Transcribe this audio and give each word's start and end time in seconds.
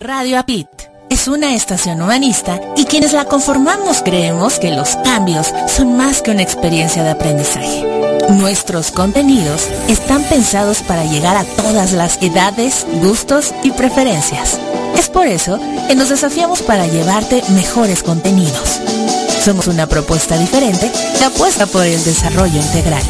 Radio 0.00 0.38
Apit 0.38 0.68
es 1.10 1.26
una 1.26 1.56
estación 1.56 2.00
humanista 2.00 2.60
y 2.76 2.84
quienes 2.84 3.12
la 3.12 3.24
conformamos 3.24 4.00
creemos 4.04 4.60
que 4.60 4.70
los 4.70 4.94
cambios 5.02 5.52
son 5.66 5.96
más 5.96 6.22
que 6.22 6.30
una 6.30 6.42
experiencia 6.42 7.02
de 7.02 7.10
aprendizaje. 7.10 7.84
Nuestros 8.30 8.92
contenidos 8.92 9.66
están 9.88 10.22
pensados 10.22 10.82
para 10.82 11.04
llegar 11.04 11.36
a 11.36 11.42
todas 11.42 11.94
las 11.94 12.22
edades, 12.22 12.86
gustos 13.02 13.52
y 13.64 13.72
preferencias. 13.72 14.60
Es 14.96 15.08
por 15.08 15.26
eso 15.26 15.58
que 15.88 15.96
nos 15.96 16.10
desafiamos 16.10 16.62
para 16.62 16.86
llevarte 16.86 17.42
mejores 17.48 18.04
contenidos. 18.04 18.80
Somos 19.42 19.66
una 19.66 19.88
propuesta 19.88 20.38
diferente 20.38 20.92
que 21.18 21.24
apuesta 21.24 21.66
por 21.66 21.84
el 21.84 22.04
desarrollo 22.04 22.60
integral. 22.60 23.02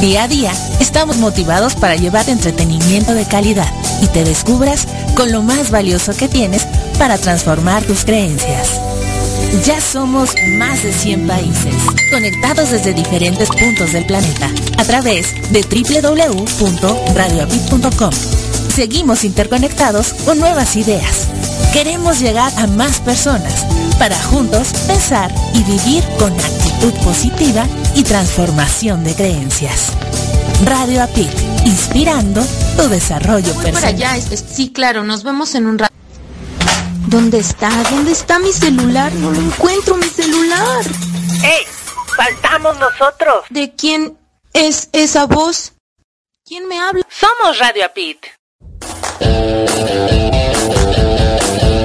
Día 0.00 0.24
a 0.24 0.28
día 0.28 0.52
estamos 0.80 1.18
motivados 1.18 1.76
para 1.76 1.94
llevar 1.94 2.28
entretenimiento 2.28 3.14
de 3.14 3.26
calidad 3.26 3.72
y 4.02 4.08
te 4.08 4.24
descubras 4.24 4.88
con 5.16 5.32
lo 5.32 5.42
más 5.42 5.72
valioso 5.72 6.14
que 6.14 6.28
tienes 6.28 6.66
para 6.98 7.16
transformar 7.18 7.82
tus 7.84 8.04
creencias. 8.04 8.68
Ya 9.64 9.80
somos 9.80 10.34
más 10.58 10.82
de 10.82 10.92
100 10.92 11.26
países, 11.26 11.72
conectados 12.12 12.70
desde 12.70 12.92
diferentes 12.92 13.48
puntos 13.48 13.92
del 13.92 14.04
planeta, 14.06 14.50
a 14.76 14.84
través 14.84 15.32
de 15.50 15.62
www.radioapit.com. 15.62 18.10
Seguimos 18.74 19.24
interconectados 19.24 20.12
con 20.24 20.38
nuevas 20.38 20.76
ideas. 20.76 21.28
Queremos 21.72 22.20
llegar 22.20 22.52
a 22.58 22.66
más 22.66 23.00
personas 23.00 23.64
para 23.98 24.22
juntos 24.22 24.68
pensar 24.86 25.34
y 25.54 25.62
vivir 25.64 26.04
con 26.18 26.30
actitud 26.32 26.92
positiva 27.02 27.66
y 27.94 28.02
transformación 28.02 29.02
de 29.04 29.14
creencias. 29.14 29.92
Radio 30.64 31.02
Apit, 31.02 31.30
inspirando 31.64 32.42
tu 32.76 32.88
desarrollo 32.88 33.52
Voy 33.54 33.64
personal. 33.64 33.72
para 33.74 33.88
allá, 33.88 34.16
es- 34.16 34.32
es- 34.32 34.44
sí, 34.52 34.72
claro, 34.72 35.04
nos 35.04 35.22
vemos 35.22 35.54
en 35.54 35.66
un 35.66 35.78
rato. 35.78 35.92
¿Dónde 37.06 37.38
está? 37.38 37.70
¿Dónde 37.90 38.12
está 38.12 38.38
mi 38.38 38.52
celular? 38.52 39.12
No 39.14 39.30
lo 39.30 39.40
encuentro, 39.40 39.96
mi 39.96 40.08
celular. 40.08 40.84
¡Ey! 41.44 41.64
¡Faltamos 42.16 42.76
nosotros! 42.78 43.44
¿De 43.50 43.72
quién 43.74 44.16
es 44.54 44.88
esa 44.92 45.26
voz? 45.26 45.72
¿Quién 46.44 46.66
me 46.68 46.80
habla? 46.80 47.02
Somos 47.10 47.58
Radio 47.58 47.84
Apit. 47.84 48.18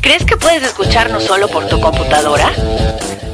¿Crees 0.01 0.25
que 0.25 0.37
puedes 0.37 0.63
escucharnos 0.63 1.23
solo 1.23 1.47
por 1.49 1.67
tu 1.67 1.79
computadora? 1.79 2.51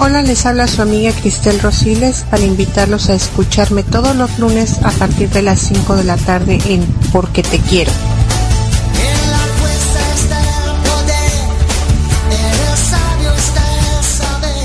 Hola, 0.00 0.22
les 0.22 0.44
habla 0.44 0.66
su 0.66 0.82
amiga 0.82 1.12
Cristel 1.12 1.60
Rosiles 1.60 2.24
para 2.28 2.42
invitarlos 2.42 3.08
a 3.10 3.14
escucharme 3.14 3.84
todos 3.84 4.16
los 4.16 4.38
lunes 4.38 4.80
a 4.82 4.90
partir 4.90 5.30
de 5.30 5.42
las 5.42 5.60
5 5.60 5.96
de 5.96 6.04
la 6.04 6.16
tarde 6.16 6.58
en 6.66 6.84
Porque 7.12 7.42
Te 7.42 7.58
Quiero. 7.58 7.92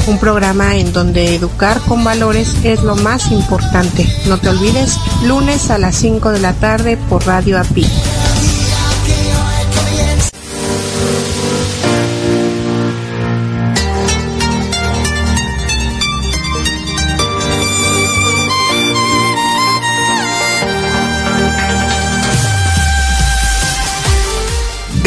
Un 0.07 0.17
programa 0.17 0.75
en 0.75 0.91
donde 0.91 1.35
educar 1.35 1.79
con 1.81 2.03
valores 2.03 2.55
es 2.63 2.81
lo 2.81 2.95
más 2.95 3.31
importante. 3.31 4.07
No 4.27 4.39
te 4.39 4.49
olvides, 4.49 4.97
lunes 5.23 5.69
a 5.69 5.77
las 5.77 5.95
5 5.97 6.31
de 6.31 6.39
la 6.39 6.53
tarde 6.53 6.97
por 6.97 7.25
Radio 7.27 7.59
API. 7.59 7.85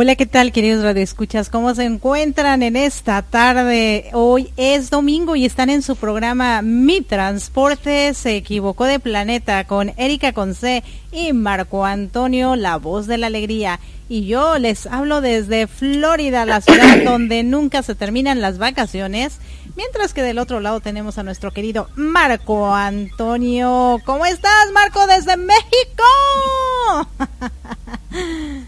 Hola, 0.00 0.14
¿qué 0.14 0.26
tal, 0.26 0.52
queridos 0.52 0.84
radioescuchas? 0.84 1.50
¿Cómo 1.50 1.74
se 1.74 1.82
encuentran 1.82 2.62
en 2.62 2.76
esta 2.76 3.20
tarde? 3.22 4.10
Hoy 4.12 4.52
es 4.56 4.90
domingo 4.90 5.34
y 5.34 5.44
están 5.44 5.70
en 5.70 5.82
su 5.82 5.96
programa 5.96 6.62
Mi 6.62 7.00
Transporte 7.00 8.14
se 8.14 8.36
equivocó 8.36 8.84
de 8.84 9.00
planeta 9.00 9.64
con 9.64 9.92
Erika 9.96 10.32
Conce 10.32 10.84
y 11.10 11.32
Marco 11.32 11.84
Antonio, 11.84 12.54
la 12.54 12.76
voz 12.76 13.08
de 13.08 13.18
la 13.18 13.26
alegría. 13.26 13.80
Y 14.08 14.26
yo 14.26 14.56
les 14.60 14.86
hablo 14.86 15.20
desde 15.20 15.66
Florida, 15.66 16.46
la 16.46 16.60
ciudad 16.60 16.98
donde 17.04 17.42
nunca 17.42 17.82
se 17.82 17.96
terminan 17.96 18.40
las 18.40 18.58
vacaciones. 18.58 19.38
Mientras 19.74 20.14
que 20.14 20.22
del 20.22 20.38
otro 20.38 20.60
lado 20.60 20.78
tenemos 20.78 21.18
a 21.18 21.24
nuestro 21.24 21.50
querido 21.50 21.88
Marco 21.96 22.72
Antonio. 22.72 24.00
¿Cómo 24.04 24.26
estás, 24.26 24.70
Marco, 24.72 25.04
desde 25.08 25.36
México? 25.36 26.04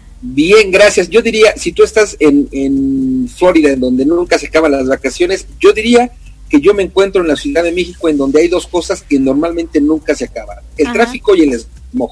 Bien, 0.21 0.69
gracias. 0.71 1.09
Yo 1.09 1.21
diría, 1.21 1.53
si 1.57 1.71
tú 1.71 1.83
estás 1.83 2.15
en, 2.19 2.47
en 2.51 3.27
Florida, 3.27 3.71
en 3.71 3.79
donde 3.79 4.05
nunca 4.05 4.37
se 4.37 4.47
acaban 4.47 4.71
las 4.71 4.87
vacaciones, 4.87 5.47
yo 5.59 5.73
diría 5.73 6.11
que 6.47 6.59
yo 6.59 6.73
me 6.73 6.83
encuentro 6.83 7.21
en 7.21 7.29
la 7.29 7.35
Ciudad 7.35 7.63
de 7.63 7.71
México, 7.71 8.09
en 8.09 8.17
donde 8.17 8.41
hay 8.41 8.47
dos 8.49 8.67
cosas 8.67 9.01
que 9.01 9.17
normalmente 9.17 9.79
nunca 9.79 10.13
se 10.13 10.25
acaban, 10.25 10.57
el 10.77 10.91
tráfico 10.91 11.33
y 11.33 11.43
el 11.43 11.59
smog. 11.59 12.11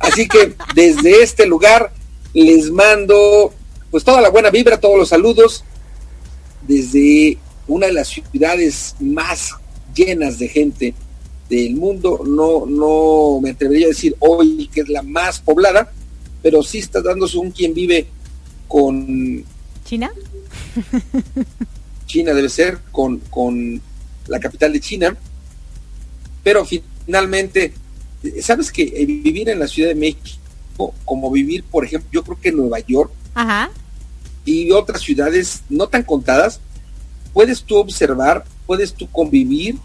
Así 0.00 0.28
que 0.28 0.54
desde 0.74 1.22
este 1.22 1.46
lugar 1.46 1.92
les 2.34 2.70
mando 2.70 3.52
pues 3.90 4.04
toda 4.04 4.20
la 4.20 4.28
buena 4.28 4.50
vibra, 4.50 4.78
todos 4.78 4.98
los 4.98 5.08
saludos 5.08 5.64
desde 6.68 7.38
una 7.66 7.86
de 7.86 7.92
las 7.92 8.08
ciudades 8.08 8.94
más 9.00 9.50
llenas 9.94 10.38
de 10.38 10.48
gente 10.48 10.94
del 11.48 11.76
mundo. 11.76 12.22
No, 12.24 12.66
no 12.66 13.40
me 13.40 13.50
atrevería 13.50 13.86
a 13.86 13.90
decir 13.90 14.14
hoy 14.20 14.68
que 14.72 14.82
es 14.82 14.88
la 14.88 15.02
más 15.02 15.40
poblada, 15.40 15.90
pero 16.42 16.62
sí 16.62 16.78
está 16.78 17.00
dándose 17.02 17.38
un 17.38 17.50
quien 17.50 17.74
vive 17.74 18.06
con 18.68 19.44
China. 19.84 20.10
China 22.06 22.32
debe 22.34 22.48
ser, 22.48 22.78
con, 22.90 23.18
con 23.30 23.80
la 24.26 24.40
capital 24.40 24.72
de 24.72 24.80
China. 24.80 25.16
Pero 26.42 26.64
finalmente, 26.64 27.74
¿sabes 28.40 28.72
que 28.72 28.84
vivir 28.84 29.48
en 29.48 29.58
la 29.58 29.66
Ciudad 29.66 29.90
de 29.90 29.94
México, 29.94 30.94
como 31.04 31.30
vivir, 31.30 31.64
por 31.64 31.84
ejemplo, 31.84 32.08
yo 32.12 32.22
creo 32.22 32.40
que 32.40 32.48
en 32.48 32.56
Nueva 32.56 32.80
York 32.80 33.12
y 34.44 34.70
otras 34.70 35.02
ciudades 35.02 35.62
no 35.68 35.88
tan 35.88 36.02
contadas, 36.02 36.60
puedes 37.32 37.62
tú 37.62 37.76
observar, 37.76 38.44
puedes 38.66 38.94
tú 38.94 39.10
convivir 39.10 39.76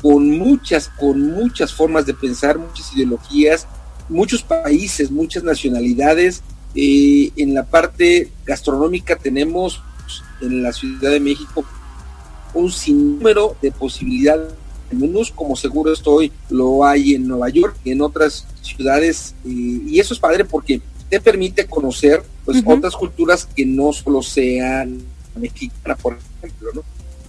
con 0.00 0.30
muchas, 0.38 0.88
con 0.88 1.32
muchas 1.32 1.72
formas 1.72 2.06
de 2.06 2.14
pensar, 2.14 2.58
muchas 2.58 2.92
ideologías, 2.94 3.66
muchos 4.08 4.42
países, 4.42 5.10
muchas 5.10 5.42
nacionalidades. 5.42 6.42
Eh, 6.74 7.30
en 7.36 7.54
la 7.54 7.64
parte 7.64 8.30
gastronómica 8.44 9.16
tenemos 9.16 9.80
en 10.40 10.62
la 10.62 10.72
Ciudad 10.72 11.10
de 11.10 11.20
México 11.20 11.64
un 12.52 12.70
sinnúmero 12.70 13.56
de 13.62 13.70
posibilidades 13.70 14.52
de 14.90 14.96
menús, 14.96 15.30
como 15.30 15.56
seguro 15.56 15.92
estoy, 15.92 16.32
lo 16.50 16.84
hay 16.84 17.14
en 17.14 17.26
Nueva 17.26 17.48
York 17.48 17.76
y 17.84 17.92
en 17.92 18.02
otras 18.02 18.46
ciudades, 18.62 19.34
eh, 19.44 19.48
y 19.48 19.98
eso 19.98 20.14
es 20.14 20.20
padre 20.20 20.44
porque 20.44 20.80
te 21.08 21.20
permite 21.20 21.66
conocer 21.66 22.22
pues 22.44 22.62
otras 22.64 22.94
culturas 22.94 23.46
que 23.46 23.64
no 23.64 23.92
solo 23.92 24.22
sean 24.22 25.00
mexicanas, 25.36 25.98
por 26.00 26.18
ejemplo, 26.42 26.70
¿no? 26.74 26.82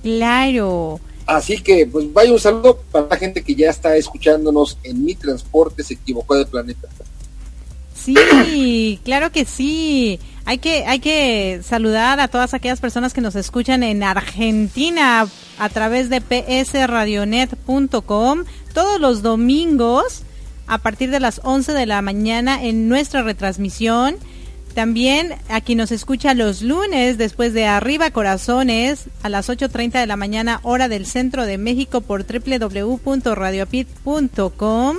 Claro. 0.04 1.00
Así 1.26 1.60
que, 1.60 1.88
pues 1.88 2.12
vaya 2.14 2.32
un 2.32 2.40
saludo 2.40 2.80
para 2.92 3.08
la 3.08 3.18
gente 3.18 3.42
que 3.42 3.56
ya 3.56 3.70
está 3.70 3.98
escuchándonos 3.98 4.78
en 4.84 5.04
Mi 5.04 5.16
Transporte 5.16 5.84
se 5.84 5.96
equivocó 5.96 6.36
de 6.36 6.46
planeta. 6.46 6.88
Sí, 7.96 9.00
claro 9.04 9.32
que 9.32 9.46
sí. 9.46 10.20
Hay 10.46 10.60
que, 10.60 10.86
hay 10.86 11.00
que 11.00 11.62
saludar 11.64 12.20
a 12.20 12.28
todas 12.28 12.54
aquellas 12.54 12.80
personas 12.80 13.14
que 13.14 13.22
nos 13.22 13.36
escuchan 13.36 13.82
en 13.82 14.04
Argentina 14.04 15.28
a 15.58 15.70
través 15.70 16.12
de 16.12 16.22
psradionet.com 16.22 18.44
todos 18.74 19.02
los 19.02 19.24
domingos 19.24 20.22
a 20.68 20.78
partir 20.78 21.10
de 21.10 21.20
las 21.20 21.42
11 21.44 21.74
de 21.74 21.88
la 21.88 22.04
mañana 22.04 22.64
en 22.64 22.88
nuestra 22.88 23.24
retransmisión. 23.24 24.18
También 24.76 25.34
aquí 25.48 25.74
nos 25.74 25.92
escucha 25.94 26.34
los 26.34 26.62
lunes 26.62 27.18
después 27.18 27.54
de 27.54 27.66
Arriba 27.66 28.12
Corazones 28.12 29.06
a 29.24 29.30
las 29.30 29.48
8.30 29.48 30.02
de 30.02 30.06
la 30.06 30.18
mañana 30.18 30.60
hora 30.64 30.90
del 30.90 31.06
centro 31.06 31.46
de 31.46 31.58
México 31.58 32.02
por 32.02 32.26
www.radiopit.com 32.26 34.98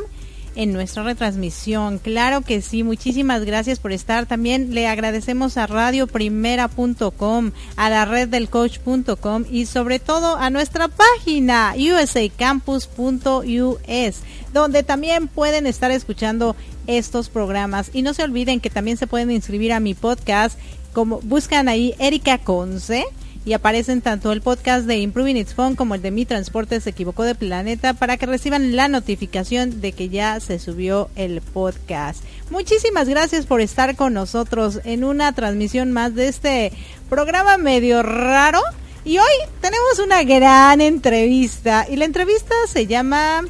en 0.57 0.73
nuestra 0.73 1.05
retransmisión. 1.05 1.99
Claro 1.99 2.41
que 2.41 2.63
sí, 2.63 2.83
muchísimas 2.83 3.45
gracias 3.45 3.79
por 3.79 3.93
estar. 3.93 4.27
También 4.27 4.75
le 4.75 4.89
agradecemos 4.89 5.57
a 5.57 5.67
radioprimera.com, 5.67 7.53
a 7.77 7.91
la 7.91 8.05
red 8.05 8.29
del 8.29 8.49
coach.com 8.49 9.45
y 9.51 9.67
sobre 9.67 10.01
todo 10.01 10.37
a 10.37 10.51
nuestra 10.51 10.89
página 10.89 11.75
usacampus.us, 11.77 14.17
donde 14.53 14.83
también 14.83 15.29
pueden 15.29 15.67
estar 15.67 15.91
escuchando 15.91 16.57
estos 16.87 17.29
programas. 17.29 17.91
Y 17.93 18.03
no 18.03 18.15
se 18.15 18.25
olviden 18.25 18.61
que 18.61 18.71
también 18.71 18.97
se 18.97 19.07
pueden 19.07 19.31
inscribir 19.31 19.73
a 19.73 19.81
mi 19.81 19.95
podcast, 19.95 20.59
como 20.93 21.21
buscan 21.21 21.69
ahí 21.69 21.95
Erika 21.99 22.39
Conce 22.39 23.05
y 23.47 23.53
aparecen 23.53 24.03
tanto 24.03 24.33
el 24.33 24.43
podcast 24.43 24.87
de 24.87 24.99
Improving 24.99 25.37
Its 25.37 25.55
Phone 25.55 25.77
como 25.77 25.95
el 25.95 26.03
de 26.03 26.11
Mi 26.11 26.27
Transporte 26.27 26.81
se 26.81 26.91
equivocó 26.91 27.23
de 27.23 27.37
planeta 27.37 27.95
para 27.95 28.17
que 28.17 28.27
reciban 28.27 28.75
la 28.75 28.89
notificación 28.89 29.81
de 29.81 29.93
que 29.93 30.09
ya 30.09 30.41
se 30.41 30.59
subió 30.59 31.09
el 31.15 31.41
podcast. 31.41 32.25
Muchísimas 32.51 33.09
gracias 33.09 33.47
por 33.47 33.61
estar 33.61 33.95
con 33.95 34.15
nosotros 34.15 34.81
en 34.85 35.05
una 35.05 35.33
transmisión 35.33 35.93
más 35.93 36.17
de 36.17 36.27
este 36.27 36.73
programa 37.09 37.57
medio 37.57 38.03
raro. 38.03 38.61
Y 39.05 39.19
hoy 39.19 39.35
tenemos 39.61 40.01
una 40.05 40.25
gran 40.25 40.81
entrevista 40.81 41.87
y 41.89 41.95
la 41.95 42.05
entrevista 42.05 42.55
se 42.67 42.89
llama 42.89 43.45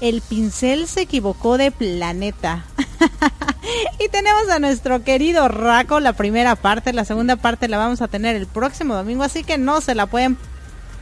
El 0.00 0.20
pincel 0.20 0.86
se 0.86 1.02
equivocó 1.02 1.58
de 1.58 1.70
planeta. 1.70 2.64
y 3.98 4.08
tenemos 4.08 4.48
a 4.48 4.58
nuestro 4.58 5.02
querido 5.02 5.48
Raco, 5.48 6.00
la 6.00 6.12
primera 6.12 6.56
parte, 6.56 6.92
la 6.92 7.04
segunda 7.04 7.36
parte 7.36 7.68
la 7.68 7.78
vamos 7.78 8.00
a 8.02 8.08
tener 8.08 8.36
el 8.36 8.46
próximo 8.46 8.94
domingo, 8.94 9.24
así 9.24 9.44
que 9.44 9.58
no 9.58 9.80
se 9.80 9.94
la 9.94 10.06
pueden 10.06 10.36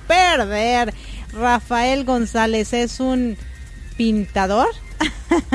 perder. 0.06 0.94
Rafael 1.32 2.04
González 2.04 2.72
es 2.72 3.00
un 3.00 3.36
pintador 3.96 4.68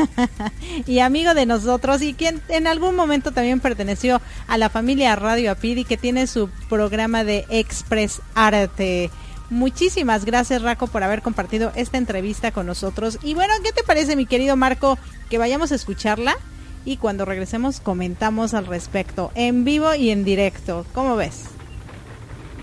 y 0.86 1.00
amigo 1.00 1.34
de 1.34 1.46
nosotros 1.46 2.02
y 2.02 2.14
quien 2.14 2.42
en 2.50 2.68
algún 2.68 2.96
momento 2.96 3.32
también 3.32 3.60
perteneció 3.60 4.22
a 4.48 4.58
la 4.58 4.70
familia 4.70 5.16
Radio 5.16 5.52
Apidi 5.52 5.86
que 5.86 5.98
tiene 5.98 6.28
su 6.28 6.50
programa 6.70 7.24
de 7.24 7.46
Express 7.50 8.22
Arte. 8.36 9.10
Muchísimas 9.52 10.24
gracias 10.24 10.62
Raco 10.62 10.88
por 10.88 11.04
haber 11.04 11.22
compartido 11.22 11.74
esta 11.76 11.98
entrevista 11.98 12.54
con 12.54 12.66
nosotros. 12.66 13.20
Y 13.22 13.34
bueno, 13.34 13.54
¿qué 13.62 13.74
te 13.74 13.84
parece 13.84 14.16
mi 14.16 14.26
querido 14.26 14.56
Marco 14.56 14.98
que 15.30 15.38
vayamos 15.38 15.74
a 15.74 15.76
escucharla? 15.76 16.38
Y 16.86 16.96
cuando 16.96 17.26
regresemos 17.26 17.82
comentamos 17.82 18.54
al 18.54 18.66
respecto, 18.66 19.30
en 19.36 19.66
vivo 19.66 19.94
y 19.94 20.10
en 20.10 20.24
directo. 20.24 20.86
¿Cómo 20.94 21.18
ves? 21.18 21.42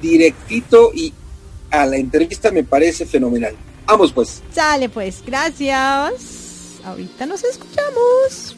Directito 0.01 0.91
y 0.95 1.13
a 1.71 1.85
la 1.85 1.99
entrevista 1.99 2.51
me 2.51 2.65
parece 2.65 3.05
fenomenal. 3.05 3.55
Vamos 3.87 4.11
pues. 4.11 4.43
Sale 4.51 4.89
pues, 4.89 5.23
gracias. 5.25 6.81
Ahorita 6.85 7.27
nos 7.27 7.45
escuchamos. 7.45 8.58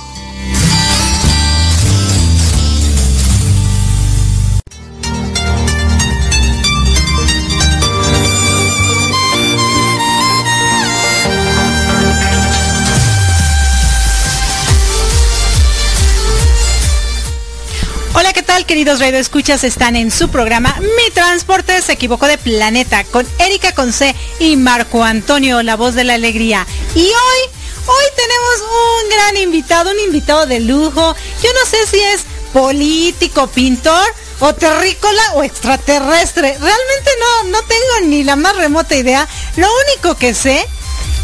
Tal, 18.61 18.65
queridos 18.65 18.99
radio 18.99 19.17
escuchas? 19.17 19.63
Están 19.63 19.95
en 19.95 20.11
su 20.11 20.29
programa 20.29 20.75
Mi 20.79 21.11
Transporte 21.13 21.81
se 21.81 21.93
equivocó 21.93 22.27
de 22.27 22.37
planeta 22.37 23.03
con 23.05 23.25
Erika 23.39 23.71
Conce 23.73 24.15
y 24.39 24.55
Marco 24.55 25.03
Antonio, 25.03 25.63
la 25.63 25.75
voz 25.75 25.95
de 25.95 26.03
la 26.03 26.15
alegría. 26.15 26.65
Y 26.95 27.05
hoy, 27.05 27.39
hoy 27.85 28.05
tenemos 28.15 28.61
un 28.61 29.09
gran 29.09 29.37
invitado, 29.37 29.91
un 29.91 29.99
invitado 29.99 30.45
de 30.45 30.59
lujo. 30.59 31.15
Yo 31.43 31.49
no 31.53 31.69
sé 31.69 31.87
si 31.87 31.99
es 31.99 32.23
político, 32.53 33.47
pintor 33.47 34.05
o 34.39 34.53
terrícola 34.53 35.21
o 35.35 35.43
extraterrestre. 35.43 36.57
Realmente 36.59 37.11
no, 37.19 37.49
no 37.49 37.59
tengo 37.63 38.07
ni 38.07 38.23
la 38.23 38.35
más 38.35 38.55
remota 38.55 38.95
idea. 38.95 39.27
Lo 39.55 39.67
único 39.87 40.15
que 40.17 40.33
sé 40.33 40.65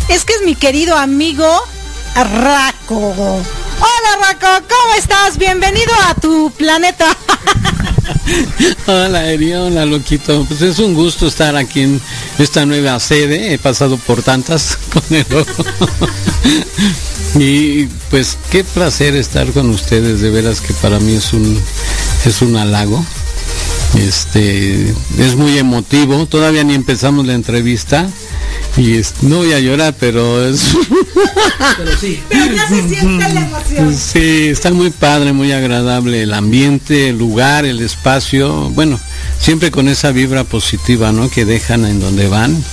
es 0.10 0.24
que 0.24 0.34
es 0.34 0.42
mi 0.44 0.56
querido 0.56 0.96
amigo 0.96 1.48
Raco. 2.16 3.44
Hola 3.80 4.28
Raco, 4.28 4.66
¿cómo 4.68 4.94
estás? 4.96 5.38
Bienvenido 5.38 5.94
a 6.08 6.16
tu 6.16 6.52
planeta. 6.52 7.16
hola 8.88 9.32
Eri, 9.32 9.54
hola 9.54 9.86
Loquito. 9.86 10.46
Pues 10.46 10.62
es 10.62 10.80
un 10.80 10.94
gusto 10.94 11.28
estar 11.28 11.56
aquí 11.56 11.82
en 11.82 12.02
esta 12.40 12.66
nueva 12.66 13.00
sede. 13.00 13.54
He 13.54 13.58
pasado 13.60 13.98
por 13.98 14.24
tantas 14.24 14.78
con 14.94 15.04
el 15.10 15.26
ojo. 15.34 15.64
y 17.40 17.86
pues 18.10 18.38
qué 18.52 18.64
placer 18.64 19.16
estar 19.16 19.52
con 19.52 19.70
ustedes. 19.70 20.22
De 20.22 20.32
veras 20.32 20.62
que 20.62 20.74
para 20.74 21.00
mí 21.00 21.16
es 21.16 21.34
un 21.34 21.62
es 22.26 22.42
un 22.42 22.58
halago. 22.58 23.06
Este 23.96 24.94
es 25.18 25.36
muy 25.36 25.58
emotivo. 25.58 26.26
Todavía 26.26 26.64
ni 26.64 26.76
empezamos 26.76 27.26
la 27.26 27.34
entrevista 27.34 28.08
Y 28.78 29.02
no 29.22 29.38
voy 29.38 29.54
a 29.54 29.60
llorar, 29.60 29.96
pero 30.00 30.46
es... 30.48 30.76
pero 31.78 31.98
sí. 31.98 32.22
Pero 32.30 32.54
ya 32.54 32.68
se 32.68 32.88
siente 32.88 33.34
la 33.34 33.42
emoción. 33.42 33.96
Sí, 33.96 34.48
está 34.48 34.72
muy 34.72 34.92
padre, 34.92 35.34
muy 35.34 35.52
agradable 35.52 36.24
el 36.24 36.34
ambiente, 36.34 37.10
el 37.10 37.18
lugar, 37.18 37.66
el 37.66 37.80
espacio. 37.82 38.70
Bueno, 38.70 39.00
siempre 39.40 39.72
con 39.72 39.88
esa 39.88 40.12
vibra 40.12 40.44
positiva, 40.44 41.12
¿no? 41.12 41.30
Que 41.30 41.46
dejan 41.46 41.86
en 41.86 42.00
donde 42.00 42.28
van 42.28 42.64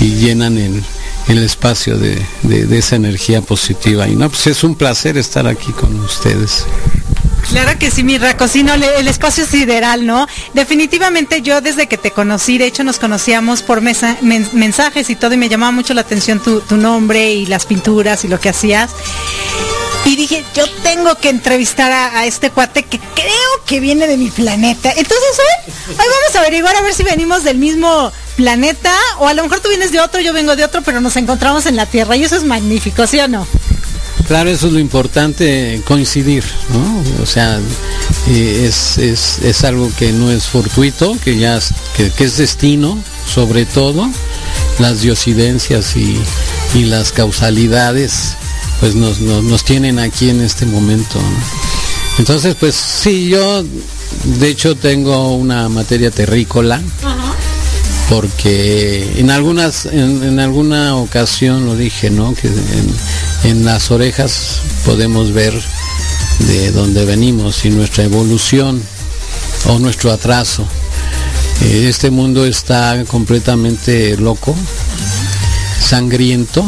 y 0.00 0.14
llenan 0.16 0.58
el, 0.58 0.82
el 1.28 1.38
espacio 1.38 1.96
de, 1.96 2.20
de, 2.42 2.78
esa 2.78 2.96
energía 2.96 3.40
positiva. 3.40 4.08
Y 4.08 4.16
no, 4.16 4.28
pues 4.28 4.46
es 4.46 4.64
un 4.64 4.74
placer 4.74 5.16
estar 5.16 5.46
aquí 5.46 5.72
con 5.72 5.98
ustedes. 6.00 6.64
Claro 7.50 7.78
que 7.78 7.90
sí, 7.90 8.02
mi 8.02 8.18
racocino, 8.18 8.74
el 8.74 9.08
espacio 9.08 9.44
es 9.44 9.50
sideral, 9.50 10.04
¿no? 10.04 10.26
Definitivamente 10.52 11.42
yo 11.42 11.60
desde 11.60 11.86
que 11.86 11.96
te 11.96 12.10
conocí, 12.10 12.58
de 12.58 12.66
hecho 12.66 12.84
nos 12.84 12.98
conocíamos 12.98 13.62
por 13.62 13.80
mensajes 13.80 15.10
y 15.10 15.16
todo, 15.16 15.34
y 15.34 15.36
me 15.36 15.48
llamaba 15.48 15.72
mucho 15.72 15.94
la 15.94 16.00
atención 16.00 16.40
tu, 16.40 16.76
nombre 16.76 17.32
y 17.32 17.46
las 17.46 17.64
pinturas 17.66 18.24
y 18.24 18.28
lo 18.28 18.40
que 18.40 18.48
hacías. 18.48 18.90
Y 20.04 20.16
dije, 20.16 20.44
yo 20.54 20.64
tengo 20.82 21.16
que 21.16 21.28
entrevistar 21.30 21.90
a, 21.90 22.26
este 22.26 22.50
cuate 22.50 22.84
que 22.84 22.98
creo 22.98 23.64
que 23.64 23.80
viene 23.80 24.06
de 24.06 24.16
mi 24.16 24.30
planeta. 24.30 24.90
Entonces 24.90 25.38
hoy, 25.38 25.72
hoy 25.90 25.96
vamos 25.96 26.36
a 26.36 26.40
averiguar 26.40 26.76
a 26.76 26.82
ver 26.82 26.94
si 26.94 27.02
venimos 27.02 27.42
del 27.42 27.58
mismo 27.58 28.12
planeta 28.36 28.94
o 29.18 29.26
a 29.26 29.34
lo 29.34 29.42
mejor 29.42 29.60
tú 29.60 29.68
vienes 29.68 29.92
de 29.92 30.00
otro, 30.00 30.20
yo 30.20 30.32
vengo 30.32 30.54
de 30.54 30.64
otro, 30.64 30.82
pero 30.82 31.00
nos 31.00 31.16
encontramos 31.16 31.66
en 31.66 31.76
la 31.76 31.86
Tierra 31.86 32.16
y 32.16 32.24
eso 32.24 32.36
es 32.36 32.44
magnífico, 32.44 33.06
¿sí 33.06 33.18
o 33.18 33.28
no? 33.28 33.46
Claro, 34.26 34.50
eso 34.50 34.66
es 34.66 34.72
lo 34.72 34.80
importante, 34.80 35.80
coincidir, 35.84 36.42
¿no? 36.72 37.22
O 37.22 37.26
sea, 37.26 37.60
eh, 38.28 38.66
es, 38.68 38.98
es, 38.98 39.64
algo 39.64 39.90
que 39.96 40.12
no 40.12 40.32
es 40.32 40.46
fortuito, 40.46 41.16
que 41.22 41.38
ya 41.38 41.58
es, 41.58 41.72
que, 41.96 42.24
es 42.24 42.36
destino, 42.36 42.98
sobre 43.32 43.66
todo, 43.66 44.10
las 44.80 45.02
diosidencias 45.02 45.96
y, 45.96 46.18
las 46.84 47.10
causalidades, 47.10 48.34
pues 48.80 48.94
nos, 48.94 49.20
nos, 49.20 49.64
tienen 49.64 49.98
aquí 49.98 50.28
en 50.28 50.42
este 50.42 50.66
momento. 50.66 51.18
Entonces, 52.18 52.54
pues 52.58 52.74
sí, 52.74 53.28
yo 53.28 53.64
de 54.24 54.48
hecho 54.48 54.76
tengo 54.76 55.34
una 55.36 55.68
materia 55.68 56.10
terrícola. 56.10 56.82
porque 58.08 59.14
en 59.16 59.30
algunas 59.30 59.86
en, 59.86 60.38
alguna 60.38 60.94
ocasión 60.96 61.66
lo 61.66 61.74
dije 61.74 62.08
no 62.08 62.34
que 62.34 62.46
en 62.46 62.86
las 63.44 63.90
orejas 63.90 64.60
podemos 64.84 65.32
ver 65.32 65.52
de 66.40 66.70
dónde 66.72 67.04
venimos 67.04 67.64
y 67.64 67.70
nuestra 67.70 68.04
evolución 68.04 68.82
o 69.66 69.78
nuestro 69.78 70.12
atraso. 70.12 70.66
Eh, 71.62 71.86
este 71.88 72.10
mundo 72.10 72.44
está 72.44 73.04
completamente 73.06 74.16
loco, 74.16 74.54
sangriento, 75.80 76.64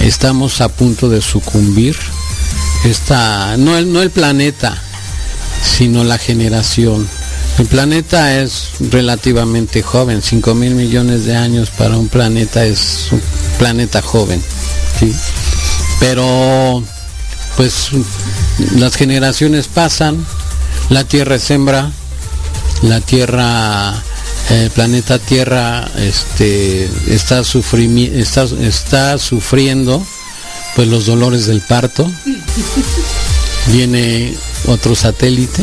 estamos 0.00 0.60
a 0.60 0.68
punto 0.68 1.08
de 1.08 1.20
sucumbir. 1.22 1.96
No, 3.58 3.78
el, 3.78 3.92
no 3.92 4.02
el 4.02 4.10
planeta, 4.10 4.76
sino 5.62 6.04
la 6.04 6.18
generación. 6.18 7.08
El 7.58 7.66
planeta 7.66 8.42
es 8.42 8.70
relativamente 8.90 9.82
joven, 9.82 10.20
5 10.20 10.54
mil 10.54 10.74
millones 10.74 11.24
de 11.24 11.36
años 11.36 11.70
para 11.70 11.96
un 11.96 12.08
planeta 12.08 12.66
es 12.66 13.08
un 13.10 13.22
planeta 13.58 14.02
joven. 14.02 14.42
Pero 16.06 16.82
pues 17.56 17.88
las 18.76 18.94
generaciones 18.94 19.68
pasan, 19.68 20.22
la 20.90 21.04
Tierra 21.04 21.36
es 21.36 21.50
hembra, 21.50 21.92
la 22.82 23.00
Tierra, 23.00 23.94
el 24.50 24.70
planeta 24.70 25.18
Tierra 25.18 25.88
este, 25.96 26.90
está, 27.08 27.40
está, 27.40 28.44
está 28.60 29.16
sufriendo 29.16 30.06
pues 30.76 30.88
los 30.88 31.06
dolores 31.06 31.46
del 31.46 31.62
parto, 31.62 32.06
viene 33.68 34.34
otro 34.66 34.94
satélite 34.94 35.62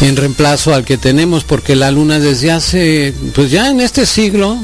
en 0.00 0.16
reemplazo 0.16 0.74
al 0.74 0.84
que 0.84 0.98
tenemos 0.98 1.44
porque 1.44 1.76
la 1.76 1.92
luna 1.92 2.18
desde 2.18 2.50
hace 2.50 3.14
pues 3.32 3.52
ya 3.52 3.68
en 3.68 3.80
este 3.80 4.06
siglo 4.06 4.58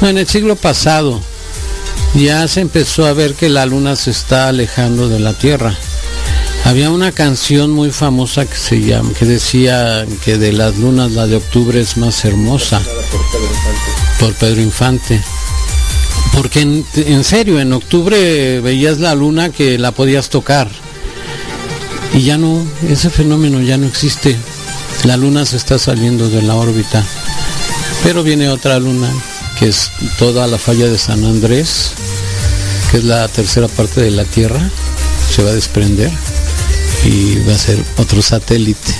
en 0.00 0.16
el 0.16 0.26
siglo 0.26 0.56
pasado 0.56 1.20
ya 2.14 2.46
se 2.48 2.60
empezó 2.60 3.06
a 3.06 3.12
ver 3.12 3.34
que 3.34 3.48
la 3.48 3.66
luna 3.66 3.96
se 3.96 4.10
está 4.10 4.48
alejando 4.48 5.08
de 5.08 5.20
la 5.20 5.32
Tierra. 5.34 5.76
Había 6.64 6.90
una 6.90 7.12
canción 7.12 7.70
muy 7.70 7.90
famosa 7.90 8.46
que 8.46 8.56
se 8.56 8.80
que 9.18 9.24
decía 9.24 10.06
que 10.24 10.36
de 10.36 10.52
las 10.52 10.76
lunas 10.76 11.12
la 11.12 11.26
de 11.26 11.36
octubre 11.36 11.80
es 11.80 11.96
más 11.96 12.24
hermosa. 12.24 12.80
Por 14.18 14.34
Pedro 14.34 14.60
Infante. 14.60 15.20
Porque 16.34 16.60
en, 16.60 17.24
serio, 17.24 17.60
en 17.60 17.72
octubre 17.72 18.60
veías 18.60 18.98
la 18.98 19.14
luna 19.14 19.50
que 19.50 19.78
la 19.78 19.92
podías 19.92 20.28
tocar. 20.28 20.68
Y 22.12 22.22
ya 22.22 22.38
no, 22.38 22.64
ese 22.88 23.10
fenómeno 23.10 23.60
ya 23.60 23.76
no 23.76 23.86
existe. 23.86 24.36
La 25.04 25.16
luna 25.16 25.46
se 25.46 25.56
está 25.56 25.78
saliendo 25.78 26.28
de 26.28 26.42
la 26.42 26.54
órbita. 26.54 27.04
Pero 28.02 28.22
viene 28.22 28.48
otra 28.48 28.78
luna 28.78 29.10
que 29.58 29.68
es 29.68 29.90
toda 30.18 30.46
la 30.46 30.56
falla 30.56 30.86
de 30.86 30.96
San 30.96 31.22
Andrés, 31.24 31.92
que 32.90 32.96
es 32.96 33.04
la 33.04 33.28
tercera 33.28 33.68
parte 33.68 34.00
de 34.00 34.10
la 34.10 34.24
Tierra, 34.24 34.60
se 35.32 35.44
va 35.44 35.50
a 35.50 35.54
desprender 35.54 36.10
y 37.04 37.36
va 37.46 37.54
a 37.54 37.58
ser 37.58 37.78
otro 37.98 38.20
satélite. 38.20 38.92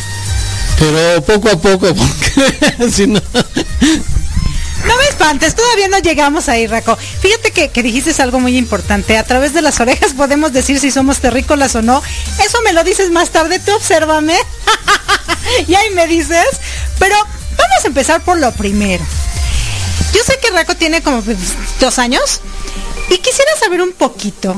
Pero 0.79 1.23
poco 1.25 1.49
a 1.51 1.61
poco, 1.61 1.93
porque 1.95 2.91
si 2.91 3.07
no... 3.09 3.21
No 4.87 4.97
me 4.97 5.05
espantes, 5.11 5.55
todavía 5.55 5.89
no 5.89 5.99
llegamos 5.99 6.49
ahí, 6.49 6.67
Raco. 6.67 6.97
Fíjate 6.97 7.51
que, 7.51 7.69
que, 7.69 7.83
dijiste 7.83 8.23
algo 8.23 8.41
muy 8.41 8.57
importante. 8.57 9.19
A 9.19 9.25
través 9.25 9.53
de 9.53 9.61
las 9.61 9.79
orejas 9.81 10.15
podemos 10.15 10.53
decir 10.53 10.81
si 10.81 10.91
somos 10.91 11.19
terrícolas 11.19 11.75
o 11.75 11.83
no. 11.83 12.03
Eso 12.43 12.59
me 12.63 12.73
lo 12.73 12.83
dices 12.83 13.11
más 13.11 13.31
tarde, 13.31 13.59
tú 13.59 13.73
obsérvame. 13.75 14.37
y 15.69 15.75
ahí 15.75 15.91
me 15.91 16.07
dices. 16.07 16.47
Pero 16.99 17.15
vamos 17.17 17.85
a 17.85 17.89
empezar 17.89 18.23
por 18.23 18.39
lo 18.39 18.53
primero. 18.53 19.05
Yo 20.15 20.21
sé 20.25 20.39
que 20.41 20.51
Raco 20.51 20.75
tiene 20.77 21.03
como 21.03 21.23
dos 21.79 21.99
años 21.99 22.41
y 23.11 23.19
quisiera 23.19 23.51
saber 23.59 23.83
un 23.83 23.93
poquito. 23.93 24.55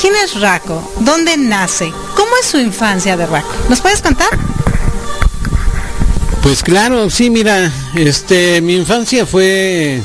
¿Quién 0.00 0.14
es 0.24 0.40
Raco? 0.40 0.92
¿Dónde 1.00 1.36
nace? 1.36 1.92
¿Cómo 2.14 2.30
es 2.40 2.46
su 2.46 2.58
infancia 2.58 3.16
de 3.16 3.26
Raco? 3.26 3.48
¿Nos 3.68 3.80
puedes 3.80 4.02
contar? 4.02 4.28
Pues 6.42 6.62
claro, 6.62 7.10
sí, 7.10 7.30
mira, 7.30 7.72
este, 7.94 8.60
mi 8.60 8.76
infancia 8.76 9.26
fue, 9.26 10.00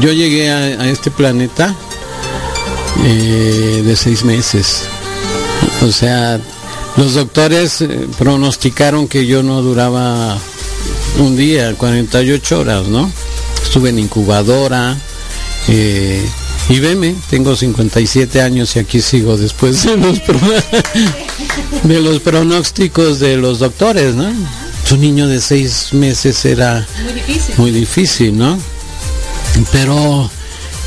yo 0.00 0.12
llegué 0.12 0.50
a, 0.50 0.88
este 0.88 1.10
planeta 1.10 1.74
eh, 3.04 3.82
de 3.84 3.96
seis 3.96 4.24
meses. 4.24 4.84
O 5.82 5.92
sea, 5.92 6.40
los 6.96 7.14
doctores 7.14 7.80
eh, 7.82 8.08
pronosticaron 8.18 9.08
que 9.08 9.26
yo 9.26 9.42
no 9.42 9.62
duraba 9.62 10.36
un 11.18 11.36
día, 11.36 11.74
48 11.74 12.60
horas, 12.60 12.86
¿no? 12.86 13.10
estuve 13.72 13.88
en 13.88 14.00
incubadora. 14.00 14.94
Eh, 15.68 16.28
y 16.68 16.78
veme, 16.80 17.14
tengo 17.28 17.54
57 17.56 18.40
años 18.40 18.76
y 18.76 18.78
aquí 18.78 19.00
sigo 19.00 19.36
después 19.36 19.84
de 19.84 19.96
los, 19.96 20.20
de 21.82 22.00
los 22.00 22.20
pronósticos 22.20 23.20
de 23.20 23.36
los 23.36 23.58
doctores, 23.58 24.14
¿no? 24.14 24.32
Un 24.90 25.00
niño 25.00 25.26
de 25.26 25.40
seis 25.40 25.92
meses 25.92 26.44
era 26.44 26.86
muy 27.02 27.12
difícil, 27.14 27.54
muy 27.56 27.70
difícil 27.70 28.36
¿no? 28.36 28.58
Pero 29.70 30.30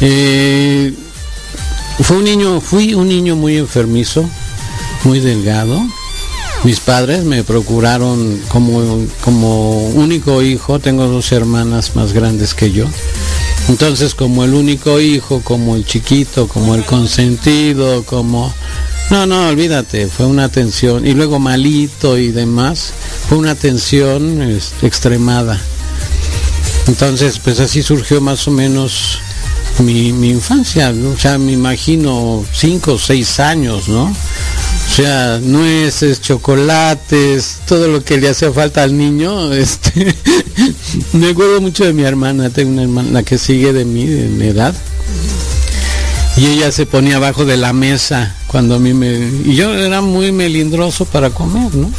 eh, 0.01 0.93
fue 2.01 2.17
un 2.17 2.23
niño, 2.23 2.61
fui 2.61 2.93
un 2.93 3.07
niño 3.07 3.35
muy 3.35 3.57
enfermizo, 3.57 4.29
muy 5.03 5.19
delgado, 5.19 5.81
mis 6.63 6.79
padres 6.79 7.23
me 7.23 7.43
procuraron 7.43 8.41
como, 8.47 9.05
como 9.21 9.87
único 9.89 10.41
hijo, 10.41 10.79
tengo 10.79 11.05
dos 11.05 11.31
hermanas 11.31 11.95
más 11.95 12.11
grandes 12.11 12.53
que 12.53 12.71
yo. 12.71 12.87
Entonces 13.67 14.13
como 14.13 14.43
el 14.43 14.53
único 14.53 14.99
hijo, 14.99 15.41
como 15.41 15.75
el 15.75 15.85
chiquito, 15.85 16.47
como 16.47 16.75
el 16.75 16.83
consentido, 16.85 18.03
como... 18.03 18.53
No, 19.11 19.25
no, 19.25 19.49
olvídate, 19.49 20.07
fue 20.07 20.25
una 20.25 20.45
atención. 20.45 21.05
Y 21.05 21.13
luego 21.13 21.39
malito 21.39 22.17
y 22.17 22.31
demás, 22.31 22.91
fue 23.27 23.37
una 23.37 23.51
atención 23.51 24.41
extremada. 24.81 25.59
Entonces, 26.87 27.39
pues 27.39 27.59
así 27.59 27.81
surgió 27.81 28.21
más 28.21 28.47
o 28.47 28.51
menos 28.51 29.19
mi, 29.79 30.13
mi 30.13 30.29
infancia. 30.29 30.93
O 31.13 31.17
sea, 31.19 31.37
me 31.37 31.51
imagino 31.51 32.45
cinco 32.53 32.93
o 32.93 32.99
seis 32.99 33.39
años, 33.39 33.87
¿no? 33.87 34.15
O 34.87 34.93
sea, 34.95 35.39
nueces, 35.41 36.21
chocolates, 36.21 37.57
todo 37.67 37.87
lo 37.87 38.03
que 38.03 38.17
le 38.17 38.29
hacía 38.29 38.51
falta 38.51 38.83
al 38.83 38.97
niño. 38.97 39.53
Este, 39.53 40.15
me 41.13 41.29
acuerdo 41.29 41.59
mucho 41.59 41.83
de 41.83 41.93
mi 41.93 42.03
hermana, 42.03 42.49
tengo 42.49 42.71
una 42.71 42.83
hermana 42.83 43.23
que 43.23 43.37
sigue 43.37 43.73
de 43.73 43.83
mí, 43.83 44.05
de 44.05 44.27
mi 44.27 44.47
edad. 44.47 44.73
Y 46.37 46.47
ella 46.47 46.71
se 46.71 46.85
ponía 46.85 47.15
abajo 47.15 47.45
de 47.45 47.57
la 47.57 47.73
mesa 47.73 48.35
cuando 48.47 48.75
a 48.75 48.79
mí 48.79 48.93
me... 48.93 49.31
Y 49.45 49.55
yo 49.55 49.73
era 49.73 50.01
muy 50.01 50.31
melindroso 50.31 51.05
para 51.05 51.29
comer, 51.29 51.73
¿no? 51.75 51.89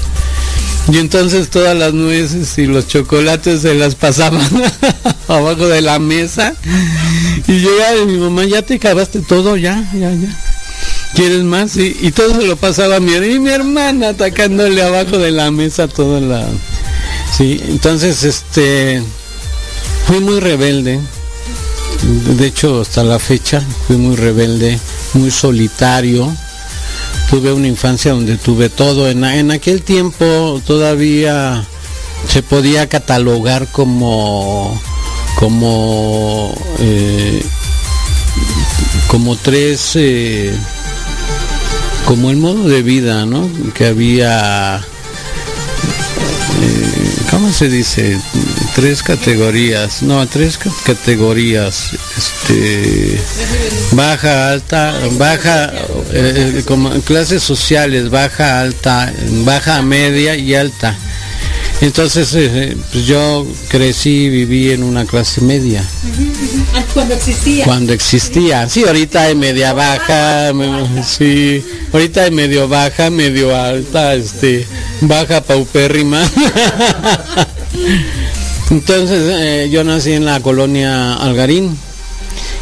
Y 0.93 0.99
entonces 0.99 1.51
todas 1.51 1.77
las 1.77 1.93
nueces 1.93 2.57
y 2.59 2.67
los 2.67 2.87
chocolates 2.87 3.63
se 3.63 3.75
las 3.75 3.95
pasaban 3.95 4.47
abajo 5.29 5.67
de 5.67 5.81
la 5.81 5.99
mesa. 5.99 6.55
Y 7.49 7.53
llegaba 7.61 8.05
mi 8.07 8.19
mamá, 8.19 8.45
ya 8.45 8.63
te 8.63 8.75
acabaste 8.75 9.21
todo, 9.21 9.57
ya, 9.57 9.83
ya, 9.95 10.13
ya. 10.13 10.56
¿Quieres 11.17 11.43
más? 11.43 11.77
Y, 11.77 12.13
todo 12.13 12.41
se 12.41 12.47
lo 12.47 12.57
pasaba 12.57 12.97
a 12.97 13.01
mi, 13.01 13.15
y 13.15 13.39
mi 13.39 13.51
hermana 13.51 14.11
atacándole 14.11 14.83
abajo 14.83 15.19
de 15.19 15.31
la 15.33 15.51
mesa 15.51 15.89
toda 15.89 16.21
la... 16.21 16.47
Sí, 17.37 17.61
entonces 17.69 18.23
este... 18.23 19.03
Fui 20.07 20.21
muy 20.21 20.39
rebelde. 20.39 21.01
De 22.37 22.47
hecho, 22.47 22.83
hasta 22.83 23.03
la 23.03 23.19
fecha 23.19 23.61
fui 23.87 23.97
muy 23.97 24.15
rebelde, 24.15 24.79
muy 25.15 25.31
solitario 25.31 26.33
tuve 27.31 27.53
una 27.53 27.67
infancia 27.67 28.13
donde 28.13 28.37
tuve 28.37 28.69
todo. 28.69 29.09
En, 29.09 29.25
en 29.25 29.51
aquel 29.51 29.83
tiempo 29.83 30.61
todavía 30.65 31.67
se 32.29 32.43
podía 32.43 32.89
catalogar 32.89 33.69
como 33.69 34.81
como 35.37 36.55
eh, 36.79 37.43
como 39.09 39.37
tres 39.37 39.93
eh, 39.95 40.55
como 42.07 42.31
el 42.31 42.37
modo 42.37 42.69
de 42.69 42.83
vida 42.83 43.27
no 43.27 43.51
que 43.75 43.87
había 43.87 44.79
eh, 44.79 44.83
cómo 47.31 47.53
se 47.53 47.69
dice 47.69 48.19
tres 48.77 49.03
categorías 49.03 50.03
no 50.03 50.25
tres 50.29 50.57
categorías 50.85 51.91
este 52.17 53.21
baja 53.93 54.53
alta 54.53 54.95
baja 55.19 55.73
eh, 56.13 56.63
como 56.65 56.91
clases 57.01 57.43
sociales 57.43 58.09
baja 58.09 58.61
alta 58.61 59.13
baja 59.45 59.83
media 59.83 60.37
y 60.37 60.55
alta 60.55 60.97
entonces 61.81 62.33
eh, 62.35 62.77
pues 62.91 63.07
yo 63.07 63.47
crecí 63.69 64.29
viví 64.29 64.71
en 64.71 64.83
una 64.83 65.05
clase 65.05 65.41
media. 65.41 65.85
Cuando 66.95 67.15
existía. 67.15 67.65
Cuando 67.65 67.93
existía. 67.93 68.69
Sí 68.69 68.85
ahorita 68.85 69.23
hay 69.23 69.35
media 69.35 69.73
baja 69.73 70.53
sí. 71.05 71.63
Ahorita 71.93 72.23
hay 72.23 72.31
medio 72.31 72.69
baja 72.69 73.11
medio 73.11 73.55
alta 73.55 74.15
este 74.15 74.67
baja 75.03 75.41
paupérrima. 75.43 76.23
Entonces 78.71 79.33
eh, 79.39 79.69
yo 79.71 79.85
nací 79.85 80.13
en 80.13 80.25
la 80.25 80.41
colonia 80.41 81.15
Algarín 81.15 81.77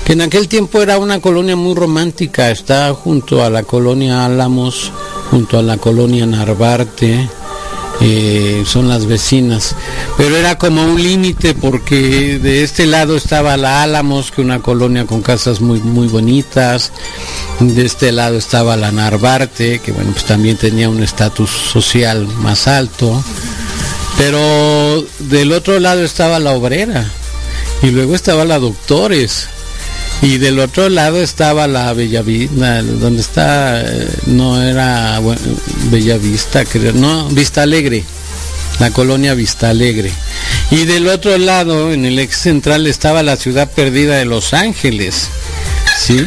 que 0.04 0.12
en 0.12 0.20
aquel 0.20 0.48
tiempo 0.48 0.82
era 0.82 0.98
una 0.98 1.20
colonia 1.20 1.56
muy 1.56 1.74
romántica, 1.74 2.50
está 2.50 2.92
junto 2.92 3.42
a 3.42 3.48
la 3.48 3.62
colonia 3.62 4.26
Álamos, 4.26 4.92
junto 5.30 5.58
a 5.58 5.62
la 5.62 5.78
colonia 5.78 6.26
Narvarte, 6.26 7.26
eh, 8.00 8.64
son 8.66 8.88
las 8.88 9.06
vecinas, 9.06 9.74
pero 10.16 10.36
era 10.36 10.58
como 10.58 10.84
un 10.84 11.00
límite 11.00 11.54
porque 11.54 12.38
de 12.38 12.62
este 12.62 12.86
lado 12.86 13.16
estaba 13.16 13.56
la 13.56 13.82
Álamos, 13.82 14.30
que 14.30 14.40
una 14.40 14.60
colonia 14.60 15.06
con 15.06 15.22
casas 15.22 15.60
muy 15.60 15.80
muy 15.80 16.08
bonitas, 16.08 16.92
de 17.60 17.84
este 17.84 18.12
lado 18.12 18.36
estaba 18.36 18.76
la 18.76 18.92
Narvarte, 18.92 19.78
que 19.78 19.92
bueno, 19.92 20.12
pues 20.12 20.24
también 20.24 20.56
tenía 20.56 20.88
un 20.88 21.02
estatus 21.02 21.50
social 21.50 22.26
más 22.26 22.66
alto, 22.66 23.22
pero 24.18 25.04
del 25.20 25.52
otro 25.52 25.78
lado 25.78 26.02
estaba 26.02 26.38
la 26.38 26.52
Obrera 26.52 27.10
y 27.82 27.90
luego 27.90 28.14
estaba 28.14 28.44
la 28.44 28.58
Doctores 28.58 29.48
y 30.24 30.38
del 30.38 30.58
otro 30.58 30.88
lado 30.88 31.20
estaba 31.22 31.66
la 31.66 31.92
Bellavista, 31.92 32.82
donde 32.82 33.20
está, 33.20 33.82
eh, 33.82 34.08
no 34.26 34.60
era 34.62 35.20
Bellavista, 35.90 36.64
creo, 36.64 36.94
no, 36.94 37.28
Vista 37.28 37.62
Alegre, 37.62 38.04
la 38.80 38.90
colonia 38.90 39.34
Vista 39.34 39.68
Alegre. 39.68 40.10
Y 40.70 40.86
del 40.86 41.08
otro 41.08 41.36
lado, 41.36 41.92
en 41.92 42.06
el 42.06 42.18
ex 42.18 42.38
central, 42.38 42.86
estaba 42.86 43.22
la 43.22 43.36
ciudad 43.36 43.70
perdida 43.70 44.16
de 44.16 44.24
Los 44.24 44.54
Ángeles, 44.54 45.28
¿sí? 45.98 46.26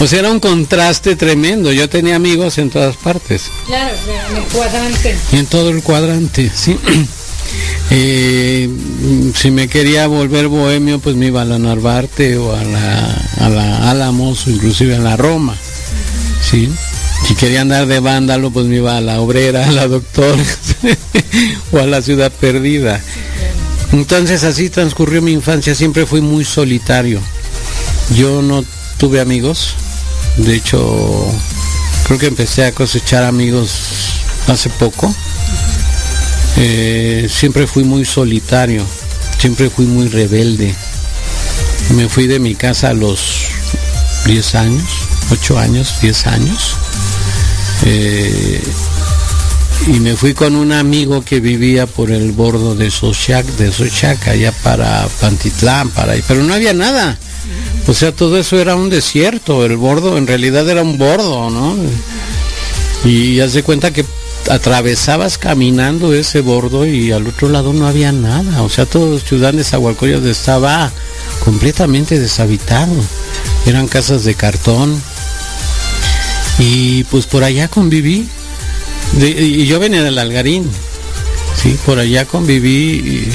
O 0.00 0.06
sea, 0.08 0.18
era 0.18 0.30
un 0.30 0.40
contraste 0.40 1.14
tremendo. 1.14 1.72
Yo 1.72 1.88
tenía 1.88 2.16
amigos 2.16 2.58
en 2.58 2.70
todas 2.70 2.96
partes. 2.96 3.44
Claro, 3.66 3.94
en 4.30 4.36
el 4.36 4.42
cuadrante. 4.44 5.16
En 5.32 5.46
todo 5.46 5.70
el 5.70 5.82
cuadrante, 5.82 6.50
sí. 6.54 6.76
Eh, 7.90 8.68
si 9.34 9.50
me 9.50 9.68
quería 9.68 10.06
volver 10.06 10.48
bohemio, 10.48 10.98
pues 10.98 11.16
me 11.16 11.26
iba 11.26 11.42
a 11.42 11.44
la 11.44 11.58
Narvarte 11.58 12.36
o 12.36 12.54
a 12.54 12.64
la, 12.64 13.14
a 13.40 13.48
la 13.48 13.90
Álamos 13.90 14.46
o 14.46 14.50
inclusive 14.50 14.96
a 14.96 14.98
la 14.98 15.16
Roma. 15.16 15.56
Si 16.50 17.34
quería 17.34 17.62
andar 17.62 17.86
de 17.86 17.98
vándalo, 17.98 18.50
pues 18.50 18.66
me 18.66 18.76
iba 18.76 18.96
a 18.96 19.00
la 19.00 19.20
Obrera, 19.20 19.68
a 19.68 19.72
la 19.72 19.88
Doctor 19.88 20.36
o 21.72 21.78
a 21.78 21.86
la 21.86 22.00
Ciudad 22.00 22.30
Perdida. 22.30 23.00
Entonces 23.92 24.44
así 24.44 24.70
transcurrió 24.70 25.22
mi 25.22 25.32
infancia, 25.32 25.74
siempre 25.74 26.06
fui 26.06 26.20
muy 26.20 26.44
solitario. 26.44 27.20
Yo 28.14 28.42
no 28.42 28.64
tuve 28.98 29.20
amigos, 29.20 29.74
de 30.36 30.54
hecho 30.54 31.26
creo 32.06 32.18
que 32.18 32.26
empecé 32.26 32.64
a 32.64 32.72
cosechar 32.72 33.24
amigos 33.24 33.70
hace 34.46 34.70
poco 34.70 35.12
eh, 36.56 37.28
siempre 37.30 37.66
fui 37.66 37.84
muy 37.84 38.04
solitario, 38.04 38.84
siempre 39.38 39.70
fui 39.70 39.86
muy 39.86 40.08
rebelde. 40.08 40.74
Me 41.94 42.08
fui 42.08 42.26
de 42.26 42.38
mi 42.38 42.54
casa 42.54 42.90
a 42.90 42.94
los 42.94 43.48
10 44.24 44.54
años, 44.54 44.84
8 45.30 45.58
años, 45.58 45.94
10 46.00 46.26
años. 46.26 46.76
Eh, 47.84 48.62
y 49.88 50.00
me 50.00 50.16
fui 50.16 50.34
con 50.34 50.56
un 50.56 50.72
amigo 50.72 51.22
que 51.22 51.40
vivía 51.40 51.86
por 51.86 52.10
el 52.10 52.32
bordo 52.32 52.74
de 52.74 52.90
Sochac, 52.90 53.46
de 53.56 53.70
Sochac, 53.70 54.26
allá 54.26 54.52
para 54.62 55.06
Pantitlán, 55.20 55.90
para 55.90 56.12
ahí, 56.12 56.24
pero 56.26 56.42
no 56.42 56.54
había 56.54 56.72
nada. 56.72 57.18
O 57.86 57.94
sea, 57.94 58.10
todo 58.10 58.38
eso 58.38 58.58
era 58.58 58.74
un 58.74 58.90
desierto, 58.90 59.64
el 59.64 59.76
bordo 59.76 60.18
en 60.18 60.26
realidad 60.26 60.68
era 60.68 60.82
un 60.82 60.98
bordo, 60.98 61.50
¿no? 61.50 61.76
Y 63.04 63.38
hace 63.38 63.62
cuenta 63.62 63.92
que 63.92 64.04
atravesabas 64.50 65.38
caminando 65.38 66.14
ese 66.14 66.40
bordo 66.40 66.86
y 66.86 67.12
al 67.12 67.26
otro 67.26 67.48
lado 67.48 67.72
no 67.72 67.86
había 67.86 68.12
nada. 68.12 68.62
O 68.62 68.68
sea, 68.68 68.86
todo 68.86 69.18
Ciudad 69.18 69.52
de 69.52 69.64
Zahualcoyos 69.64 70.24
estaba 70.24 70.90
completamente 71.44 72.18
deshabitado. 72.18 72.94
Eran 73.66 73.88
casas 73.88 74.24
de 74.24 74.34
cartón. 74.34 75.00
Y 76.58 77.04
pues 77.04 77.26
por 77.26 77.44
allá 77.44 77.68
conviví. 77.68 78.28
y 79.18 79.66
yo 79.66 79.78
venía 79.78 80.02
del 80.02 80.18
Algarín. 80.18 80.68
Sí, 81.62 81.76
por 81.84 81.98
allá 81.98 82.26
conviví 82.26 83.28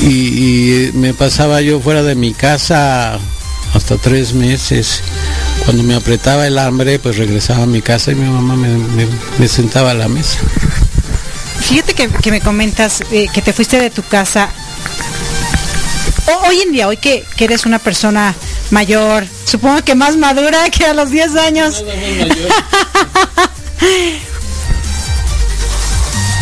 y 0.00 0.90
me 0.94 1.14
pasaba 1.14 1.60
yo 1.60 1.80
fuera 1.80 2.02
de 2.02 2.14
mi 2.14 2.34
casa 2.34 3.18
hasta 3.74 3.96
tres 3.96 4.34
meses 4.34 5.02
cuando 5.68 5.84
me 5.84 5.94
apretaba 5.94 6.46
el 6.46 6.58
hambre, 6.58 6.98
pues 6.98 7.18
regresaba 7.18 7.64
a 7.64 7.66
mi 7.66 7.82
casa 7.82 8.10
y 8.10 8.14
mi 8.14 8.26
mamá 8.26 8.56
me, 8.56 9.48
sentaba 9.48 9.90
a 9.90 9.94
la 9.94 10.08
mesa. 10.08 10.38
Fíjate 11.60 11.92
que, 11.92 12.30
me 12.30 12.40
comentas 12.40 13.02
eh, 13.12 13.26
que 13.34 13.42
te 13.42 13.52
fuiste 13.52 13.78
de 13.78 13.90
tu 13.90 14.02
casa. 14.02 14.48
hoy 16.46 16.62
en 16.62 16.72
día, 16.72 16.88
hoy 16.88 16.96
que, 16.96 17.26
eres 17.38 17.66
una 17.66 17.78
persona 17.78 18.34
mayor, 18.70 19.26
supongo 19.44 19.84
que 19.84 19.94
más 19.94 20.16
madura 20.16 20.70
que 20.70 20.86
a 20.86 20.94
los 20.94 21.10
10 21.10 21.36
años. 21.36 21.84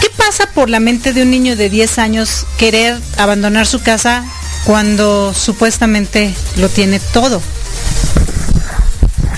¿Qué 0.01 0.11
pasa 0.17 0.47
por 0.55 0.71
la 0.71 0.79
mente 0.79 1.12
de 1.12 1.23
un 1.23 1.33
niño 1.33 1.57
de 1.57 1.69
10 1.69 1.99
años 1.99 2.47
querer 2.59 2.97
abandonar 3.19 3.67
su 3.67 3.83
casa 3.83 4.25
cuando 4.65 5.35
supuestamente 5.35 6.33
lo 6.59 6.69
tiene 6.69 7.01
todo? 7.01 7.43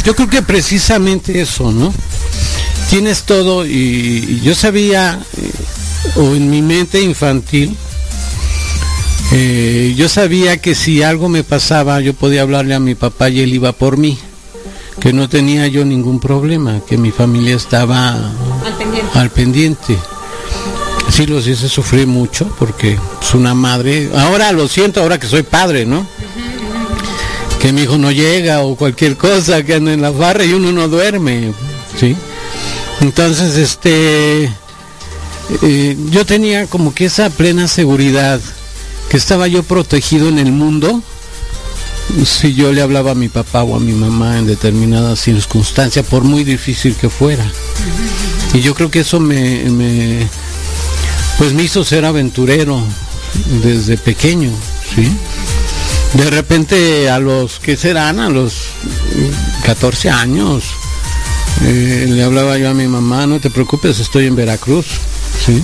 Yo 0.09 0.16
creo 0.16 0.31
que 0.31 0.40
precisamente 0.40 1.38
eso, 1.38 1.71
¿no? 1.71 1.92
Tienes 2.88 3.25
todo 3.25 3.66
y, 3.66 4.40
yo 4.42 4.55
sabía, 4.55 5.21
eh, 5.37 5.51
o 6.16 6.35
en 6.35 6.49
mi 6.49 6.62
mente 6.62 7.03
infantil, 7.03 7.77
eh, 9.33 9.92
yo 9.94 10.09
sabía 10.09 10.62
que 10.62 10.75
si 10.75 11.03
algo 11.03 11.29
me 11.29 11.44
pasaba, 11.44 12.01
yo 12.01 12.14
podía 12.14 12.40
hablarle 12.40 12.75
a 12.75 12.81
mi 12.81 12.94
papá 12.94 13.29
y 13.29 13.40
él 13.40 13.53
iba 13.53 13.73
por 13.73 13.99
mí, 13.99 14.18
que 14.99 15.12
no 15.12 15.29
tenía 15.29 15.66
yo 15.66 15.85
ningún 15.85 16.21
problema, 16.21 16.81
que 16.88 16.97
mi 16.97 17.11
familia 17.11 17.55
estaba 17.57 18.33
al 19.12 19.29
pendiente. 19.29 19.99
Sí, 21.11 21.27
los 21.27 21.47
hice 21.47 21.68
sufrir 21.68 22.07
mucho 22.07 22.49
porque 22.59 22.99
es 23.21 23.35
una 23.35 23.53
madre. 23.53 24.11
Ahora 24.16 24.53
lo 24.53 24.68
siento, 24.68 25.03
ahora 25.03 25.21
que 25.21 25.27
soy 25.27 25.42
padre, 25.42 25.85
¿no? 25.85 26.07
Que 27.61 27.73
mi 27.73 27.83
hijo 27.83 27.99
no 27.99 28.11
llega 28.11 28.62
o 28.62 28.77
cualquier 28.77 29.16
cosa 29.16 29.62
que 29.62 29.75
anda 29.75 29.92
en 29.92 30.03
la 30.03 30.11
barra 30.11 30.44
y 30.44 30.53
uno 30.53 30.73
no 30.73 30.88
duerme, 30.88 31.53
¿sí? 31.99 32.16
Entonces, 33.01 33.57
este, 33.57 34.44
eh, 35.62 35.97
yo 36.11 36.25
tenía 36.25 36.66
como 36.66 36.94
que 36.94 37.07
esa 37.07 37.31
plena 37.31 37.68
seguridad 37.68 38.40
que 39.09 39.16
estaba 39.16 39.49
yo 39.49 39.62
protegido 39.62 40.29
en 40.29 40.38
el 40.38 40.53
mundo 40.53 41.03
si 42.25 42.55
yo 42.55 42.73
le 42.73 42.83
hablaba 42.83 43.12
a 43.12 43.14
mi 43.14 43.29
papá 43.29 43.62
o 43.62 43.77
a 43.77 43.81
mi 43.81 43.92
mamá 43.92 44.38
en 44.38 44.47
determinadas 44.47 45.21
circunstancias, 45.21 46.07
por 46.07 46.25
muy 46.25 46.44
difícil 46.44 46.94
que 46.94 47.09
fuera. 47.09 47.44
Y 48.55 48.61
yo 48.61 48.75
creo 48.75 48.90
que 48.90 49.01
eso 49.01 49.21
me, 49.21 50.27
pues 51.37 51.53
me 51.53 51.62
hizo 51.62 51.85
ser 51.85 52.05
aventurero 52.05 52.81
desde 53.62 53.99
pequeño, 53.99 54.51
¿sí? 54.94 55.11
De 56.14 56.31
repente 56.31 57.11
a 57.11 57.18
los 57.18 57.59
que 57.61 57.77
serán, 57.77 58.18
a 58.18 58.29
los 58.29 58.68
14 59.64 60.11
años, 60.11 60.64
eh, 61.64 62.07
le 62.09 62.23
hablaba 62.23 62.57
yo 62.57 62.71
a 62.71 62.75
mi 62.75 62.88
mamá, 62.88 63.27
no 63.27 63.40
te 63.40 63.51
preocupes, 63.51 64.01
estoy 64.01 64.27
en 64.27 64.37
Veracruz, 64.37 64.87
¿sí? 65.44 65.62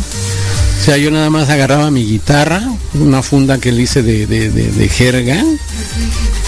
O 0.80 0.84
sea, 0.84 0.98
yo 0.98 1.10
nada 1.10 1.30
más 1.30 1.48
agarraba 1.48 1.90
mi 1.90 2.04
guitarra, 2.04 2.62
una 2.94 3.22
funda 3.22 3.58
que 3.58 3.72
le 3.72 3.82
hice 3.82 4.02
de, 4.02 4.88
jerga, 4.90 5.42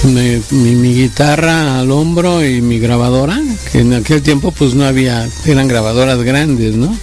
mi, 0.05 0.43
mi, 0.51 0.95
guitarra 0.95 1.79
al 1.81 1.91
hombro 1.91 2.45
y 2.45 2.61
mi 2.61 2.79
grabadora, 2.79 3.41
que 3.73 3.81
en 3.81 3.95
aquel 3.95 4.21
tiempo 4.21 4.51
pues 4.51 4.75
no 4.75 4.85
había, 4.85 5.27
eran 5.47 5.69
grabadoras 5.69 6.23
grandes, 6.23 6.75
¿no? 6.75 6.95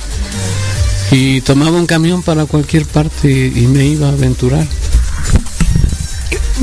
Y 1.12 1.41
tomaba 1.41 1.77
un 1.77 1.88
camión 1.88 2.21
para 2.21 2.45
cualquier 2.45 2.86
parte 2.86 3.32
y 3.32 3.67
me 3.67 3.86
iba 3.86 4.10
a 4.10 4.12
aventurar. 4.12 4.67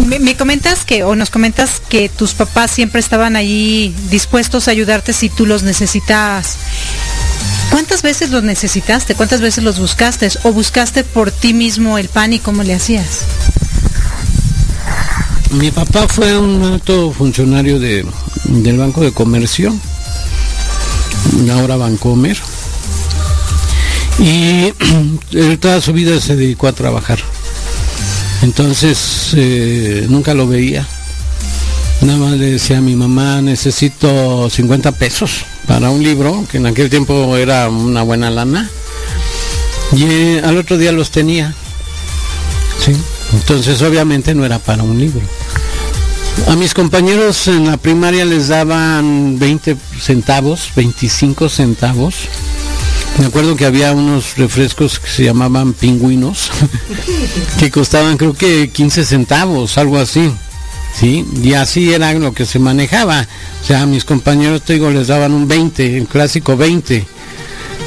Me, 0.07 0.37
comentas 0.37 0.85
que, 0.85 1.05
o 1.05 1.15
nos 1.15 1.31
comentas 1.31 1.81
que 1.89 2.09
tus 2.09 2.35
papás 2.35 2.71
siempre 2.71 3.01
estaban 3.01 3.37
allí 3.37 3.95
dispuestos 4.11 4.67
a 4.67 4.71
ayudarte 4.71 5.13
si 5.13 5.29
tú 5.29 5.47
los 5.47 5.63
necesitabas. 5.63 6.57
¿Cuántas 7.71 8.03
veces 8.03 8.31
los 8.31 8.43
necesitaste? 8.43 9.15
¿Cuántas 9.15 9.41
veces 9.41 9.63
los 9.63 9.79
buscaste? 9.79 10.29
¿O 10.43 10.53
buscaste 10.53 11.05
por 11.05 11.31
ti 11.31 11.55
mismo 11.55 11.99
el 11.99 12.09
pan 12.09 12.33
y 12.33 12.39
cómo 12.39 12.63
le 12.63 12.75
hacías? 12.75 13.25
Mi 15.53 15.71
papá 15.71 16.07
fue 16.09 16.39
un 16.39 16.63
alto 16.65 17.13
funcionario 17.13 17.79
de, 17.79 18.07
del 18.45 18.79
Banco 18.79 19.03
de 19.03 19.13
Comercio, 19.13 19.75
ahora 21.53 21.77
Bancomer, 21.77 22.37
y 24.19 24.73
él 25.33 25.59
toda 25.59 25.81
su 25.81 25.93
vida 25.93 26.21
se 26.21 26.37
dedicó 26.37 26.69
a 26.69 26.73
trabajar. 26.73 27.19
Entonces 28.43 29.33
eh, 29.37 30.07
nunca 30.09 30.35
lo 30.35 30.47
veía. 30.47 30.87
Nada 32.03 32.19
más 32.19 32.33
le 32.39 32.53
decía 32.53 32.79
a 32.79 32.81
mi 32.81 32.97
mamá, 32.97 33.43
necesito 33.43 34.49
50 34.49 34.93
pesos 34.93 35.45
para 35.67 35.91
un 35.91 36.03
libro, 36.03 36.47
que 36.51 36.57
en 36.57 36.67
aquel 36.67 36.89
tiempo 36.89 37.37
era 37.37 37.69
una 37.69 38.03
buena 38.03 38.31
lana. 38.31 38.71
Y 39.93 40.05
eh, 40.05 40.43
al 40.43 40.57
otro 40.57 40.79
día 40.79 40.93
los 40.93 41.11
tenía. 41.11 41.55
¿sí? 42.85 42.93
Entonces 43.33 43.83
obviamente 43.83 44.35
no 44.35 44.45
era 44.45 44.59
para 44.59 44.83
un 44.83 44.99
libro. 44.99 45.23
A 46.49 46.57
mis 46.57 46.73
compañeros 46.73 47.49
en 47.49 47.67
la 47.67 47.77
primaria 47.77 48.25
les 48.25 48.49
daban 48.49 49.39
20 49.39 49.77
centavos, 50.01 50.71
25 50.75 51.49
centavos 51.51 52.15
me 53.19 53.27
acuerdo 53.27 53.57
que 53.57 53.67
había 53.67 53.93
unos 53.93 54.37
refrescos 54.37 54.99
que 54.99 55.09
se 55.09 55.25
llamaban 55.25 55.73
pingüinos, 55.73 56.51
que 57.59 57.71
costaban 57.71 58.17
creo 58.17 58.35
que 58.35 58.71
15 58.71 59.05
centavos, 59.05 59.79
algo 59.79 59.99
así. 59.99 60.33
¿Sí? 60.99 61.25
Y 61.41 61.53
así 61.55 61.93
era 61.93 62.13
lo 62.15 62.35
que 62.35 62.45
se 62.45 62.59
manejaba. 62.59 63.27
O 63.63 63.67
sea, 63.67 63.83
a 63.83 63.87
mis 63.87 64.05
compañeros, 64.05 64.63
te 64.63 64.73
digo, 64.73 64.91
les 64.91 65.07
daban 65.07 65.33
un 65.33 65.47
20, 65.47 65.97
el 65.97 66.07
clásico 66.07 66.57
20, 66.57 67.07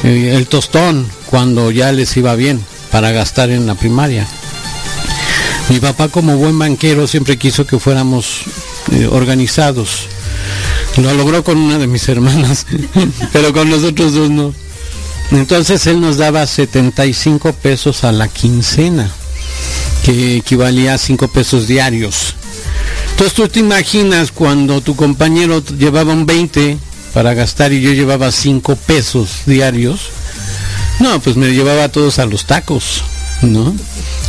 eh, 0.03 0.33
el 0.35 0.47
tostón, 0.47 1.05
cuando 1.25 1.69
ya 1.69 1.91
les 1.91 2.15
iba 2.15 2.33
bien, 2.35 2.63
para 2.91 3.11
gastar 3.11 3.49
en 3.49 3.67
la 3.67 3.75
primaria. 3.75 4.25
Mi 5.69 5.79
papá 5.79 6.09
como 6.09 6.37
buen 6.37 6.57
banquero 6.59 7.07
siempre 7.07 7.37
quiso 7.37 7.65
que 7.65 7.79
fuéramos 7.79 8.41
eh, 8.91 9.07
organizados. 9.11 10.07
Lo 10.97 11.13
logró 11.13 11.43
con 11.43 11.57
una 11.57 11.77
de 11.77 11.87
mis 11.87 12.07
hermanas, 12.07 12.65
pero 13.33 13.53
con 13.53 13.69
los 13.69 13.83
otros 13.83 14.13
dos 14.13 14.29
no. 14.29 14.53
Entonces 15.33 15.87
él 15.87 15.99
nos 15.99 16.17
daba 16.17 16.45
75 16.45 17.53
pesos 17.53 18.03
a 18.03 18.11
la 18.11 18.27
quincena, 18.27 19.09
que 20.05 20.37
equivalía 20.37 20.93
a 20.93 20.97
5 20.97 21.27
pesos 21.29 21.67
diarios. 21.67 22.35
Entonces 23.11 23.33
tú 23.33 23.47
te 23.47 23.59
imaginas 23.59 24.31
cuando 24.31 24.81
tu 24.81 24.95
compañero 24.95 25.63
llevaba 25.77 26.13
un 26.13 26.25
20 26.25 26.77
para 27.13 27.33
gastar 27.33 27.73
y 27.73 27.81
yo 27.81 27.91
llevaba 27.93 28.31
5 28.31 28.75
pesos 28.75 29.41
diarios. 29.45 30.01
No, 30.99 31.19
pues 31.19 31.35
me 31.35 31.51
llevaba 31.51 31.85
a 31.85 31.89
todos 31.89 32.19
a 32.19 32.25
los 32.25 32.45
tacos, 32.45 33.03
¿no? 33.41 33.75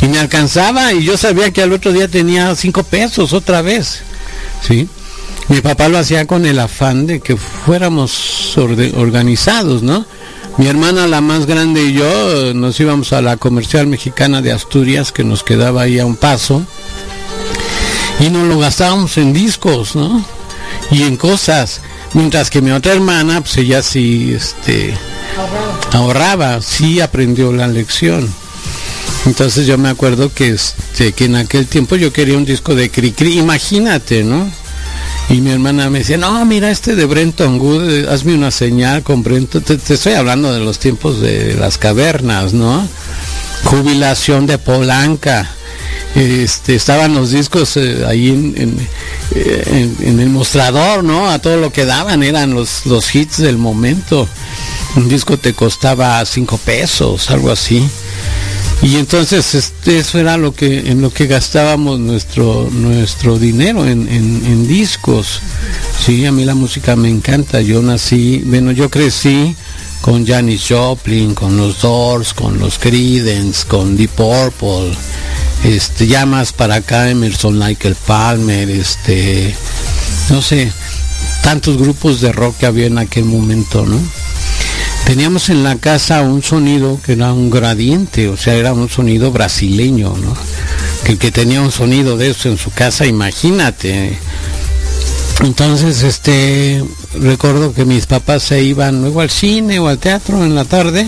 Y 0.01 0.07
me 0.07 0.19
alcanzaba 0.19 0.91
y 0.93 1.03
yo 1.03 1.17
sabía 1.17 1.51
que 1.51 1.61
al 1.61 1.71
otro 1.71 1.93
día 1.93 2.07
tenía 2.07 2.55
5 2.55 2.83
pesos 2.83 3.33
otra 3.33 3.61
vez, 3.61 4.01
¿sí? 4.67 4.89
Mi 5.49 5.61
papá 5.61 5.87
lo 5.87 5.99
hacía 5.99 6.25
con 6.25 6.45
el 6.47 6.57
afán 6.59 7.05
de 7.05 7.19
que 7.19 7.37
fuéramos 7.37 8.57
organizados, 8.57 9.83
¿no? 9.83 10.05
Mi 10.57 10.67
hermana, 10.67 11.05
la 11.07 11.19
más 11.19 11.45
grande 11.45 11.83
y 11.83 11.93
yo, 11.93 12.53
nos 12.53 12.79
íbamos 12.79 13.11
a 13.11 13.21
la 13.21 13.35
comercial 13.35 13.87
mexicana 13.87 14.41
de 14.41 14.53
Asturias, 14.53 15.11
que 15.11 15.25
nos 15.25 15.43
quedaba 15.43 15.81
ahí 15.81 15.99
a 15.99 16.05
un 16.05 16.15
paso, 16.15 16.65
y 18.21 18.29
nos 18.29 18.47
lo 18.47 18.57
gastábamos 18.57 19.17
en 19.17 19.33
discos, 19.33 19.97
¿no? 19.97 20.23
Y 20.91 21.03
en 21.03 21.17
cosas. 21.17 21.81
Mientras 22.13 22.49
que 22.49 22.61
mi 22.61 22.71
otra 22.71 22.93
hermana, 22.93 23.41
pues 23.41 23.57
ella 23.57 23.81
sí, 23.81 24.33
este, 24.33 24.93
ahorraba, 25.91 26.61
sí 26.61 27.01
aprendió 27.01 27.51
la 27.51 27.67
lección. 27.67 28.33
Entonces 29.25 29.67
yo 29.67 29.77
me 29.77 29.89
acuerdo 29.89 30.33
que, 30.33 30.51
este, 30.51 31.11
que 31.11 31.25
en 31.25 31.35
aquel 31.35 31.67
tiempo 31.67 31.97
yo 31.97 32.13
quería 32.13 32.37
un 32.37 32.45
disco 32.45 32.75
de 32.75 32.89
Cricri, 32.89 33.39
imagínate, 33.39 34.23
¿no? 34.23 34.49
Y 35.29 35.41
mi 35.41 35.49
hermana 35.51 35.89
me 35.89 35.99
decía, 35.99 36.17
no, 36.17 36.45
mira 36.45 36.69
este 36.69 36.95
de 36.95 37.05
Brenton 37.05 37.59
Wood, 37.59 37.89
eh, 37.89 38.07
hazme 38.09 38.35
una 38.35 38.51
señal 38.51 39.01
con 39.01 39.23
Brenton. 39.23 39.63
Te, 39.63 39.93
estoy 39.93 40.13
hablando 40.13 40.53
de 40.53 40.59
los 40.59 40.77
tiempos 40.77 41.19
de 41.19 41.55
las 41.55 41.77
cavernas, 41.77 42.53
¿no? 42.53 42.87
Jubilación 43.63 44.45
de 44.45 44.59
Polanca. 44.59 45.49
Este, 46.13 46.75
estaban 46.75 47.13
los 47.13 47.31
discos 47.31 47.75
eh, 47.75 48.05
ahí 48.07 48.29
eh, 48.55 49.63
en, 49.65 49.97
en, 49.99 50.19
el 50.19 50.29
mostrador, 50.29 51.03
¿no? 51.03 51.29
A 51.29 51.39
todo 51.39 51.57
lo 51.57 51.73
que 51.73 51.85
daban, 51.85 52.23
eran 52.23 52.53
los, 52.53 52.85
los 52.85 53.13
hits 53.13 53.37
del 53.37 53.57
momento. 53.57 54.29
Un 54.95 55.09
disco 55.09 55.37
te 55.37 55.53
costaba 55.53 56.23
cinco 56.25 56.57
pesos, 56.57 57.29
algo 57.31 57.51
así. 57.51 57.85
Y 58.85 58.97
entonces 58.97 59.55
este, 59.55 59.97
eso 59.97 60.19
era 60.19 60.37
lo 60.37 60.53
que 60.53 60.91
en 60.91 61.01
lo 61.01 61.11
que 61.11 61.25
gastábamos 61.25 61.99
nuestro 61.99 62.69
nuestro 62.71 63.39
dinero 63.39 63.83
en, 63.83 64.67
discos. 64.67 65.39
Sí, 66.05 66.23
a 66.27 66.31
mí 66.31 66.45
la 66.45 66.53
música 66.53 66.95
me 66.95 67.09
encanta. 67.09 67.61
Yo 67.61 67.81
nací, 67.81 68.43
bueno, 68.45 68.71
yo 68.71 68.91
crecí 68.91 69.55
con 70.01 70.27
Janis 70.27 70.65
Joplin, 70.69 71.33
con 71.33 71.57
los 71.57 71.81
Doors, 71.81 72.35
con 72.35 72.59
los 72.59 72.77
Creedence, 72.77 73.65
con 73.65 73.97
Deep 73.97 74.11
Purple, 74.11 74.95
este, 75.63 76.05
ya 76.05 76.27
más 76.27 76.53
para 76.53 76.75
acá 76.75 77.09
Emerson 77.09 77.57
Michael 77.57 77.95
Palmer, 78.05 78.69
este, 78.69 79.55
no 80.29 80.43
sé, 80.43 80.71
tantos 81.41 81.79
grupos 81.79 82.21
de 82.21 82.31
rock 82.31 82.57
que 82.57 82.65
había 82.67 82.85
en 82.85 82.99
aquel 82.99 83.25
momento, 83.25 83.83
¿no? 83.83 83.99
Teníamos 85.05 85.49
en 85.49 85.63
la 85.63 85.75
casa 85.75 86.21
un 86.21 86.41
sonido 86.41 86.99
que 87.05 87.13
era 87.13 87.31
un 87.31 87.49
gradiente, 87.49 88.27
o 88.27 88.37
sea, 88.37 88.55
era 88.55 88.73
un 88.73 88.89
sonido 88.89 89.31
brasileño, 89.31 90.15
¿no? 90.17 90.35
Que 91.03 91.13
el 91.13 91.17
que 91.17 91.31
tenía 91.31 91.61
un 91.61 91.71
sonido 91.71 92.17
de 92.17 92.31
eso 92.31 92.49
en 92.49 92.57
su 92.57 92.71
casa, 92.71 93.05
imagínate. 93.05 94.17
Entonces, 95.41 96.01
este, 96.03 96.83
recuerdo 97.13 97.73
que 97.73 97.85
mis 97.85 98.05
papás 98.05 98.43
se 98.43 98.63
iban 98.63 99.01
luego 99.01 99.21
al 99.21 99.29
cine 99.29 99.79
o 99.79 99.87
al 99.87 99.99
teatro 99.99 100.43
en 100.43 100.55
la 100.55 100.65
tarde 100.65 101.07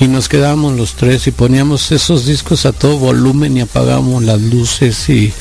y 0.00 0.08
nos 0.08 0.28
quedábamos 0.28 0.76
los 0.76 0.94
tres 0.94 1.26
y 1.26 1.32
poníamos 1.32 1.92
esos 1.92 2.24
discos 2.24 2.66
a 2.66 2.72
todo 2.72 2.96
volumen 2.96 3.56
y 3.56 3.60
apagábamos 3.60 4.22
las 4.24 4.40
luces 4.40 5.08
y 5.10 5.32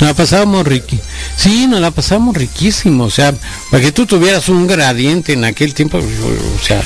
nos 0.00 0.08
la 0.08 0.14
pasábamos 0.14 0.66
riqui. 0.66 0.98
Sí, 1.36 1.66
nos 1.68 1.80
la 1.80 1.90
pasábamos 1.90 2.36
riquísimo, 2.36 3.04
o 3.04 3.10
sea, 3.10 3.34
para 3.70 3.82
que 3.82 3.92
tú 3.92 4.06
tuvieras 4.06 4.48
un 4.48 4.66
gradiente 4.66 5.34
en 5.34 5.44
aquel 5.44 5.74
tiempo, 5.74 5.98
o 5.98 6.64
sea, 6.64 6.82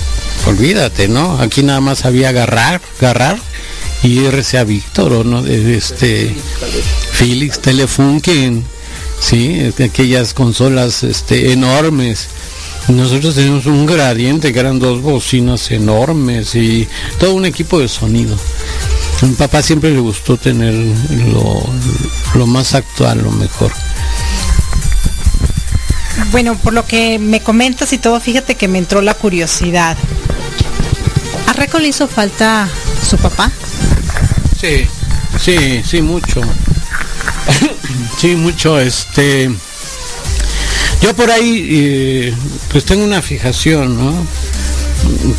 olvídate, 0.46 1.08
¿no? 1.08 1.40
Aquí 1.40 1.62
nada 1.62 1.80
más 1.80 2.04
había 2.04 2.30
agarrar, 2.30 2.80
agarrar 2.98 3.38
y 4.02 4.26
RCA 4.26 4.64
Víctor, 4.64 5.12
¿o 5.12 5.24
no? 5.24 5.44
Este, 5.46 6.34
Felix 7.12 7.60
Telefunken, 7.60 8.64
sí, 9.20 9.72
aquellas 9.82 10.34
consolas 10.34 11.02
este, 11.02 11.52
enormes 11.52 12.28
nosotros 12.88 13.34
tenemos 13.34 13.66
un 13.66 13.84
gradiente 13.84 14.52
que 14.52 14.60
eran 14.60 14.78
dos 14.78 15.02
bocinas 15.02 15.70
enormes 15.70 16.54
y 16.54 16.88
todo 17.18 17.34
un 17.34 17.44
equipo 17.44 17.78
de 17.80 17.88
sonido. 17.88 18.36
A 19.22 19.26
mi 19.26 19.34
papá 19.34 19.62
siempre 19.62 19.90
le 19.90 20.00
gustó 20.00 20.38
tener 20.38 20.74
lo, 22.34 22.46
más 22.46 22.74
actual, 22.74 23.22
lo 23.22 23.30
mejor. 23.30 23.72
Bueno, 26.30 26.56
por 26.56 26.72
lo 26.72 26.86
que 26.86 27.18
me 27.18 27.40
comentas 27.40 27.92
y 27.92 27.98
todo, 27.98 28.20
fíjate 28.20 28.54
que 28.54 28.68
me 28.68 28.78
entró 28.78 29.02
la 29.02 29.14
curiosidad. 29.14 29.96
¿A 31.58 31.60
Reco 31.62 31.80
le 31.80 31.88
hizo 31.88 32.06
falta 32.06 32.68
su 33.10 33.16
papá? 33.16 33.50
Sí, 34.60 34.86
sí, 35.40 35.82
sí, 35.84 36.00
mucho. 36.00 36.40
sí, 38.16 38.36
mucho, 38.36 38.78
este 38.78 39.50
yo 41.02 41.16
por 41.16 41.28
ahí, 41.32 41.66
eh, 41.68 42.34
pues 42.70 42.84
tengo 42.84 43.02
una 43.02 43.20
fijación, 43.22 43.96
¿no? 43.96 44.24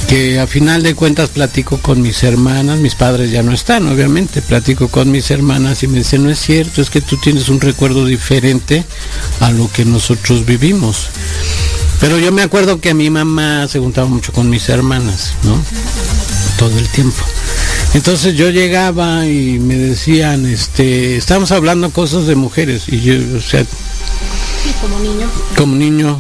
que 0.10 0.40
a 0.40 0.48
final 0.48 0.84
de 0.84 0.94
cuentas 0.94 1.30
platico 1.30 1.78
con 1.78 2.02
mis 2.02 2.22
hermanas, 2.24 2.80
mis 2.80 2.96
padres 2.96 3.32
ya 3.32 3.42
no 3.42 3.54
están, 3.54 3.88
obviamente, 3.88 4.42
platico 4.42 4.90
con 4.90 5.12
mis 5.12 5.32
hermanas 5.32 5.84
y 5.84 5.88
me 5.88 6.00
dicen, 6.00 6.24
no 6.24 6.30
es 6.30 6.40
cierto, 6.40 6.82
es 6.82 6.90
que 6.90 7.00
tú 7.00 7.16
tienes 7.16 7.48
un 7.48 7.62
recuerdo 7.62 8.06
diferente 8.06 8.84
a 9.40 9.52
lo 9.52 9.72
que 9.72 9.86
nosotros 9.86 10.46
vivimos. 10.46 11.08
Pero 12.00 12.18
yo 12.18 12.32
me 12.32 12.42
acuerdo 12.42 12.80
que 12.80 12.94
mi 12.94 13.10
mamá 13.10 13.68
se 13.68 13.80
juntaba 13.80 14.08
mucho 14.08 14.32
con 14.32 14.50
mis 14.50 14.70
hermanas, 14.70 15.34
¿no? 15.44 15.56
Todo 16.58 16.78
el 16.78 16.88
tiempo. 16.90 17.22
Entonces 17.94 18.36
yo 18.36 18.50
llegaba 18.50 19.26
y 19.26 19.60
me 19.60 19.76
decían, 19.76 20.46
este, 20.46 21.18
estamos 21.18 21.52
hablando 21.52 21.90
cosas 21.90 22.28
de 22.28 22.36
mujeres 22.36 22.84
y 22.88 23.02
yo, 23.02 23.16
o 23.38 23.42
sea, 23.42 23.66
como 24.82 25.00
niño. 25.00 25.28
como 25.58 25.76
niño, 25.76 26.20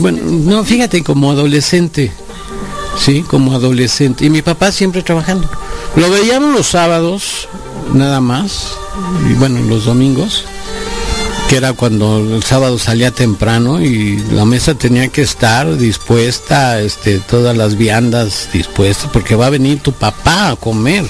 bueno, 0.00 0.22
no, 0.24 0.64
fíjate, 0.64 1.02
como 1.02 1.30
adolescente, 1.30 2.10
sí, 2.98 3.22
como 3.22 3.54
adolescente. 3.54 4.24
Y 4.24 4.30
mi 4.30 4.42
papá 4.42 4.72
siempre 4.72 5.02
trabajando. 5.02 5.48
Lo 5.94 6.10
veíamos 6.10 6.54
los 6.54 6.66
sábados, 6.66 7.48
nada 7.92 8.20
más, 8.20 8.72
y 9.30 9.34
bueno, 9.34 9.60
los 9.60 9.84
domingos, 9.84 10.44
era 11.56 11.72
cuando 11.72 12.18
el 12.18 12.42
sábado 12.42 12.78
salía 12.78 13.10
temprano 13.10 13.80
y 13.80 14.18
la 14.32 14.44
mesa 14.44 14.74
tenía 14.74 15.08
que 15.08 15.22
estar 15.22 15.76
dispuesta, 15.76 16.80
este, 16.80 17.18
todas 17.18 17.56
las 17.56 17.76
viandas 17.76 18.48
dispuestas, 18.52 19.10
porque 19.12 19.36
va 19.36 19.46
a 19.46 19.50
venir 19.50 19.80
tu 19.80 19.92
papá 19.92 20.50
a 20.50 20.56
comer. 20.56 21.04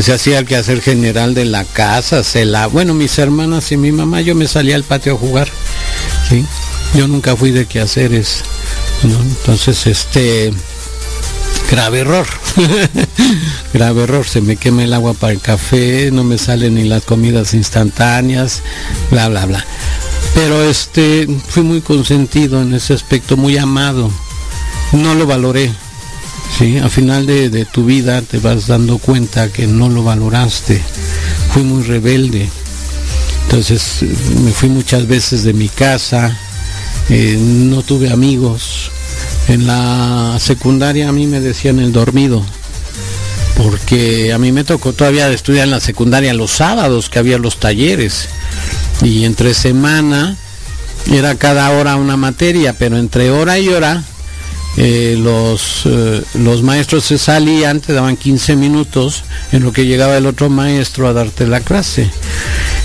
Se 0.00 0.12
hacía 0.12 0.38
el 0.38 0.46
quehacer 0.46 0.80
general 0.80 1.34
de 1.34 1.44
la 1.44 1.64
casa, 1.64 2.24
se 2.24 2.44
la, 2.44 2.66
bueno, 2.66 2.94
mis 2.94 3.18
hermanas 3.18 3.70
y 3.72 3.76
mi 3.76 3.92
mamá, 3.92 4.20
yo 4.20 4.34
me 4.34 4.48
salía 4.48 4.74
al 4.74 4.84
patio 4.84 5.14
a 5.14 5.18
jugar. 5.18 5.48
Yo 6.94 7.06
nunca 7.08 7.36
fui 7.36 7.52
de 7.52 7.66
quehaceres, 7.66 8.42
¿no? 9.02 9.20
Entonces, 9.20 9.86
este, 9.86 10.52
grave 11.70 12.00
error, 12.00 12.26
grave 13.74 14.02
error, 14.04 14.26
se 14.26 14.40
me 14.40 14.56
quema 14.56 14.84
el 14.84 14.92
agua 14.92 15.14
para 15.14 15.32
el 15.32 15.40
café, 15.40 16.10
no 16.10 16.24
me 16.24 16.38
salen 16.38 16.74
ni 16.74 16.84
las 16.84 17.04
comidas 17.04 17.54
instantáneas, 17.54 18.62
bla, 19.10 19.28
bla, 19.28 19.46
bla. 19.46 19.64
Pero 20.34 20.62
este, 20.62 21.28
fui 21.48 21.62
muy 21.62 21.80
consentido 21.80 22.62
en 22.62 22.74
ese 22.74 22.94
aspecto, 22.94 23.36
muy 23.36 23.58
amado, 23.58 24.10
no 24.92 25.14
lo 25.14 25.26
valoré, 25.26 25.70
Sí, 26.58 26.76
al 26.76 26.90
final 26.90 27.26
de, 27.26 27.64
tu 27.64 27.84
vida 27.86 28.20
te 28.20 28.38
vas 28.38 28.66
dando 28.66 28.98
cuenta 28.98 29.50
que 29.50 29.66
no 29.66 29.88
lo 29.88 30.04
valoraste. 30.04 30.82
Fui 31.52 31.62
muy 31.62 31.82
rebelde. 31.82 32.48
Entonces 33.44 34.02
me 34.44 34.52
fui 34.52 34.68
muchas 34.68 35.06
veces 35.06 35.44
de 35.44 35.54
mi 35.54 35.68
casa. 35.68 36.36
Eh, 37.08 37.36
no 37.38 37.82
tuve 37.82 38.10
amigos. 38.10 38.90
En 39.48 39.66
la 39.66 40.36
secundaria 40.38 41.08
a 41.08 41.12
mí 41.12 41.26
me 41.26 41.40
decían 41.40 41.78
el 41.78 41.92
dormido. 41.92 42.42
Porque 43.56 44.32
a 44.32 44.38
mí 44.38 44.50
me 44.52 44.64
tocó 44.64 44.92
todavía 44.92 45.30
estudiar 45.30 45.64
en 45.64 45.70
la 45.70 45.80
secundaria 45.80 46.34
los 46.34 46.50
sábados 46.50 47.10
que 47.10 47.18
había 47.18 47.38
los 47.38 47.58
talleres. 47.58 48.28
Y 49.02 49.24
entre 49.24 49.54
semana 49.54 50.36
era 51.10 51.34
cada 51.34 51.70
hora 51.70 51.96
una 51.96 52.16
materia, 52.16 52.72
pero 52.78 52.96
entre 52.96 53.30
hora 53.30 53.58
y 53.58 53.68
hora 53.68 54.02
eh, 54.76 55.16
los, 55.18 55.82
eh, 55.84 56.22
los 56.34 56.62
maestros 56.62 57.04
se 57.04 57.18
salían, 57.18 57.80
te 57.80 57.92
daban 57.92 58.16
15 58.16 58.56
minutos 58.56 59.22
en 59.52 59.62
lo 59.62 59.72
que 59.72 59.84
llegaba 59.84 60.16
el 60.16 60.26
otro 60.26 60.48
maestro 60.48 61.06
a 61.08 61.12
darte 61.12 61.46
la 61.46 61.60
clase. 61.60 62.10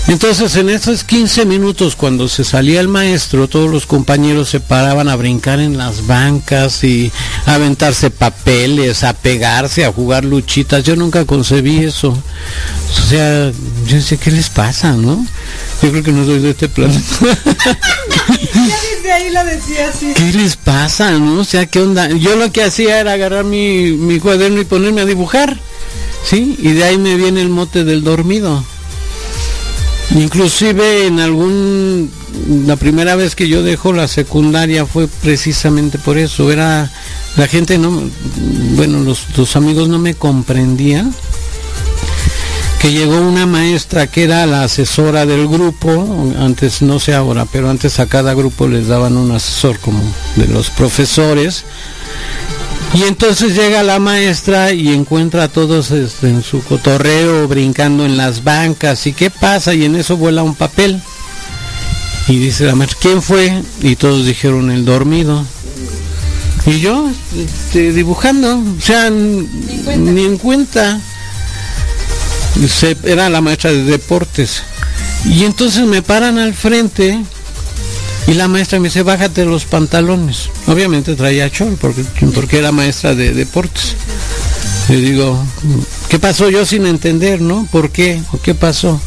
Entonces 0.06 0.54
en 0.56 0.68
esos 0.68 1.04
15 1.04 1.46
minutos 1.46 1.96
cuando 1.96 2.28
se 2.28 2.44
salía 2.44 2.80
el 2.80 2.88
maestro, 2.88 3.48
todos 3.48 3.70
los 3.70 3.86
compañeros 3.86 4.48
se 4.50 4.60
paraban 4.60 5.08
a 5.08 5.16
brincar 5.16 5.60
en 5.60 5.78
las 5.78 6.06
bancas 6.06 6.84
y 6.84 7.10
a 7.46 7.54
aventarse 7.54 8.10
papeles, 8.10 9.02
a 9.04 9.14
pegarse, 9.14 9.84
a 9.84 9.92
jugar 9.92 10.24
luchitas. 10.24 10.84
Yo 10.84 10.94
nunca 10.94 11.24
concebí 11.24 11.78
eso. 11.84 12.10
O 12.10 13.08
sea, 13.08 13.50
yo 13.86 14.00
sé 14.00 14.18
qué 14.18 14.30
les 14.30 14.50
pasa, 14.50 14.92
¿no? 14.92 15.26
Yo 15.82 15.90
creo 15.90 16.02
que 16.02 16.12
no 16.12 16.24
soy 16.24 16.40
de 16.40 16.50
este 16.50 16.68
planeta. 16.68 17.02
¿Qué 20.14 20.32
les 20.32 20.56
pasa, 20.56 21.12
no? 21.12 21.40
O 21.40 21.44
sea, 21.44 21.66
¿qué 21.66 21.80
onda? 21.80 22.08
Yo 22.10 22.36
lo 22.36 22.52
que 22.52 22.62
hacía 22.62 23.00
era 23.00 23.12
agarrar 23.12 23.44
mi, 23.44 23.92
mi 23.92 24.18
cuaderno 24.20 24.60
y 24.60 24.64
ponerme 24.64 25.00
a 25.00 25.06
dibujar, 25.06 25.58
¿sí? 26.24 26.56
Y 26.58 26.72
de 26.72 26.84
ahí 26.84 26.98
me 26.98 27.16
viene 27.16 27.40
el 27.40 27.48
mote 27.48 27.84
del 27.84 28.02
dormido. 28.04 28.62
Inclusive 30.14 31.06
en 31.06 31.20
algún 31.20 32.10
la 32.66 32.76
primera 32.76 33.16
vez 33.16 33.34
que 33.34 33.48
yo 33.48 33.62
dejo 33.62 33.92
la 33.92 34.08
secundaria 34.08 34.86
fue 34.86 35.06
precisamente 35.08 35.98
por 35.98 36.18
eso. 36.18 36.50
Era 36.50 36.90
la 37.36 37.46
gente 37.46 37.78
no 37.78 38.02
bueno, 38.74 39.00
los, 39.00 39.26
los 39.36 39.56
amigos 39.56 39.88
no 39.88 39.98
me 39.98 40.14
comprendían 40.14 41.14
que 42.80 42.92
llegó 42.92 43.20
una 43.20 43.46
maestra 43.46 44.06
que 44.06 44.22
era 44.24 44.46
la 44.46 44.62
asesora 44.62 45.26
del 45.26 45.48
grupo, 45.48 46.32
antes 46.38 46.80
no 46.80 47.00
sé 47.00 47.12
ahora, 47.12 47.44
pero 47.50 47.68
antes 47.68 47.98
a 47.98 48.06
cada 48.06 48.34
grupo 48.34 48.68
les 48.68 48.86
daban 48.86 49.16
un 49.16 49.32
asesor 49.32 49.78
como 49.80 50.00
de 50.36 50.46
los 50.46 50.70
profesores. 50.70 51.64
Y 52.94 53.02
entonces 53.02 53.54
llega 53.54 53.82
la 53.82 53.98
maestra 53.98 54.72
y 54.72 54.88
encuentra 54.88 55.44
a 55.44 55.48
todos 55.48 55.90
este, 55.90 56.28
en 56.28 56.42
su 56.42 56.62
cotorreo 56.62 57.46
brincando 57.48 58.06
en 58.06 58.16
las 58.16 58.44
bancas. 58.44 59.06
¿Y 59.06 59.12
qué 59.12 59.28
pasa? 59.30 59.74
Y 59.74 59.84
en 59.84 59.96
eso 59.96 60.16
vuela 60.16 60.42
un 60.42 60.54
papel. 60.54 61.02
Y 62.28 62.38
dice 62.38 62.64
la 62.64 62.74
maestra, 62.74 62.98
¿quién 63.02 63.22
fue? 63.22 63.62
Y 63.82 63.96
todos 63.96 64.24
dijeron 64.24 64.70
el 64.70 64.84
dormido. 64.84 65.44
Y 66.64 66.80
yo 66.80 67.10
este, 67.36 67.92
dibujando, 67.92 68.58
o 68.58 68.80
sea, 68.80 69.10
ni 69.10 70.24
en 70.24 70.38
cuenta. 70.38 71.00
Era 73.04 73.28
la 73.28 73.40
maestra 73.40 73.72
de 73.72 73.84
deportes. 73.84 74.62
Y 75.24 75.44
entonces 75.44 75.86
me 75.86 76.02
paran 76.02 76.38
al 76.38 76.54
frente 76.54 77.18
y 78.26 78.34
la 78.34 78.46
maestra 78.46 78.78
me 78.78 78.88
dice, 78.88 79.02
bájate 79.02 79.44
los 79.44 79.64
pantalones. 79.64 80.50
Obviamente 80.66 81.14
traía 81.14 81.50
chol 81.50 81.78
porque, 81.80 82.04
porque 82.34 82.58
era 82.58 82.72
maestra 82.72 83.14
de 83.14 83.32
deportes. 83.32 83.94
Le 84.88 84.96
digo, 84.96 85.42
¿qué 86.08 86.18
pasó 86.18 86.50
yo 86.50 86.64
sin 86.64 86.86
entender, 86.86 87.40
no? 87.40 87.68
¿Por 87.70 87.90
qué? 87.90 88.22
¿O 88.32 88.40
qué 88.40 88.54
pasó? 88.54 89.00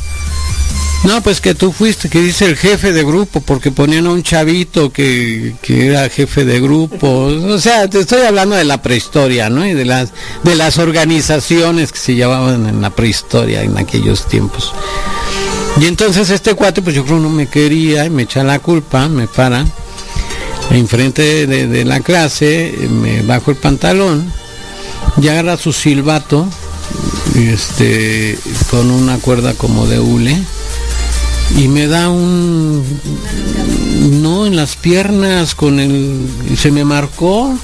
No, 1.04 1.22
pues 1.24 1.42
que 1.42 1.56
tú 1.56 1.72
fuiste, 1.72 2.10
que 2.10 2.22
dice 2.22 2.46
el 2.46 2.56
jefe 2.56 2.92
de 2.92 3.04
grupo, 3.04 3.42
porque 3.42 3.72
ponían 3.72 4.06
a 4.06 4.12
un 4.12 4.22
chavito 4.22 4.94
que, 4.94 5.56
que, 5.62 5.88
era 5.88 6.08
jefe 6.10 6.46
de 6.46 6.62
grupo. 6.62 7.08
O 7.08 7.58
sea, 7.60 7.90
te 7.90 8.02
estoy 8.02 8.22
hablando 8.22 8.56
de 8.56 8.66
la 8.66 8.84
prehistoria, 8.84 9.50
¿no? 9.50 9.66
Y 9.66 9.74
de 9.74 9.86
las, 9.86 10.12
de 10.44 10.56
las 10.56 10.78
organizaciones 10.78 11.92
que 11.92 11.98
se 11.98 12.14
llevaban 12.14 12.68
en 12.68 12.82
la 12.82 12.92
prehistoria 12.92 13.64
en 13.64 13.80
aquellos 13.80 14.28
tiempos. 14.28 14.74
Y 15.80 15.86
entonces 15.86 16.30
este 16.30 16.54
cuate, 16.54 16.84
pues 16.84 16.96
yo 16.96 17.04
creo 17.04 17.20
no 17.20 17.30
me 17.30 17.48
quería 17.48 18.06
y 18.06 18.12
me 18.12 18.24
echa 18.24 18.44
la 18.44 18.60
culpa, 18.60 19.08
me 19.08 19.28
para 19.28 19.66
enfrente 20.70 21.48
de, 21.48 21.68
de 21.68 21.84
la 21.84 22.02
clase, 22.02 22.76
me 22.90 23.24
bajo 23.24 23.50
el 23.50 23.58
pantalón 23.58 24.32
y 25.20 25.28
agarra 25.28 25.58
su 25.58 25.74
silbato 25.74 26.48
este 27.36 28.38
con 28.70 28.92
una 28.92 29.18
cuerda 29.18 29.54
como 29.54 29.88
de 29.88 30.00
hule 30.00 30.38
y 31.58 31.68
me 31.68 31.88
da 31.88 32.10
un 32.10 32.84
no 34.22 34.46
en 34.46 34.56
las 34.56 34.76
piernas 34.76 35.56
con 35.56 35.80
el 35.80 36.28
se 36.58 36.72
me 36.72 36.84
marcó 36.84 37.58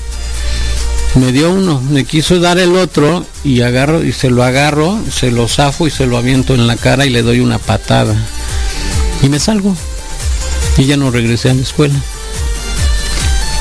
me 1.15 1.32
dio 1.32 1.52
uno, 1.52 1.82
me 1.82 2.06
quiso 2.06 2.39
dar 2.39 2.60
el 2.60 2.76
otro 2.76 3.26
y 3.43 3.62
agarro 3.62 4.04
y 4.04 4.12
se 4.12 4.30
lo 4.30 4.43
agarro, 4.43 5.00
se 5.12 5.32
lo 5.32 5.47
zafo 5.47 5.88
y 5.88 5.91
se 5.91 6.06
lo 6.06 6.17
aviento 6.17 6.54
en 6.54 6.67
la 6.67 6.76
cara 6.76 7.06
y 7.06 7.10
le 7.10 7.23
doy 7.23 7.39
una 7.39 7.58
patada. 7.58 8.15
Y 9.23 9.30
me 9.30 9.39
salgo. 9.39 9.76
Y 10.78 10.86
ya 10.86 10.95
no 10.95 11.10
regresé 11.10 11.50
a 11.50 11.56
la 11.56 11.62
escuela. 11.63 11.95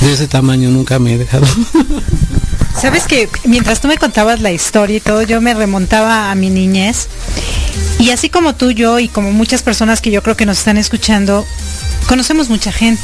De 0.01 0.13
ese 0.13 0.29
tamaño 0.29 0.71
nunca 0.71 0.99
me 0.99 1.15
he 1.15 1.19
dejado. 1.19 1.47
Sabes 2.81 3.05
que 3.05 3.29
mientras 3.45 3.81
tú 3.81 3.89
me 3.89 3.97
contabas 3.97 4.41
la 4.41 4.53
historia 4.53 4.97
y 4.97 5.01
todo, 5.01 5.23
yo 5.23 5.41
me 5.41 5.55
remontaba 5.55 6.31
a 6.31 6.35
mi 6.35 6.51
niñez. 6.51 7.09
Y 7.99 8.11
así 8.11 8.29
como 8.29 8.55
tú, 8.55 8.71
yo 8.71 8.99
y 8.99 9.09
como 9.09 9.33
muchas 9.33 9.63
personas 9.63 10.01
que 10.03 10.11
yo 10.11 10.23
creo 10.23 10.37
que 10.37 10.45
nos 10.45 10.59
están 10.59 10.77
escuchando, 10.77 11.47
conocemos 12.07 12.51
mucha 12.51 12.73
gente 12.73 13.03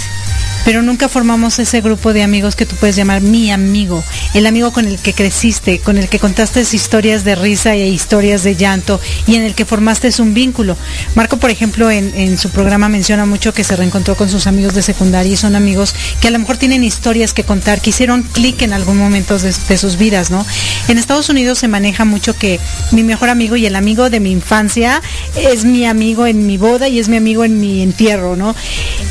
pero 0.65 0.83
nunca 0.83 1.09
formamos 1.09 1.59
ese 1.59 1.81
grupo 1.81 2.13
de 2.13 2.23
amigos 2.23 2.57
que 2.57 2.67
tú 2.67 2.77
puedes 2.77 2.97
llamar 2.97 3.21
mi 3.21 3.51
amigo, 3.51 4.05
el 4.35 4.47
amigo 4.47 4.73
con 4.73 4.87
el 4.87 4.99
que 4.99 5.13
creciste, 5.13 5.79
con 5.79 5.99
el 5.99 6.09
que 6.09 6.19
contaste 6.19 6.63
historias 6.73 7.25
de 7.25 7.35
risa 7.35 7.75
e 7.75 7.89
historias 7.89 8.43
de 8.45 8.57
llanto 8.57 9.01
y 9.27 9.37
en 9.37 9.43
el 9.43 9.55
que 9.55 9.65
formaste 9.65 10.11
un 10.21 10.35
vínculo. 10.35 10.77
Marco, 11.15 11.37
por 11.37 11.51
ejemplo, 11.51 11.91
en, 11.91 12.37
su 12.39 12.51
programa 12.51 12.89
menciona 12.89 13.25
mucho 13.27 13.55
que 13.55 13.65
se 13.65 13.77
reencontró 13.77 14.17
con 14.17 14.29
sus 14.29 14.47
amigos 14.47 14.75
de 14.75 14.83
secundaria 14.83 15.33
y 15.33 15.37
son 15.37 15.55
amigos 15.55 15.95
que 16.21 16.29
a 16.29 16.31
lo 16.31 16.39
mejor 16.39 16.57
tienen 16.57 16.85
historias 16.85 17.33
que 17.33 17.45
contar, 17.45 17.81
que 17.81 17.91
hicieron 17.91 18.23
clic 18.23 18.63
en 18.63 18.73
algún 18.73 18.99
momento 18.99 19.39
de, 19.39 19.55
de, 19.69 19.79
sus 19.79 19.97
vidas, 19.97 20.31
¿no? 20.31 20.45
En 20.89 20.99
Estados 20.99 21.29
Unidos 21.29 21.59
se 21.59 21.69
maneja 21.69 22.05
mucho 22.05 22.37
que 22.37 22.59
mi 22.91 23.03
mejor 23.03 23.29
amigo 23.29 23.57
y 23.57 23.67
el 23.67 23.77
amigo 23.77 24.11
de 24.11 24.21
mi 24.21 24.31
infancia 24.31 25.03
es 25.37 25.65
mi 25.65 25.87
amigo 25.87 26.27
en 26.27 26.47
mi 26.47 26.59
boda 26.59 26.89
y 26.89 26.99
es 26.99 27.09
mi 27.09 27.17
amigo 27.17 27.45
en 27.45 27.61
mi 27.61 27.83
entierro, 27.83 28.37
¿no? 28.37 28.55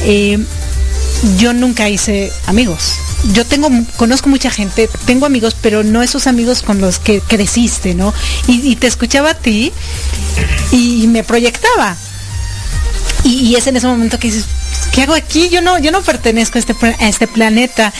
Eh, 0.02 0.40
yo 1.38 1.53
nunca 1.53 1.89
hice 1.89 2.31
amigos. 2.47 2.95
yo 3.34 3.45
tengo, 3.45 3.69
conozco 3.97 4.29
mucha 4.29 4.49
gente, 4.49 4.89
tengo 5.05 5.25
amigos, 5.25 5.55
pero 5.60 5.84
no 5.84 6.01
esos 6.01 6.27
amigos 6.27 6.63
con 6.63 6.81
los 6.81 6.99
que 6.99 7.21
creciste, 7.21 7.93
¿no? 7.93 8.13
Y, 8.47 8.75
te 8.75 8.88
escuchaba 8.88 9.31
a 9.31 9.34
ti 9.36 9.71
y, 10.71 11.07
me 11.07 11.23
proyectaba. 11.23 11.95
Y, 13.23 13.55
es 13.55 13.67
en 13.67 13.77
ese 13.77 13.88
momento 13.88 14.17
que 14.17 14.29
dices, 14.29 14.45
¿qué 14.93 15.03
hago 15.03 15.13
aquí? 15.13 15.49
Yo 15.49 15.62
no, 15.62 15.77
yo 15.77 15.91
no 15.91 16.01
pertenezco 16.01 16.57
a 16.57 16.60
este, 16.60 16.75
a 16.99 17.07
este 17.07 17.27
planeta. 17.27 17.93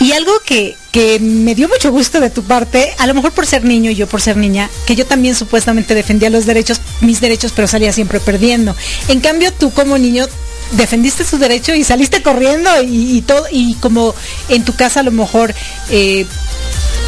Y 0.00 0.12
algo 0.12 0.32
que, 0.44 0.76
que 0.92 1.18
me 1.20 1.54
dio 1.54 1.68
mucho 1.68 1.90
gusto 1.90 2.20
de 2.20 2.30
tu 2.30 2.44
parte, 2.44 2.94
a 2.98 3.06
lo 3.06 3.14
mejor 3.14 3.32
por 3.32 3.46
ser 3.46 3.64
niño 3.64 3.90
y 3.90 3.94
yo 3.94 4.06
por 4.06 4.20
ser 4.20 4.36
niña, 4.36 4.70
que 4.86 4.96
yo 4.96 5.06
también 5.06 5.34
supuestamente 5.34 5.94
defendía 5.94 6.30
los 6.30 6.46
derechos, 6.46 6.80
mis 7.00 7.20
derechos, 7.20 7.52
pero 7.54 7.68
salía 7.68 7.92
siempre 7.92 8.20
perdiendo. 8.20 8.76
En 9.08 9.20
cambio, 9.20 9.52
tú 9.52 9.72
como 9.72 9.98
niño 9.98 10.26
defendiste 10.72 11.24
su 11.24 11.38
derecho 11.38 11.74
y 11.74 11.84
saliste 11.84 12.22
corriendo 12.22 12.70
y, 12.82 13.22
todo 13.22 13.46
y 13.50 13.74
como 13.74 14.14
en 14.48 14.64
tu 14.64 14.74
casa 14.74 15.00
a 15.00 15.02
lo 15.02 15.10
mejor 15.10 15.54
eh, 15.90 16.26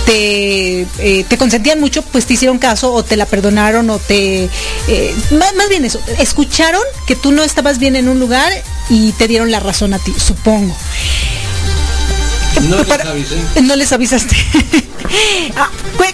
te, 0.06 0.86
eh, 0.98 1.24
te, 1.28 1.36
consentían 1.36 1.80
mucho, 1.80 2.02
pues 2.02 2.26
te 2.26 2.34
hicieron 2.34 2.58
caso 2.58 2.92
o 2.92 3.02
te 3.02 3.16
la 3.16 3.26
perdonaron 3.26 3.90
o 3.90 3.98
te... 3.98 4.48
Eh, 4.88 5.14
más, 5.32 5.54
más, 5.56 5.68
bien 5.68 5.84
eso, 5.84 6.00
escucharon 6.18 6.82
que 7.06 7.16
tú 7.16 7.32
no 7.32 7.42
estabas 7.42 7.78
bien 7.78 7.96
en 7.96 8.08
un 8.08 8.20
lugar 8.20 8.52
y 8.88 9.12
te 9.12 9.26
dieron 9.26 9.50
la 9.50 9.58
razón 9.58 9.94
a 9.94 9.98
ti, 9.98 10.14
supongo. 10.16 10.76
No, 12.62 12.82
les, 12.82 13.00
avisé. 13.00 13.36
no 13.62 13.76
les 13.76 13.92
avisaste. 13.92 14.36
Ah, 15.56 15.70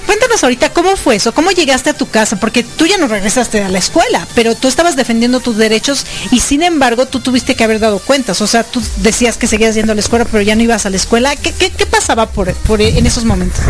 cuéntanos 0.07 0.43
ahorita 0.45 0.73
cómo 0.73 0.97
fue 0.97 1.17
eso, 1.17 1.33
cómo 1.33 1.51
llegaste 1.51 1.91
a 1.91 1.95
tu 1.95 2.09
casa, 2.09 2.39
porque 2.39 2.63
tú 2.63 2.87
ya 2.87 2.99
no 2.99 3.09
regresaste 3.09 3.63
a 3.63 3.69
la 3.69 3.79
escuela, 3.79 4.27
pero 4.35 4.55
tú 4.55 4.69
estabas 4.69 4.97
defendiendo 4.97 5.41
tus 5.41 5.57
derechos 5.57 6.05
y 6.31 6.41
sin 6.41 6.63
embargo 6.63 7.07
tú 7.07 7.21
tuviste 7.21 7.55
que 7.55 7.65
haber 7.65 7.81
dado 7.81 7.99
cuentas, 7.99 8.41
o 8.41 8.47
sea, 8.47 8.65
tú 8.65 8.83
decías 8.99 9.37
que 9.39 9.47
seguías 9.47 9.75
yendo 9.75 9.93
a 9.93 9.95
la 9.95 10.01
escuela, 10.01 10.25
pero 10.25 10.43
ya 10.43 10.55
no 10.55 10.63
ibas 10.63 10.87
a 10.87 10.91
la 10.91 10.97
escuela. 10.97 11.35
¿Qué, 11.37 11.53
qué, 11.53 11.87
pasaba 11.87 12.31
por, 12.31 12.53
por, 12.55 12.81
en 12.83 13.07
esos 13.07 13.25
momentos? 13.25 13.61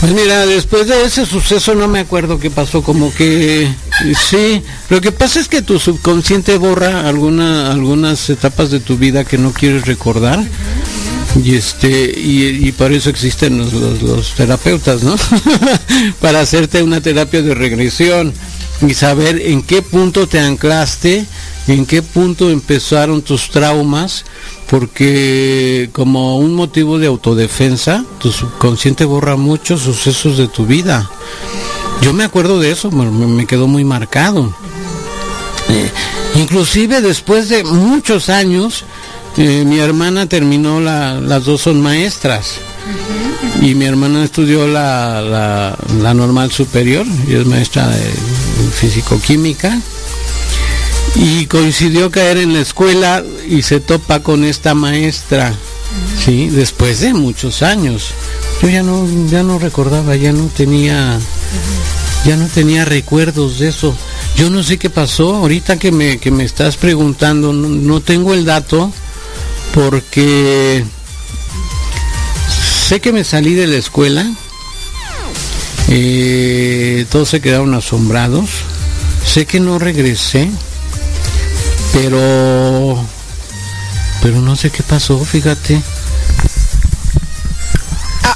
Pues 0.00 0.12
mira, 0.12 0.44
después 0.46 0.88
de 0.88 1.04
ese 1.04 1.24
suceso 1.26 1.74
no 1.74 1.86
me 1.86 2.00
acuerdo 2.00 2.40
qué 2.40 2.50
pasó, 2.50 2.82
como 2.82 3.14
que 3.14 3.72
sí, 4.28 4.62
lo 4.88 5.00
que 5.00 5.12
pasa 5.12 5.38
es 5.38 5.48
que 5.48 5.62
tu 5.62 5.78
subconsciente 5.78 6.56
borra 6.56 7.08
alguna, 7.08 7.70
algunas 7.70 8.28
etapas 8.28 8.70
de 8.70 8.80
tu 8.80 8.98
vida 8.98 9.24
que 9.24 9.38
no 9.38 9.52
quieres 9.52 9.86
recordar 9.86 10.42
y 11.36 11.54
este 11.54 12.12
y, 12.14 12.70
para 12.72 12.94
eso 12.94 13.10
existen 13.10 13.58
los, 13.58 14.34
terapeutas 14.34 15.02
no 15.02 15.16
para 16.20 16.40
hacerte 16.40 16.82
una 16.82 17.00
terapia 17.00 17.42
de 17.42 17.54
regresión 17.54 18.32
y 18.86 18.94
saber 18.94 19.40
en 19.40 19.62
qué 19.62 19.82
punto 19.82 20.26
te 20.26 20.40
anclaste 20.40 21.24
en 21.68 21.86
qué 21.86 22.02
punto 22.02 22.50
empezaron 22.50 23.22
tus 23.22 23.50
traumas 23.50 24.24
porque 24.68 25.90
como 25.92 26.38
un 26.38 26.54
motivo 26.54 26.98
de 26.98 27.06
autodefensa 27.06 28.04
tu 28.18 28.32
subconsciente 28.32 29.04
borra 29.04 29.36
muchos 29.36 29.82
sucesos 29.82 30.38
de 30.38 30.48
tu 30.48 30.64
vida. 30.64 31.10
Yo 32.00 32.14
me 32.14 32.24
acuerdo 32.24 32.58
de 32.58 32.70
eso 32.70 32.90
me, 32.90 33.46
quedó 33.46 33.66
muy 33.66 33.84
marcado. 33.84 34.52
Eh, 35.68 35.90
inclusive 36.36 37.02
después 37.02 37.50
de 37.50 37.64
muchos 37.64 38.30
años 38.30 38.84
eh, 39.36 39.64
mi 39.64 39.78
hermana 39.78 40.26
terminó 40.26 40.80
la, 40.80 41.20
las 41.20 41.44
dos 41.44 41.62
son 41.62 41.80
maestras. 41.80 42.56
Y 43.60 43.74
mi 43.74 43.84
hermana 43.84 44.24
estudió 44.24 44.66
la, 44.66 45.22
la, 45.22 46.14
normal 46.14 46.50
superior 46.50 47.06
y 47.28 47.34
es 47.34 47.46
maestra 47.46 47.88
de 47.88 48.10
físico-química. 48.74 49.78
Y 51.14 51.46
coincidió 51.46 52.10
caer 52.10 52.38
en 52.38 52.54
la 52.54 52.60
escuela 52.60 53.22
y 53.48 53.62
se 53.62 53.80
topa 53.80 54.20
con 54.20 54.44
esta 54.44 54.74
maestra 54.74 55.54
sí 56.24 56.48
después 56.48 57.00
de 57.00 57.14
muchos 57.14 57.62
años. 57.62 58.10
Yo 58.62 58.68
ya 58.68 58.82
no 58.82 59.06
ya 59.28 59.42
no 59.42 59.58
recordaba 59.58 60.16
ya 60.16 60.32
no 60.32 60.46
tenía 60.46 61.18
ya 62.24 62.36
no 62.36 62.46
tenía 62.46 62.84
recuerdos 62.84 63.58
de 63.58 63.68
eso. 63.68 63.94
Yo 64.36 64.48
no 64.48 64.62
sé 64.62 64.78
qué 64.78 64.88
pasó 64.88 65.36
ahorita 65.36 65.78
que 65.78 65.92
me 65.92 66.18
que 66.18 66.30
me 66.30 66.44
estás 66.44 66.76
preguntando 66.76 67.52
no 67.52 68.00
tengo 68.00 68.34
el 68.34 68.44
dato 68.44 68.90
porque 69.74 70.84
sé 72.88 73.00
que 73.00 73.12
me 73.12 73.24
salí 73.24 73.54
de 73.54 73.66
la 73.66 73.76
escuela, 73.76 74.30
eh, 75.88 77.06
todos 77.10 77.28
se 77.28 77.40
quedaron 77.40 77.74
asombrados, 77.74 78.50
sé 79.26 79.46
que 79.46 79.60
no 79.60 79.78
regresé, 79.78 80.50
pero, 81.92 83.02
pero 84.22 84.40
no 84.40 84.56
sé 84.56 84.70
qué 84.70 84.82
pasó, 84.82 85.24
fíjate. 85.24 85.80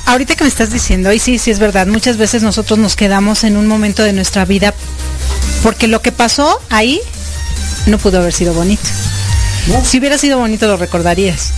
ahorita 0.07 0.37
que 0.37 0.44
me 0.44 0.49
estás 0.49 0.70
diciendo, 0.70 1.12
y 1.12 1.18
sí, 1.18 1.38
sí 1.38 1.51
es 1.51 1.59
verdad, 1.59 1.87
muchas 1.87 2.16
veces 2.16 2.42
nosotros 2.42 2.79
nos 2.79 2.96
quedamos 2.96 3.44
en 3.44 3.57
un 3.57 3.66
momento 3.66 4.03
de 4.03 4.12
nuestra 4.12 4.44
vida 4.44 4.72
porque 5.62 5.88
lo 5.88 6.01
que 6.01 6.12
pasó 6.12 6.61
ahí 6.70 7.01
no 7.87 7.99
pudo 7.99 8.20
haber 8.20 8.33
sido 8.33 8.55
bonito. 8.55 8.88
Si 9.85 9.98
hubiera 9.98 10.18
sido 10.18 10.38
bonito 10.38 10.66
lo 10.66 10.76
recordarías. 10.76 11.52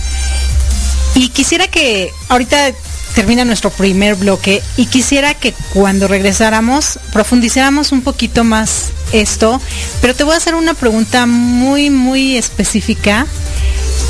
Y 1.15 1.29
quisiera 1.29 1.67
que 1.67 2.11
ahorita 2.29 2.71
termina 3.13 3.43
nuestro 3.43 3.69
primer 3.71 4.15
bloque 4.15 4.61
y 4.77 4.85
quisiera 4.85 5.33
que 5.33 5.53
cuando 5.73 6.07
regresáramos 6.07 6.99
profundizáramos 7.11 7.91
un 7.91 8.01
poquito 8.01 8.43
más 8.43 8.91
esto, 9.11 9.59
pero 10.01 10.15
te 10.15 10.23
voy 10.23 10.35
a 10.35 10.37
hacer 10.37 10.55
una 10.55 10.73
pregunta 10.73 11.25
muy, 11.25 11.89
muy 11.89 12.37
específica. 12.37 13.25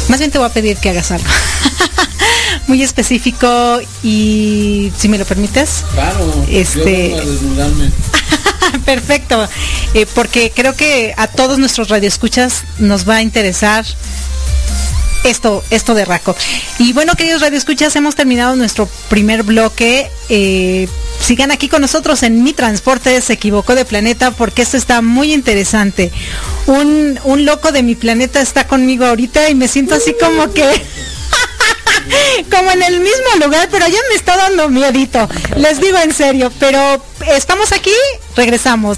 Más 0.09 0.19
bien 0.19 0.31
te 0.31 0.37
voy 0.37 0.47
a 0.47 0.53
pedir 0.53 0.77
que 0.77 0.89
hagas 0.89 1.11
algo. 1.11 1.27
muy 2.67 2.83
específico 2.83 3.79
y 4.03 4.91
si 4.97 5.09
me 5.09 5.17
lo 5.17 5.25
permites. 5.25 5.83
Claro. 5.93 6.45
Este. 6.49 7.15
Perfecto, 8.85 9.47
eh, 9.93 10.05
porque 10.13 10.51
creo 10.53 10.75
que 10.75 11.13
a 11.17 11.27
todos 11.27 11.59
nuestros 11.59 11.89
radioescuchas 11.89 12.63
nos 12.79 13.07
va 13.07 13.17
a 13.17 13.21
interesar 13.21 13.85
esto, 15.23 15.63
esto 15.69 15.93
de 15.95 16.05
Raco. 16.05 16.35
Y 16.77 16.93
bueno, 16.93 17.15
queridos 17.15 17.41
radioescuchas, 17.41 17.95
hemos 17.95 18.15
terminado 18.15 18.55
nuestro 18.55 18.87
primer 19.09 19.43
bloque. 19.43 20.09
Eh, 20.29 20.87
sigan 21.19 21.51
aquí 21.51 21.67
con 21.67 21.81
nosotros 21.81 22.23
en 22.23 22.43
Mi 22.43 22.53
Transporte 22.53 23.19
se 23.21 23.33
equivocó 23.33 23.75
de 23.75 23.85
planeta 23.85 24.31
porque 24.31 24.61
esto 24.61 24.77
está 24.77 25.01
muy 25.01 25.33
interesante. 25.33 26.11
Un, 26.67 27.19
un 27.23 27.45
loco 27.45 27.71
de 27.71 27.83
mi 27.83 27.95
planeta 27.95 28.41
está 28.41 28.67
conmigo 28.67 29.05
ahorita 29.05 29.49
y 29.49 29.55
me 29.55 29.67
siento 29.67 29.95
así 29.95 30.15
como 30.19 30.51
que... 30.53 30.63
como 32.51 32.71
en 32.71 32.83
el 32.83 32.99
mismo 32.99 33.45
lugar, 33.45 33.67
pero 33.71 33.87
ya 33.87 33.99
me 34.09 34.15
está 34.15 34.37
dando 34.37 34.69
miedito. 34.69 35.27
Les 35.57 35.79
digo 35.79 35.97
en 35.97 36.13
serio, 36.13 36.51
pero 36.59 37.03
estamos 37.35 37.71
aquí, 37.71 37.93
regresamos. 38.35 38.97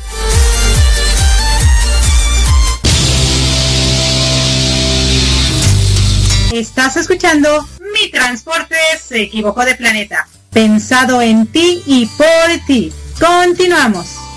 Estás 6.53 6.97
escuchando 6.97 7.65
Mi 7.93 8.11
Transporte 8.11 8.75
se 9.01 9.21
equivocó 9.21 9.63
de 9.63 9.75
planeta. 9.75 10.27
Pensado 10.51 11.21
en 11.21 11.47
ti 11.47 11.81
y 11.85 12.05
por 12.07 12.65
ti. 12.67 12.91
Continuamos. 13.19 14.30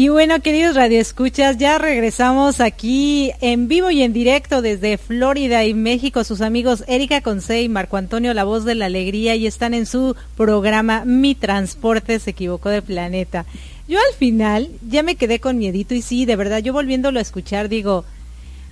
Y 0.00 0.08
bueno, 0.08 0.40
queridos 0.40 0.76
radioescuchas, 0.76 1.58
ya 1.58 1.76
regresamos 1.76 2.60
aquí 2.60 3.32
en 3.42 3.68
vivo 3.68 3.90
y 3.90 4.02
en 4.02 4.14
directo 4.14 4.62
desde 4.62 4.96
Florida 4.96 5.66
y 5.66 5.74
México. 5.74 6.24
Sus 6.24 6.40
amigos 6.40 6.84
Erika 6.86 7.20
Conce 7.20 7.60
y 7.60 7.68
Marco 7.68 7.98
Antonio, 7.98 8.32
la 8.32 8.44
voz 8.44 8.64
de 8.64 8.74
la 8.74 8.86
alegría, 8.86 9.34
y 9.34 9.46
están 9.46 9.74
en 9.74 9.84
su 9.84 10.16
programa 10.38 11.04
Mi 11.04 11.34
Transporte 11.34 12.18
se 12.18 12.30
equivocó 12.30 12.70
de 12.70 12.80
planeta. 12.80 13.44
Yo 13.88 13.98
al 13.98 14.16
final 14.16 14.70
ya 14.88 15.02
me 15.02 15.16
quedé 15.16 15.38
con 15.38 15.58
miedito 15.58 15.92
y 15.92 16.00
sí, 16.00 16.24
de 16.24 16.36
verdad, 16.36 16.60
yo 16.60 16.72
volviéndolo 16.72 17.18
a 17.18 17.22
escuchar 17.22 17.68
digo, 17.68 18.06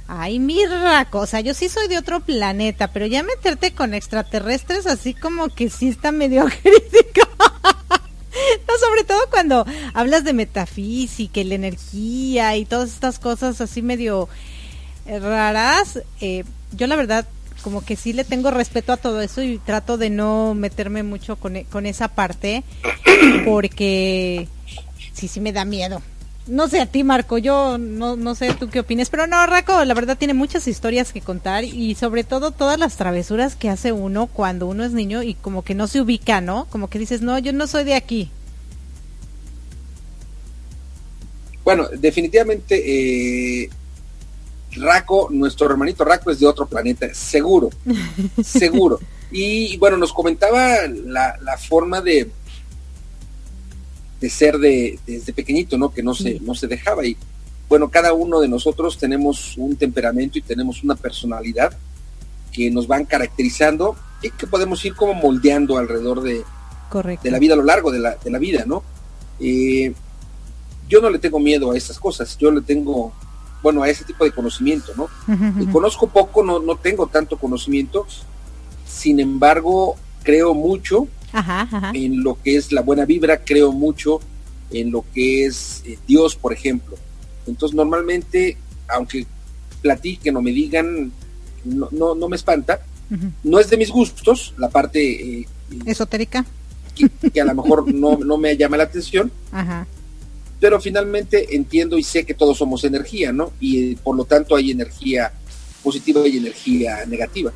ay, 0.07 0.39
mira 0.39 1.07
cosa, 1.11 1.43
yo 1.43 1.53
sí 1.53 1.69
soy 1.69 1.89
de 1.89 1.99
otro 1.99 2.21
planeta, 2.21 2.91
pero 2.91 3.05
ya 3.05 3.23
meterte 3.23 3.73
con 3.73 3.93
extraterrestres 3.93 4.87
así 4.87 5.13
como 5.13 5.51
que 5.51 5.69
sí 5.69 5.89
está 5.89 6.11
medio 6.11 6.47
crítico. 6.63 7.29
No, 8.69 8.75
sobre 8.79 9.05
todo 9.05 9.19
cuando 9.31 9.67
hablas 9.95 10.25
de 10.25 10.33
metafísica 10.33 11.41
y 11.41 11.45
la 11.45 11.55
energía 11.55 12.57
y 12.57 12.65
todas 12.65 12.91
estas 12.91 13.19
cosas 13.19 13.61
así 13.61 13.83
medio 13.83 14.29
eh, 15.07 15.19
raras, 15.19 16.01
eh, 16.21 16.45
yo 16.73 16.87
la 16.87 16.97
verdad 16.97 17.27
como 17.63 17.85
que 17.85 17.97
sí 17.97 18.13
le 18.13 18.25
tengo 18.25 18.51
respeto 18.51 18.93
a 18.93 18.97
todo 18.97 19.21
eso 19.21 19.43
y 19.43 19.59
trato 19.59 19.99
de 19.99 20.11
no 20.11 20.55
meterme 20.55 21.03
mucho 21.03 21.37
con, 21.37 21.57
e, 21.57 21.65
con 21.65 21.87
esa 21.87 22.09
parte 22.09 22.63
porque 23.45 24.49
sí, 25.13 25.29
sí 25.29 25.41
me 25.41 25.53
da 25.53 25.65
miedo. 25.65 26.03
No 26.49 26.67
sé 26.67 26.81
a 26.81 26.87
ti, 26.87 27.05
Marco, 27.05 27.37
yo 27.37 27.77
no, 27.77 28.17
no 28.17 28.35
sé 28.35 28.55
tú 28.55 28.71
qué 28.71 28.81
opinas, 28.81 29.11
pero 29.11 29.27
no, 29.27 29.47
Raco, 29.47 29.85
la 29.85 29.93
verdad 29.93 30.17
tiene 30.17 30.33
muchas 30.33 30.67
historias 30.67 31.13
que 31.13 31.21
contar 31.21 31.65
y 31.65 31.95
sobre 31.95 32.25
todo 32.25 32.53
todas 32.53 32.79
las 32.79 32.97
travesuras 32.97 33.55
que 33.55 33.69
hace 33.69 33.93
uno 33.93 34.29
cuando 34.29 34.67
uno 34.67 34.83
es 34.83 34.93
niño 34.93 35.23
y 35.23 35.35
como 35.35 35.63
que 35.63 35.75
no 35.75 35.87
se 35.87 36.01
ubica, 36.01 36.41
¿no? 36.41 36.67
Como 36.71 36.89
que 36.89 36.99
dices, 36.99 37.21
no, 37.21 37.39
yo 37.39 37.53
no 37.53 37.67
soy 37.67 37.85
de 37.85 37.95
aquí. 37.95 38.31
Bueno, 41.65 41.87
definitivamente 41.93 43.65
eh, 43.65 43.71
Raco, 44.73 45.29
nuestro 45.31 45.71
hermanito 45.71 46.03
Raco 46.03 46.31
es 46.31 46.41
de 46.41 46.47
otro 46.47 46.67
planeta, 46.67 47.13
seguro, 47.13 47.69
seguro. 48.43 48.99
Y 49.31 49.77
bueno, 49.77 49.99
nos 49.99 50.15
comentaba 50.15 50.87
la, 50.89 51.37
la 51.43 51.59
forma 51.59 52.01
de, 52.01 52.31
de 54.21 54.31
ser 54.31 54.59
de, 54.59 54.99
desde 55.07 55.33
pequeñito, 55.33 55.79
¿no? 55.79 55.91
Que 55.91 56.03
no 56.03 56.15
se, 56.15 56.41
no 56.41 56.55
se 56.55 56.67
dejaba. 56.67 57.07
Y 57.07 57.17
bueno, 57.69 57.89
cada 57.91 58.13
uno 58.13 58.41
de 58.41 58.49
nosotros 58.49 58.99
tenemos 58.99 59.57
un 59.57 59.77
temperamento 59.77 60.39
y 60.39 60.43
tenemos 60.43 60.83
una 60.83 60.97
personalidad 60.97 61.77
que 62.53 62.71
nos 62.71 62.87
van 62.87 63.05
caracterizando 63.05 63.97
y 64.23 64.31
que 64.31 64.47
podemos 64.47 64.85
ir 64.85 64.95
como 64.95 65.15
moldeando 65.15 65.77
alrededor 65.77 66.23
de, 66.23 66.43
de 67.23 67.31
la 67.31 67.39
vida 67.39 67.55
a 67.55 67.57
lo 67.57 67.63
largo 67.63 67.93
de 67.93 68.01
la, 68.01 68.17
de 68.17 68.31
la 68.31 68.39
vida, 68.39 68.65
¿no? 68.67 68.83
Eh, 69.39 69.93
yo 70.89 71.01
no 71.01 71.11
le 71.11 71.19
tengo 71.19 71.39
miedo 71.39 71.73
a 71.73 71.77
esas 71.77 71.99
cosas, 71.99 72.37
yo 72.39 72.51
le 72.51 72.63
tengo, 72.63 73.13
bueno, 73.63 73.83
a 73.83 73.89
ese 73.91 74.05
tipo 74.05 74.25
de 74.25 74.33
conocimiento, 74.33 74.93
¿no? 74.97 75.09
Y 75.61 75.67
conozco 75.67 76.09
poco, 76.09 76.43
no, 76.43 76.59
no 76.59 76.77
tengo 76.77 77.07
tanto 77.07 77.39
conocimiento, 77.39 78.07
sin 78.87 79.21
embargo, 79.21 79.97
creo 80.23 80.55
mucho 80.55 81.07
en 81.93 82.23
lo 82.23 82.41
que 82.43 82.57
es 82.57 82.73
la 82.73 82.83
buena 82.83 83.05
vibra, 83.05 83.45
creo 83.45 83.73
mucho 83.73 84.21
en 84.71 84.91
lo 84.91 85.05
que 85.15 85.47
es 85.47 85.83
eh, 85.87 85.99
Dios, 86.07 86.37
por 86.37 86.53
ejemplo. 86.53 86.97
Entonces, 87.47 87.75
normalmente, 87.75 88.57
aunque 88.89 89.27
platiquen 89.81 90.37
o 90.37 90.43
me 90.43 90.51
digan, 90.51 91.13
no, 91.65 91.89
no, 91.91 92.15
no 92.15 92.29
me 92.29 92.37
espanta, 92.37 92.81
no 93.43 93.59
es 93.59 93.71
de 93.71 93.77
mis 93.77 93.91
gustos, 93.91 94.55
la 94.59 94.69
parte... 94.69 95.41
Eh, 95.41 95.47
Esotérica. 95.87 96.45
Que, 97.33 97.41
a 97.41 97.45
lo 97.45 97.55
mejor 97.55 97.93
no, 97.93 98.19
no 98.19 98.39
me 98.39 98.57
llama 98.57 98.77
la 98.77 98.85
atención, 98.85 99.31
pero 100.61 100.81
finalmente 100.81 101.55
entiendo 101.55 101.97
y 101.97 102.03
sé 102.03 102.25
que 102.25 102.35
todos 102.35 102.59
somos 102.59 102.83
energía, 102.85 103.33
¿no? 103.33 103.53
Y 103.61 103.95
por 103.97 104.17
lo 104.17 104.25
tanto 104.25 104.57
hay 104.57 104.73
energía 104.73 105.33
positiva 105.83 106.27
y 106.27 106.39
energía 106.39 107.07
negativa. 107.07 107.53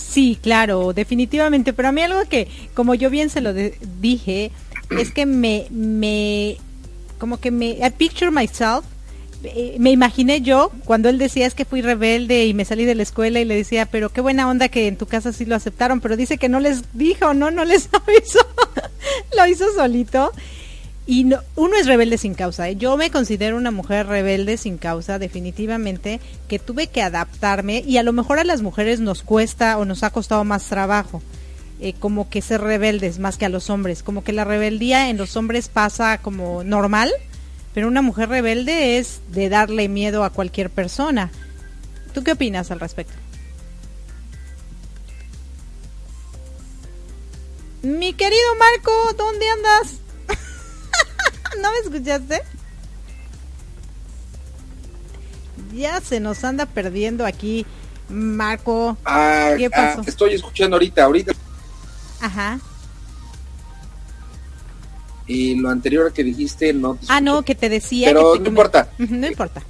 Sí, 0.00 0.38
claro, 0.40 0.92
definitivamente. 0.92 1.72
Pero 1.72 1.88
a 1.88 1.92
mí 1.92 2.02
algo 2.02 2.20
que, 2.28 2.48
como 2.74 2.94
yo 2.94 3.10
bien 3.10 3.30
se 3.30 3.40
lo 3.40 3.52
dije, 3.52 4.50
es 4.90 5.12
que 5.12 5.26
me, 5.26 5.66
me, 5.70 6.56
como 7.18 7.38
que 7.38 7.50
me, 7.50 7.70
I 7.70 7.90
picture 7.96 8.30
myself, 8.30 8.84
eh, 9.42 9.76
me 9.78 9.90
imaginé 9.90 10.42
yo 10.42 10.70
cuando 10.84 11.08
él 11.08 11.16
decía 11.16 11.46
es 11.46 11.54
que 11.54 11.64
fui 11.64 11.80
rebelde 11.80 12.44
y 12.44 12.52
me 12.52 12.66
salí 12.66 12.84
de 12.84 12.94
la 12.94 13.02
escuela 13.02 13.40
y 13.40 13.44
le 13.44 13.54
decía, 13.54 13.86
pero 13.86 14.10
qué 14.10 14.20
buena 14.20 14.48
onda 14.48 14.68
que 14.68 14.86
en 14.86 14.96
tu 14.96 15.06
casa 15.06 15.32
sí 15.32 15.44
lo 15.46 15.54
aceptaron, 15.54 16.00
pero 16.00 16.16
dice 16.16 16.36
que 16.36 16.48
no 16.48 16.60
les 16.60 16.82
dijo, 16.92 17.32
no, 17.32 17.50
no 17.50 17.64
les 17.64 17.88
avisó, 17.92 18.40
lo 19.36 19.46
hizo 19.46 19.64
solito. 19.74 20.32
Y 21.10 21.24
no, 21.24 21.40
uno 21.56 21.74
es 21.74 21.88
rebelde 21.88 22.18
sin 22.18 22.34
causa. 22.34 22.68
¿eh? 22.68 22.76
Yo 22.76 22.96
me 22.96 23.10
considero 23.10 23.56
una 23.56 23.72
mujer 23.72 24.06
rebelde 24.06 24.56
sin 24.56 24.78
causa, 24.78 25.18
definitivamente, 25.18 26.20
que 26.46 26.60
tuve 26.60 26.86
que 26.86 27.02
adaptarme 27.02 27.82
y 27.84 27.96
a 27.96 28.04
lo 28.04 28.12
mejor 28.12 28.38
a 28.38 28.44
las 28.44 28.62
mujeres 28.62 29.00
nos 29.00 29.24
cuesta 29.24 29.76
o 29.78 29.84
nos 29.84 30.04
ha 30.04 30.10
costado 30.10 30.44
más 30.44 30.66
trabajo. 30.66 31.20
Eh, 31.80 31.94
como 31.94 32.30
que 32.30 32.42
ser 32.42 32.60
rebeldes 32.60 33.18
más 33.18 33.38
que 33.38 33.44
a 33.44 33.48
los 33.48 33.70
hombres, 33.70 34.04
como 34.04 34.22
que 34.22 34.32
la 34.32 34.44
rebeldía 34.44 35.10
en 35.10 35.16
los 35.16 35.36
hombres 35.36 35.68
pasa 35.68 36.18
como 36.18 36.62
normal, 36.62 37.10
pero 37.74 37.88
una 37.88 38.02
mujer 38.02 38.28
rebelde 38.28 38.98
es 38.98 39.20
de 39.32 39.48
darle 39.48 39.88
miedo 39.88 40.22
a 40.22 40.30
cualquier 40.30 40.70
persona. 40.70 41.32
¿Tú 42.14 42.22
qué 42.22 42.32
opinas 42.32 42.70
al 42.70 42.78
respecto? 42.78 43.14
Mi 47.82 48.12
querido 48.12 48.54
Marco, 48.60 48.92
¿dónde 49.16 49.48
andas? 49.48 49.99
¿No 51.58 51.70
me 51.72 51.78
escuchaste? 51.78 52.42
Ya 55.74 56.00
se 56.00 56.20
nos 56.20 56.44
anda 56.44 56.66
perdiendo 56.66 57.24
aquí, 57.26 57.66
Marco. 58.08 58.96
Ah, 59.04 59.54
¿Qué 59.56 59.66
ah, 59.66 59.70
pasó? 59.70 60.02
estoy 60.06 60.34
escuchando 60.34 60.76
ahorita, 60.76 61.04
ahorita. 61.04 61.32
Ajá. 62.20 62.60
Y 65.26 65.54
lo 65.54 65.70
anterior 65.70 66.12
que 66.12 66.24
dijiste 66.24 66.72
no 66.72 66.98
Ah, 67.08 67.20
no, 67.20 67.42
que 67.42 67.54
te 67.54 67.68
decía. 67.68 68.08
Pero 68.08 68.36
no 68.36 68.48
importa. 68.48 68.90
No 68.98 69.26
importa. 69.28 69.62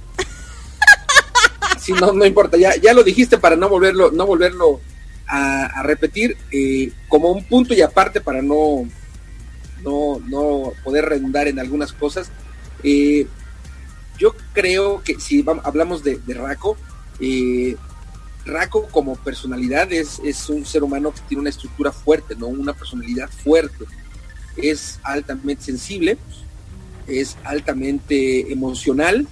Sí, 1.79 1.93
no, 1.93 2.13
no 2.13 2.25
importa. 2.25 2.57
Ya, 2.57 2.75
ya 2.75 2.93
lo 2.93 3.03
dijiste 3.03 3.37
para 3.37 3.55
no 3.55 3.69
volverlo, 3.69 4.11
no 4.11 4.25
volverlo 4.25 4.79
a, 5.27 5.83
repetir 5.83 6.37
eh, 6.51 6.91
como 7.07 7.31
un 7.31 7.43
punto 7.43 7.73
y 7.73 7.81
aparte 7.81 8.21
para 8.21 8.41
no 8.41 8.85
no, 9.83 10.21
no 10.27 10.73
poder 10.83 11.05
redundar 11.05 11.47
en 11.47 11.59
algunas 11.59 11.93
cosas. 11.93 12.31
Eh, 12.83 13.27
yo 14.17 14.35
creo 14.53 15.01
que 15.03 15.19
si 15.19 15.43
hablamos 15.63 16.03
de, 16.03 16.17
de 16.17 16.33
Raco, 16.33 16.77
eh, 17.19 17.75
Raco 18.45 18.87
como 18.87 19.15
personalidad 19.15 19.91
es, 19.91 20.19
es, 20.23 20.49
un 20.49 20.65
ser 20.65 20.83
humano 20.83 21.11
que 21.11 21.21
tiene 21.27 21.41
una 21.41 21.49
estructura 21.49 21.91
fuerte, 21.91 22.35
¿no? 22.35 22.47
Una 22.47 22.73
personalidad 22.73 23.29
fuerte. 23.29 23.85
Es 24.57 24.99
altamente 25.03 25.63
sensible, 25.63 26.17
es 27.07 27.37
altamente 27.43 28.51
emocional 28.51 29.27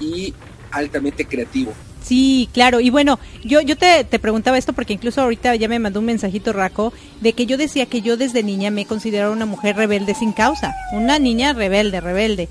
y 0.00 0.34
altamente 0.70 1.26
creativo. 1.26 1.72
Sí, 2.06 2.48
claro. 2.52 2.78
Y 2.78 2.90
bueno, 2.90 3.18
yo, 3.42 3.60
yo 3.60 3.76
te, 3.76 4.04
te, 4.04 4.20
preguntaba 4.20 4.56
esto 4.56 4.72
porque 4.72 4.92
incluso 4.92 5.22
ahorita 5.22 5.56
ya 5.56 5.66
me 5.66 5.80
mandó 5.80 5.98
un 5.98 6.06
mensajito 6.06 6.52
Raco 6.52 6.92
de 7.20 7.32
que 7.32 7.46
yo 7.46 7.56
decía 7.56 7.86
que 7.86 8.00
yo 8.00 8.16
desde 8.16 8.44
niña 8.44 8.70
me 8.70 8.82
he 8.82 8.86
considerado 8.86 9.32
una 9.32 9.44
mujer 9.44 9.74
rebelde 9.74 10.14
sin 10.14 10.30
causa. 10.30 10.72
Una 10.92 11.18
niña 11.18 11.52
rebelde, 11.52 12.00
rebelde. 12.00 12.48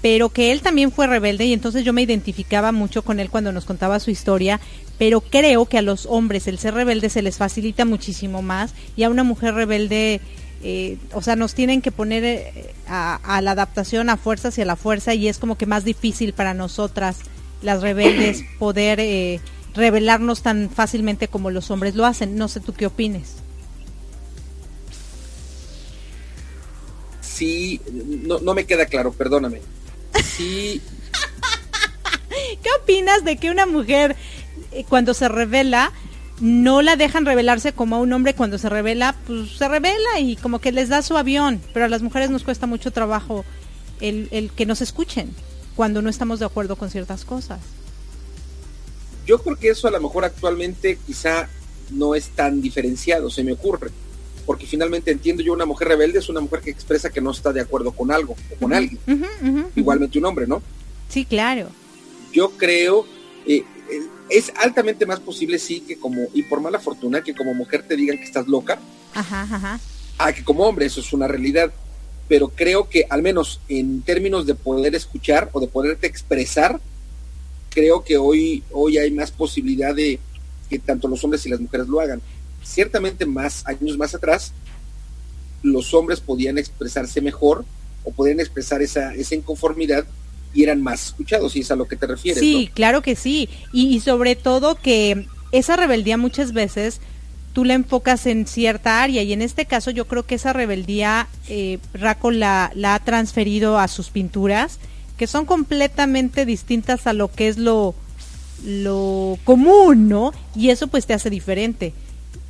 Pero 0.00 0.30
que 0.30 0.52
él 0.52 0.62
también 0.62 0.90
fue 0.90 1.06
rebelde 1.06 1.44
y 1.44 1.52
entonces 1.52 1.84
yo 1.84 1.92
me 1.92 2.00
identificaba 2.00 2.72
mucho 2.72 3.02
con 3.02 3.20
él 3.20 3.28
cuando 3.28 3.52
nos 3.52 3.66
contaba 3.66 4.00
su 4.00 4.10
historia. 4.10 4.58
Pero 4.96 5.20
creo 5.20 5.66
que 5.66 5.76
a 5.76 5.82
los 5.82 6.06
hombres 6.06 6.46
el 6.46 6.58
ser 6.58 6.72
rebelde 6.72 7.10
se 7.10 7.20
les 7.20 7.36
facilita 7.36 7.84
muchísimo 7.84 8.40
más 8.40 8.72
y 8.96 9.02
a 9.02 9.10
una 9.10 9.22
mujer 9.22 9.54
rebelde... 9.54 10.22
Eh, 10.66 10.96
o 11.12 11.20
sea, 11.20 11.36
nos 11.36 11.52
tienen 11.52 11.82
que 11.82 11.92
poner 11.92 12.24
eh, 12.24 12.74
a, 12.88 13.16
a 13.16 13.42
la 13.42 13.50
adaptación 13.50 14.08
a 14.08 14.16
fuerzas 14.16 14.56
y 14.56 14.62
a 14.62 14.64
la 14.64 14.76
fuerza 14.76 15.12
y 15.12 15.28
es 15.28 15.36
como 15.36 15.58
que 15.58 15.66
más 15.66 15.84
difícil 15.84 16.32
para 16.32 16.54
nosotras 16.54 17.18
las 17.64 17.82
rebeldes 17.82 18.44
poder 18.58 19.00
eh, 19.00 19.40
revelarnos 19.74 20.42
tan 20.42 20.70
fácilmente 20.70 21.26
como 21.26 21.50
los 21.50 21.70
hombres 21.70 21.96
lo 21.96 22.06
hacen. 22.06 22.36
No 22.36 22.46
sé 22.48 22.60
tú 22.60 22.72
qué 22.72 22.86
opines. 22.86 23.36
Sí, 27.20 27.80
no, 27.90 28.38
no 28.38 28.54
me 28.54 28.64
queda 28.64 28.86
claro, 28.86 29.12
perdóname. 29.12 29.60
Sí. 30.22 30.80
¿Qué 32.62 32.68
opinas 32.80 33.24
de 33.24 33.36
que 33.38 33.50
una 33.50 33.66
mujer 33.66 34.14
eh, 34.70 34.84
cuando 34.88 35.14
se 35.14 35.28
revela 35.28 35.92
no 36.40 36.82
la 36.82 36.96
dejan 36.96 37.26
revelarse 37.26 37.72
como 37.72 37.96
a 37.96 38.00
un 38.00 38.12
hombre 38.12 38.34
cuando 38.34 38.58
se 38.58 38.68
revela, 38.68 39.14
pues 39.26 39.56
se 39.56 39.68
revela 39.68 40.18
y 40.20 40.36
como 40.36 40.60
que 40.60 40.72
les 40.72 40.88
da 40.88 41.00
su 41.02 41.16
avión, 41.16 41.60
pero 41.72 41.86
a 41.86 41.88
las 41.88 42.02
mujeres 42.02 42.28
nos 42.28 42.42
cuesta 42.42 42.66
mucho 42.66 42.90
trabajo 42.90 43.44
el, 44.00 44.28
el 44.32 44.50
que 44.50 44.66
nos 44.66 44.80
escuchen 44.80 45.34
cuando 45.76 46.02
no 46.02 46.10
estamos 46.10 46.38
de 46.38 46.46
acuerdo 46.46 46.76
con 46.76 46.90
ciertas 46.90 47.24
cosas. 47.24 47.60
Yo 49.26 49.42
creo 49.42 49.56
que 49.56 49.70
eso 49.70 49.88
a 49.88 49.90
lo 49.90 50.00
mejor 50.00 50.24
actualmente 50.24 50.98
quizá 51.06 51.48
no 51.90 52.14
es 52.14 52.28
tan 52.30 52.60
diferenciado, 52.60 53.30
se 53.30 53.42
me 53.42 53.52
ocurre, 53.52 53.90
porque 54.46 54.66
finalmente 54.66 55.10
entiendo 55.10 55.42
yo 55.42 55.52
una 55.52 55.64
mujer 55.64 55.88
rebelde 55.88 56.18
es 56.18 56.28
una 56.28 56.40
mujer 56.40 56.60
que 56.60 56.70
expresa 56.70 57.10
que 57.10 57.20
no 57.20 57.30
está 57.30 57.52
de 57.52 57.60
acuerdo 57.60 57.92
con 57.92 58.10
algo 58.10 58.36
o 58.50 58.60
con 58.60 58.72
alguien, 58.72 58.98
igualmente 59.74 60.18
un 60.18 60.26
hombre, 60.26 60.46
¿no? 60.46 60.62
Sí, 61.08 61.24
claro. 61.24 61.68
Yo 62.32 62.50
creo, 62.50 63.06
eh, 63.46 63.64
eh, 63.90 64.00
es 64.28 64.52
altamente 64.56 65.06
más 65.06 65.20
posible, 65.20 65.58
sí, 65.58 65.80
que 65.80 65.98
como, 65.98 66.26
y 66.34 66.42
por 66.42 66.60
mala 66.60 66.80
fortuna, 66.80 67.22
que 67.22 67.34
como 67.34 67.54
mujer 67.54 67.84
te 67.86 67.96
digan 67.96 68.18
que 68.18 68.24
estás 68.24 68.46
loca, 68.46 68.78
ajá, 69.14 69.42
ajá. 69.42 69.80
a 70.18 70.32
que 70.32 70.44
como 70.44 70.64
hombre 70.64 70.86
eso 70.86 71.00
es 71.00 71.12
una 71.12 71.28
realidad 71.28 71.72
pero 72.28 72.48
creo 72.48 72.88
que 72.88 73.06
al 73.10 73.22
menos 73.22 73.60
en 73.68 74.02
términos 74.02 74.46
de 74.46 74.54
poder 74.54 74.94
escuchar 74.94 75.50
o 75.52 75.60
de 75.60 75.66
poderte 75.66 76.06
expresar, 76.06 76.80
creo 77.70 78.04
que 78.04 78.16
hoy, 78.16 78.62
hoy 78.72 78.98
hay 78.98 79.10
más 79.10 79.30
posibilidad 79.30 79.94
de 79.94 80.18
que 80.70 80.78
tanto 80.78 81.08
los 81.08 81.22
hombres 81.24 81.44
y 81.44 81.50
las 81.50 81.60
mujeres 81.60 81.88
lo 81.88 82.00
hagan. 82.00 82.22
Ciertamente 82.62 83.26
más 83.26 83.66
años 83.66 83.98
más 83.98 84.14
atrás, 84.14 84.52
los 85.62 85.92
hombres 85.92 86.20
podían 86.20 86.56
expresarse 86.56 87.20
mejor 87.20 87.64
o 88.04 88.12
podían 88.12 88.40
expresar 88.40 88.80
esa, 88.82 89.14
esa 89.14 89.34
inconformidad 89.34 90.06
y 90.54 90.62
eran 90.62 90.80
más 90.80 91.06
escuchados, 91.06 91.56
y 91.56 91.60
es 91.60 91.70
a 91.72 91.76
lo 91.76 91.88
que 91.88 91.96
te 91.96 92.06
refieres. 92.06 92.38
Sí, 92.38 92.70
claro 92.72 93.02
que 93.02 93.16
sí. 93.16 93.48
Y, 93.72 93.94
y 93.94 94.00
sobre 94.00 94.36
todo 94.36 94.76
que 94.76 95.26
esa 95.50 95.74
rebeldía 95.74 96.16
muchas 96.16 96.52
veces 96.52 97.00
tú 97.54 97.64
la 97.64 97.74
enfocas 97.74 98.26
en 98.26 98.46
cierta 98.46 99.02
área 99.02 99.22
y 99.22 99.32
en 99.32 99.40
este 99.40 99.64
caso 99.64 99.90
yo 99.90 100.06
creo 100.06 100.26
que 100.26 100.34
esa 100.34 100.52
rebeldía 100.52 101.28
eh, 101.48 101.78
Raco 101.94 102.30
la, 102.30 102.72
ha 102.84 102.98
transferido 102.98 103.78
a 103.78 103.88
sus 103.88 104.10
pinturas 104.10 104.78
que 105.16 105.28
son 105.28 105.46
completamente 105.46 106.44
distintas 106.44 107.06
a 107.06 107.12
lo 107.12 107.30
que 107.30 107.46
es 107.46 107.56
lo, 107.56 107.94
lo 108.64 109.38
común, 109.44 110.08
¿no? 110.08 110.32
Y 110.56 110.70
eso 110.70 110.88
pues 110.88 111.06
te 111.06 111.14
hace 111.14 111.30
diferente, 111.30 111.94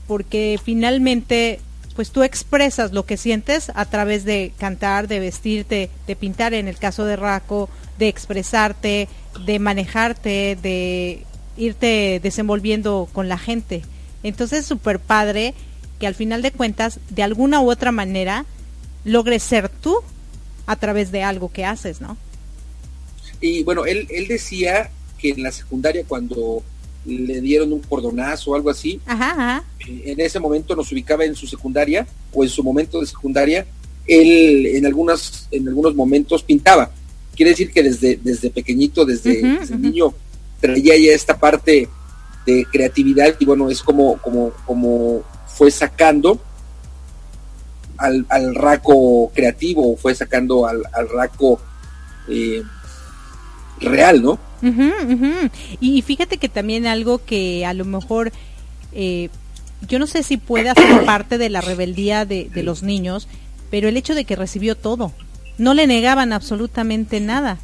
porque 0.08 0.58
finalmente 0.64 1.60
pues 1.94 2.10
tú 2.10 2.22
expresas 2.22 2.92
lo 2.92 3.04
que 3.04 3.18
sientes 3.18 3.70
a 3.74 3.84
través 3.84 4.24
de 4.24 4.54
cantar, 4.58 5.06
de 5.06 5.20
vestirte, 5.20 5.90
de 6.06 6.16
pintar, 6.16 6.54
en 6.54 6.66
el 6.66 6.78
caso 6.78 7.04
de 7.04 7.16
Raco, 7.16 7.68
de 7.98 8.08
expresarte, 8.08 9.08
de 9.44 9.58
manejarte, 9.58 10.56
de 10.60 11.24
irte 11.58 12.18
desenvolviendo 12.22 13.06
con 13.12 13.28
la 13.28 13.36
gente. 13.36 13.82
Entonces 14.24 14.60
es 14.60 14.66
súper 14.66 14.98
padre 14.98 15.54
que 16.00 16.08
al 16.08 16.16
final 16.16 16.42
de 16.42 16.50
cuentas, 16.50 16.98
de 17.10 17.22
alguna 17.22 17.60
u 17.60 17.70
otra 17.70 17.92
manera, 17.92 18.44
logres 19.04 19.44
ser 19.44 19.68
tú 19.68 19.98
a 20.66 20.76
través 20.76 21.12
de 21.12 21.22
algo 21.22 21.52
que 21.52 21.64
haces, 21.64 22.00
¿no? 22.00 22.16
Y 23.40 23.62
bueno, 23.62 23.84
él, 23.84 24.08
él 24.10 24.26
decía 24.26 24.90
que 25.18 25.30
en 25.30 25.42
la 25.42 25.52
secundaria 25.52 26.04
cuando 26.08 26.62
le 27.04 27.40
dieron 27.40 27.72
un 27.72 27.80
cordonazo 27.80 28.52
o 28.52 28.54
algo 28.54 28.70
así, 28.70 29.00
eh, 29.06 30.02
en 30.06 30.20
ese 30.20 30.40
momento 30.40 30.74
nos 30.74 30.90
ubicaba 30.90 31.24
en 31.24 31.34
su 31.34 31.46
secundaria 31.46 32.06
o 32.32 32.42
en 32.42 32.48
su 32.48 32.62
momento 32.62 33.00
de 33.00 33.06
secundaria, 33.06 33.66
él 34.06 34.66
en 34.66 34.86
algunas 34.86 35.48
en 35.50 35.68
algunos 35.68 35.94
momentos 35.94 36.42
pintaba. 36.42 36.90
Quiere 37.36 37.50
decir 37.50 37.70
que 37.72 37.82
desde 37.82 38.18
desde 38.22 38.50
pequeñito, 38.50 39.04
desde, 39.04 39.42
niño 39.76 40.14
traía 40.60 40.96
ya 40.96 41.12
esta 41.12 41.38
parte 41.38 41.88
de 42.46 42.66
creatividad 42.70 43.34
y 43.38 43.44
bueno, 43.44 43.70
es 43.70 43.82
como 43.82 44.18
como 44.18 44.50
como 44.66 45.22
fue 45.46 45.70
sacando 45.70 46.40
al, 47.96 48.26
al 48.28 48.54
raco 48.54 49.30
creativo, 49.34 49.96
fue 49.96 50.14
sacando 50.14 50.66
al, 50.66 50.82
al 50.92 51.08
raco 51.08 51.60
eh, 52.28 52.62
real, 53.80 54.22
¿no? 54.22 54.38
Y 55.80 56.00
fíjate 56.02 56.38
que 56.38 56.48
también 56.48 56.86
algo 56.86 57.24
que 57.24 57.66
a 57.66 57.74
lo 57.74 57.84
mejor, 57.84 58.32
eh, 58.92 59.28
yo 59.86 59.98
no 59.98 60.06
sé 60.06 60.22
si 60.22 60.38
puede 60.38 60.72
ser 60.74 61.04
parte 61.06 61.38
de 61.38 61.50
la 61.50 61.60
rebeldía 61.60 62.24
de, 62.24 62.50
de 62.52 62.62
los 62.62 62.82
niños, 62.82 63.28
pero 63.70 63.88
el 63.88 63.96
hecho 63.96 64.14
de 64.14 64.24
que 64.24 64.36
recibió 64.36 64.74
todo, 64.74 65.12
no 65.58 65.74
le 65.74 65.86
negaban 65.86 66.32
absolutamente 66.32 67.20
nada. 67.20 67.58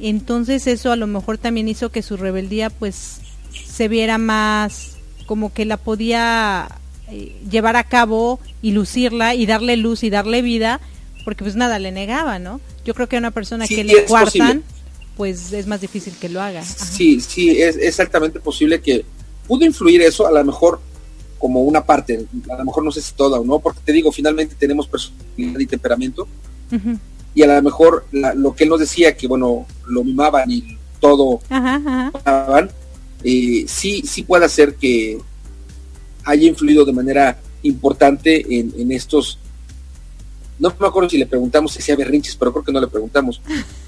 Entonces 0.00 0.66
eso 0.66 0.90
a 0.92 0.96
lo 0.96 1.06
mejor 1.06 1.38
también 1.38 1.68
hizo 1.68 1.90
que 1.90 2.02
su 2.02 2.16
rebeldía 2.16 2.70
pues 2.70 3.20
se 3.52 3.88
viera 3.88 4.18
más 4.18 4.96
como 5.26 5.52
que 5.52 5.64
la 5.64 5.76
podía 5.76 6.68
eh, 7.10 7.36
llevar 7.50 7.76
a 7.76 7.84
cabo 7.84 8.40
y 8.62 8.72
lucirla 8.72 9.34
y 9.34 9.46
darle 9.46 9.76
luz 9.76 10.02
y 10.02 10.10
darle 10.10 10.42
vida, 10.42 10.80
porque 11.24 11.44
pues 11.44 11.56
nada 11.56 11.78
le 11.78 11.92
negaba, 11.92 12.38
¿no? 12.38 12.60
Yo 12.84 12.94
creo 12.94 13.08
que 13.08 13.16
a 13.16 13.18
una 13.20 13.30
persona 13.30 13.66
que 13.66 13.84
le 13.84 14.04
cuartan, 14.06 14.64
pues 15.16 15.52
es 15.52 15.66
más 15.66 15.80
difícil 15.80 16.14
que 16.20 16.28
lo 16.28 16.40
haga. 16.40 16.64
Sí, 16.64 17.20
sí, 17.20 17.60
es 17.60 17.76
exactamente 17.76 18.40
posible 18.40 18.80
que 18.80 19.04
pudo 19.46 19.64
influir 19.64 20.02
eso, 20.02 20.26
a 20.26 20.32
lo 20.32 20.44
mejor 20.44 20.80
como 21.38 21.62
una 21.62 21.84
parte, 21.84 22.26
a 22.50 22.56
lo 22.56 22.64
mejor 22.64 22.84
no 22.84 22.92
sé 22.92 23.00
si 23.00 23.14
toda 23.14 23.40
o 23.40 23.44
no, 23.44 23.58
porque 23.58 23.80
te 23.84 23.92
digo, 23.92 24.12
finalmente 24.12 24.54
tenemos 24.58 24.86
personalidad 24.86 25.58
y 25.58 25.66
temperamento, 25.66 26.28
y 27.34 27.42
a 27.42 27.46
lo 27.46 27.62
mejor 27.62 28.06
lo 28.12 28.54
que 28.54 28.64
él 28.64 28.70
nos 28.70 28.80
decía, 28.80 29.16
que 29.16 29.26
bueno, 29.26 29.66
lo 29.86 30.04
mimaban 30.04 30.50
y 30.50 30.78
todo, 31.00 31.40
eh, 33.24 33.64
sí, 33.66 34.02
sí 34.06 34.22
puede 34.22 34.44
hacer 34.44 34.74
que 34.74 35.18
haya 36.24 36.48
influido 36.48 36.84
de 36.84 36.92
manera 36.92 37.38
importante 37.62 38.44
en, 38.58 38.72
en 38.78 38.92
estos 38.92 39.38
no 40.60 40.74
me 40.78 40.86
acuerdo 40.86 41.08
si 41.08 41.16
le 41.16 41.26
preguntamos 41.26 41.72
si 41.72 41.78
hacía 41.78 41.96
berrinches, 41.96 42.36
pero 42.36 42.52
creo 42.52 42.64
que 42.64 42.72
no 42.72 42.80
le 42.80 42.86
preguntos. 42.86 43.40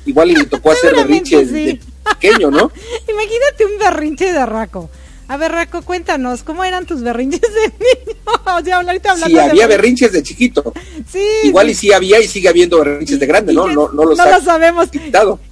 Igual 0.07 0.31
y 0.31 0.37
le 0.37 0.45
tocó 0.47 0.73
hacer 0.73 0.97
berrinches 0.97 1.53
de 1.53 1.79
pequeño, 2.19 2.51
¿no? 2.51 2.73
Imagínate 3.09 3.67
un 3.67 3.79
berrinche 3.79 4.33
de 4.33 4.47
Raco. 4.47 4.89
A 5.29 5.37
ver, 5.37 5.53
Raco, 5.53 5.83
cuéntanos, 5.83 6.43
¿cómo 6.43 6.65
eran 6.65 6.87
tus 6.87 7.03
berrinches 7.03 7.41
de 7.41 7.69
niño? 7.69 8.19
O 8.45 8.65
sea, 8.65 8.77
ahorita 8.77 9.13
hablando 9.13 9.27
sí, 9.27 9.39
había 9.39 9.67
berrinches 9.67 10.13
de 10.13 10.23
chiquito. 10.23 10.73
Sí. 11.11 11.25
Igual 11.45 11.71
y 11.71 11.75
sí 11.75 11.93
había 11.93 12.21
y 12.21 12.27
sigue 12.27 12.49
habiendo 12.49 12.79
berrinches 12.79 13.21
de 13.21 13.27
grande, 13.27 13.53
¿no? 13.53 13.69
No, 13.69 13.91
no, 13.93 14.05
lo 14.05 14.17
sabemos. 14.17 14.89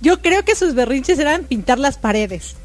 Yo 0.00 0.22
creo 0.22 0.44
que 0.44 0.54
sus 0.54 0.74
berrinches 0.74 1.18
eran 1.18 1.44
pintar 1.44 1.78
las 1.78 1.98
paredes. 1.98 2.56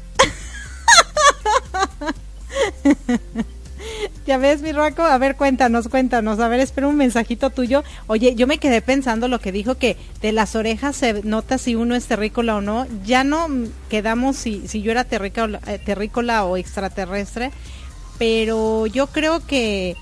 Ya 4.26 4.38
ves, 4.38 4.60
mi 4.60 4.72
Raco, 4.72 5.02
a 5.02 5.16
ver, 5.18 5.36
cuéntanos, 5.36 5.88
cuéntanos, 5.88 6.40
a 6.40 6.48
ver, 6.48 6.58
espero 6.58 6.88
un 6.88 6.96
mensajito 6.96 7.50
tuyo. 7.50 7.84
Oye, 8.08 8.34
yo 8.34 8.46
me 8.48 8.58
quedé 8.58 8.82
pensando 8.82 9.28
lo 9.28 9.38
que 9.38 9.52
dijo 9.52 9.76
que 9.76 9.96
de 10.20 10.32
las 10.32 10.56
orejas 10.56 10.96
se 10.96 11.22
nota 11.22 11.58
si 11.58 11.76
uno 11.76 11.94
es 11.94 12.06
terrícola 12.06 12.56
o 12.56 12.60
no. 12.60 12.86
Ya 13.04 13.22
no 13.22 13.46
quedamos 13.88 14.36
si, 14.36 14.66
si 14.66 14.82
yo 14.82 14.90
era 14.90 15.04
terrícola, 15.04 15.60
eh, 15.66 15.78
terrícola 15.78 16.44
o 16.44 16.56
extraterrestre, 16.56 17.52
pero 18.18 18.86
yo 18.86 19.06
creo 19.06 19.46
que, 19.46 19.96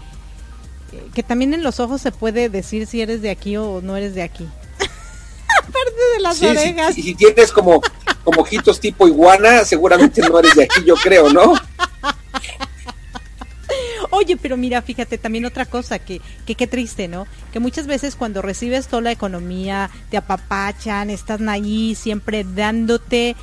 que 1.14 1.22
también 1.22 1.52
en 1.52 1.62
los 1.62 1.78
ojos 1.78 2.00
se 2.00 2.10
puede 2.10 2.48
decir 2.48 2.86
si 2.86 3.02
eres 3.02 3.20
de 3.20 3.30
aquí 3.30 3.58
o 3.58 3.82
no 3.82 3.96
eres 3.96 4.14
de 4.14 4.22
aquí. 4.22 4.48
Aparte 5.58 6.14
de 6.14 6.20
las 6.22 6.42
orejas. 6.42 6.96
y 6.96 7.02
si 7.02 7.14
tienes 7.14 7.52
como, 7.52 7.82
como 8.22 8.40
ojitos 8.40 8.80
tipo 8.80 9.06
iguana, 9.06 9.66
seguramente 9.66 10.22
no 10.22 10.38
eres 10.38 10.54
de 10.54 10.64
aquí, 10.64 10.82
yo 10.86 10.94
creo, 10.94 11.30
¿no? 11.30 11.52
Oye, 14.14 14.36
pero 14.36 14.56
mira, 14.56 14.80
fíjate 14.80 15.18
también 15.18 15.44
otra 15.44 15.66
cosa 15.66 15.98
que, 15.98 16.20
que 16.46 16.54
qué 16.54 16.68
triste, 16.68 17.08
¿no? 17.08 17.26
Que 17.52 17.58
muchas 17.58 17.88
veces 17.88 18.14
cuando 18.14 18.42
recibes 18.42 18.86
toda 18.86 19.02
la 19.02 19.10
economía, 19.10 19.90
te 20.08 20.16
apapachan, 20.16 21.10
estás 21.10 21.40
ahí 21.40 21.96
siempre 21.96 22.44
dándote 22.44 23.34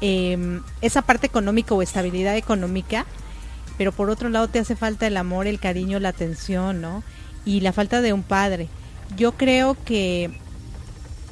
em, 0.00 0.60
esa 0.80 1.02
parte 1.02 1.28
económica 1.28 1.72
o 1.72 1.82
estabilidad 1.82 2.36
económica, 2.36 3.06
pero 3.76 3.92
por 3.92 4.10
otro 4.10 4.28
lado 4.28 4.48
te 4.48 4.58
hace 4.58 4.74
falta 4.74 5.06
el 5.06 5.16
amor, 5.16 5.46
el 5.46 5.60
cariño, 5.60 6.00
la 6.00 6.08
atención, 6.08 6.80
¿no? 6.80 7.04
Y 7.44 7.60
la 7.60 7.72
falta 7.72 8.00
de 8.00 8.12
un 8.12 8.24
padre. 8.24 8.68
Yo 9.16 9.32
creo 9.36 9.76
que 9.84 10.32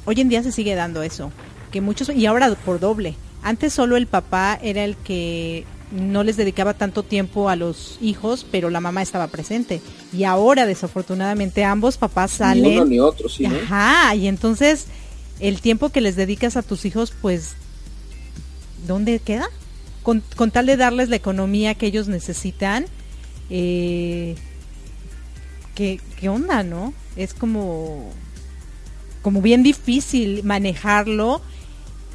hoy 0.05 0.21
en 0.21 0.29
día 0.29 0.43
se 0.43 0.53
sigue 0.53 0.75
dando 0.75 1.03
eso, 1.03 1.33
que 1.71 1.81
muchos, 1.81 2.09
y 2.09 2.25
ahora 2.25 2.55
por 2.55 2.79
doble. 2.79 3.15
Antes 3.43 3.73
solo 3.73 3.97
el 3.97 4.07
papá 4.07 4.57
era 4.61 4.85
el 4.85 4.95
que 4.95 5.65
no 5.91 6.23
les 6.23 6.35
dedicaba 6.35 6.73
tanto 6.73 7.03
tiempo 7.03 7.49
a 7.49 7.55
los 7.55 7.97
hijos, 8.01 8.45
pero 8.51 8.69
la 8.69 8.81
mamá 8.81 9.01
estaba 9.01 9.27
presente. 9.27 9.81
Y 10.11 10.25
ahora, 10.25 10.65
desafortunadamente, 10.65 11.63
ambos 11.63 11.97
papás 11.97 12.31
salen. 12.31 12.63
Ni 12.63 12.75
uno 12.75 12.85
ni 12.85 12.99
otro, 12.99 13.29
sí. 13.29 13.45
Ajá, 13.45 14.13
y 14.15 14.27
entonces 14.27 14.87
el 15.39 15.61
tiempo 15.61 15.89
que 15.89 16.01
les 16.01 16.15
dedicas 16.15 16.57
a 16.57 16.63
tus 16.63 16.85
hijos, 16.85 17.13
pues, 17.21 17.53
¿dónde 18.85 19.19
queda? 19.19 19.47
Con, 20.03 20.23
con 20.35 20.51
tal 20.51 20.65
de 20.65 20.77
darles 20.77 21.09
la 21.09 21.15
economía 21.15 21.75
que 21.75 21.87
ellos 21.87 22.07
necesitan, 22.07 22.85
eh, 23.49 24.35
¿qué, 25.75 26.01
¿qué 26.19 26.29
onda, 26.29 26.63
no? 26.63 26.93
Es 27.15 27.33
como, 27.33 28.11
como 29.21 29.41
bien 29.41 29.63
difícil 29.63 30.43
manejarlo. 30.43 31.41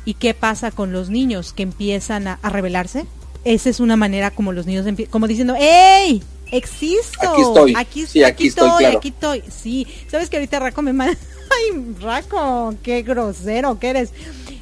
¿Y 0.05 0.15
qué 0.15 0.35
pasa 0.35 0.73
con 0.73 0.93
los 0.93 1.11
niños 1.11 1.53
que 1.53 1.63
empiezan 1.63 2.27
a, 2.27 2.41
a 2.43 2.51
rebelarse? 2.51 3.07
Esa 3.45 3.71
es 3.71 3.81
una 3.81 3.97
manera 3.97 4.31
como 4.31 4.53
los 4.53 4.67
niños 4.67 4.87
como 5.11 5.27
diciendo, 5.27 5.55
¡Ey! 5.59 6.23
Existo. 6.51 7.33
Aquí 7.33 7.43
estoy. 7.43 7.75
Aquí, 7.77 8.07
sí, 8.07 8.23
aquí, 8.23 8.49
estoy, 8.49 8.85
aquí 8.85 9.09
estoy. 9.09 9.43
Sí, 9.51 9.87
sabes 10.11 10.29
que 10.29 10.37
ahorita 10.37 10.59
Raco 10.59 10.83
me 10.83 10.93
manda. 10.93 11.17
Ay, 11.51 11.95
Raco, 12.01 12.75
qué 12.83 13.03
grosero 13.03 13.79
que 13.79 13.89
eres. 13.89 14.11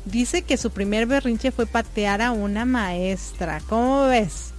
Dice 0.04 0.42
que 0.42 0.56
su 0.56 0.70
primer 0.70 1.06
berrinche 1.06 1.50
fue 1.50 1.66
patear 1.66 2.22
a 2.22 2.30
una 2.30 2.64
maestra. 2.64 3.60
¿Cómo 3.68 4.06
ves? 4.06 4.52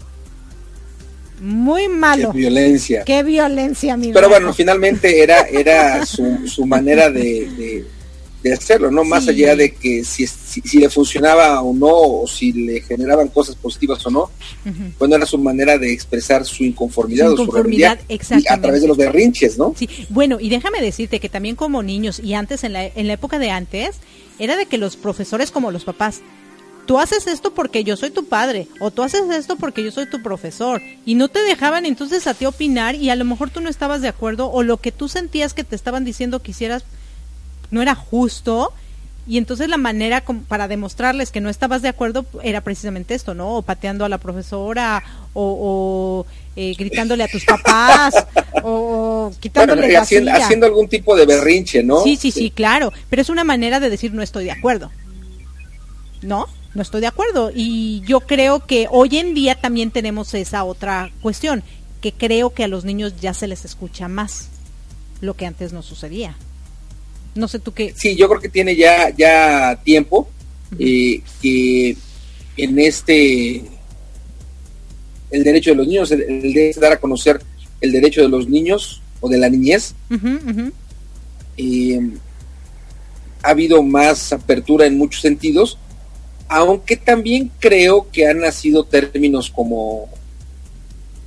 Muy 1.40 1.88
malo. 1.88 2.32
Qué 2.34 2.38
violencia. 2.38 3.04
Qué 3.06 3.24
violencia, 3.24 3.96
mi 3.96 4.12
Pero 4.12 4.28
bueno, 4.28 4.54
finalmente 4.54 5.24
era, 5.24 5.42
era 5.44 6.06
su, 6.06 6.48
su 6.48 6.66
manera 6.66 7.10
de 7.10 7.50
de 7.50 7.86
hacerlo, 8.50 8.90
¿no? 8.90 9.04
Más 9.04 9.28
allá 9.28 9.56
de 9.56 9.74
que 9.74 10.04
si, 10.04 10.26
si, 10.26 10.80
le 10.80 10.90
funcionaba 10.90 11.62
o 11.62 11.74
no, 11.74 11.88
o 11.90 12.28
si 12.28 12.52
le 12.52 12.82
generaban 12.82 13.28
cosas 13.28 13.56
positivas 13.56 14.06
o 14.06 14.10
no, 14.10 14.32
bueno, 14.98 15.16
era 15.16 15.26
su 15.26 15.38
manera 15.38 15.78
de 15.78 15.94
expresar 15.94 16.46
su 16.46 16.64
inconformidad, 16.64 17.32
o 17.32 17.38
su 17.38 17.52
rebelión 17.52 17.98
a 18.50 18.62
través 18.62 18.82
de 18.82 18.88
los 18.88 18.98
berrinches, 18.98 19.58
¿no? 19.58 19.74
Sí, 19.78 19.88
bueno, 20.10 20.40
y 20.40 20.50
déjame 20.50 20.82
decirte 20.82 21.20
que 21.20 21.30
también 21.30 21.56
como 21.56 21.84
niños, 21.84 22.20
y 22.20 22.34
antes, 22.34 22.64
en 22.64 22.74
la, 22.74 22.86
en 22.86 23.08
la 23.08 23.14
época 23.14 23.38
de 23.38 23.52
antes, 23.52 23.98
era 24.40 24.56
de 24.56 24.66
que 24.66 24.78
los 24.78 24.96
profesores 24.96 25.52
como 25.52 25.72
los 25.72 25.84
papás, 25.84 26.22
tú 26.86 27.00
haces 27.00 27.28
esto 27.28 27.54
porque 27.54 27.84
yo 27.84 27.96
soy 27.96 28.10
tu 28.10 28.26
padre, 28.26 28.68
o 28.80 28.92
tú 28.92 29.04
haces 29.04 29.30
esto 29.30 29.56
porque 29.56 29.84
yo 29.84 29.92
soy 29.92 30.10
tu 30.10 30.22
profesor, 30.22 30.82
y 31.06 31.16
no 31.16 31.28
te 31.28 31.42
dejaban 31.42 31.86
entonces 31.86 32.28
a 32.28 32.34
ti 32.34 32.46
opinar, 32.46 32.96
y 32.96 33.10
a 33.10 33.16
lo 33.16 33.26
mejor 33.26 33.50
tú 33.50 33.62
no 33.62 33.70
estabas 33.70 34.02
de 34.02 34.08
acuerdo, 34.08 34.52
o 34.52 34.64
lo 34.64 34.78
que 34.78 34.92
tú 34.92 35.08
sentías 35.08 35.54
que 35.54 35.64
te 35.64 35.76
estaban 35.76 36.06
diciendo 36.06 36.42
que 36.42 36.52
hicieras 36.52 36.84
no 37.72 37.82
era 37.82 37.96
justo 37.96 38.74
y 39.28 39.38
entonces 39.38 39.70
la 39.70 39.78
manera 39.78 40.24
para 40.48 40.68
demostrarles 40.68 41.32
que 41.32 41.42
no 41.42 41.50
estabas 41.50 41.82
de 41.82 41.90
acuerdo 41.90 42.26
era 42.44 42.62
precisamente 42.62 43.14
esto, 43.14 43.34
¿no? 43.34 43.58
O 43.58 43.62
pateando 43.62 44.04
a 44.04 44.10
la 44.10 44.18
profesora, 44.18 45.04
o, 45.34 46.26
eh, 46.56 46.74
gritándole 46.78 47.24
a 47.24 47.28
tus 47.28 47.46
papás, 47.46 48.16
o, 48.64 49.32
quitándole 49.40 49.96
haciendo, 49.96 50.32
haciendo, 50.34 50.66
algún 50.66 50.90
tipo 50.90 51.16
de 51.16 51.26
berrinche, 51.26 51.84
¿no? 51.84 52.04
Sí, 52.04 52.16
sí, 52.16 52.32
sí, 52.32 52.50
claro. 52.50 52.92
Pero 53.10 53.22
es 53.22 53.30
una 53.30 53.44
manera 53.44 53.80
de 53.80 53.90
decir 53.90 54.12
no 54.14 54.24
estoy 54.24 54.46
de 54.46 54.52
acuerdo. 54.52 54.92
No, 56.24 56.48
no 56.74 56.82
estoy 56.82 57.02
de 57.02 57.08
acuerdo. 57.08 57.52
Y 57.54 58.02
yo 58.08 58.22
creo 58.22 58.66
que 58.66 58.88
hoy 58.90 59.18
en 59.18 59.36
día 59.36 59.54
también 59.56 59.92
tenemos 59.92 60.34
esa 60.34 60.64
otra 60.64 61.12
cuestión, 61.22 61.64
que 62.02 62.12
creo 62.12 62.50
que 62.50 62.64
a 62.64 62.68
los 62.68 62.86
niños 62.86 63.14
ya 63.22 63.36
se 63.36 63.48
les 63.48 63.66
escucha 63.66 64.08
más, 64.08 64.50
lo 65.22 65.36
que 65.36 65.46
antes 65.46 65.74
no 65.74 65.84
sucedía. 65.84 66.36
No 67.36 67.48
sé 67.48 67.60
tú 67.60 67.74
qué. 67.74 67.94
Sí, 67.96 68.16
yo 68.16 68.28
creo 68.28 68.42
que 68.42 68.50
tiene 68.50 68.76
ya, 68.76 69.10
ya 69.16 69.80
tiempo 69.84 70.30
eh, 70.80 71.22
que 71.42 71.96
en 72.58 72.80
este 72.80 73.64
el 75.32 75.44
derecho 75.44 75.72
de 75.72 75.78
los 75.78 75.88
niños, 75.88 76.12
el, 76.12 76.54
de 76.54 76.76
dar 76.80 76.92
a 76.92 77.00
conocer 77.00 77.42
el 77.80 77.92
derecho 77.92 78.22
de 78.22 78.30
los 78.30 78.50
niños 78.50 79.02
o 79.22 79.30
de 79.30 79.38
la 79.38 79.50
niñez. 79.50 79.96
Eh, 81.58 82.02
ha 83.44 83.50
habido 83.50 83.82
más 83.82 84.34
apertura 84.34 84.86
en 84.86 84.98
muchos 84.98 85.22
sentidos, 85.22 85.78
aunque 86.48 86.98
también 86.98 87.50
creo 87.60 88.08
que 88.12 88.28
han 88.28 88.40
nacido 88.40 88.84
términos 88.84 89.50
como, 89.50 90.10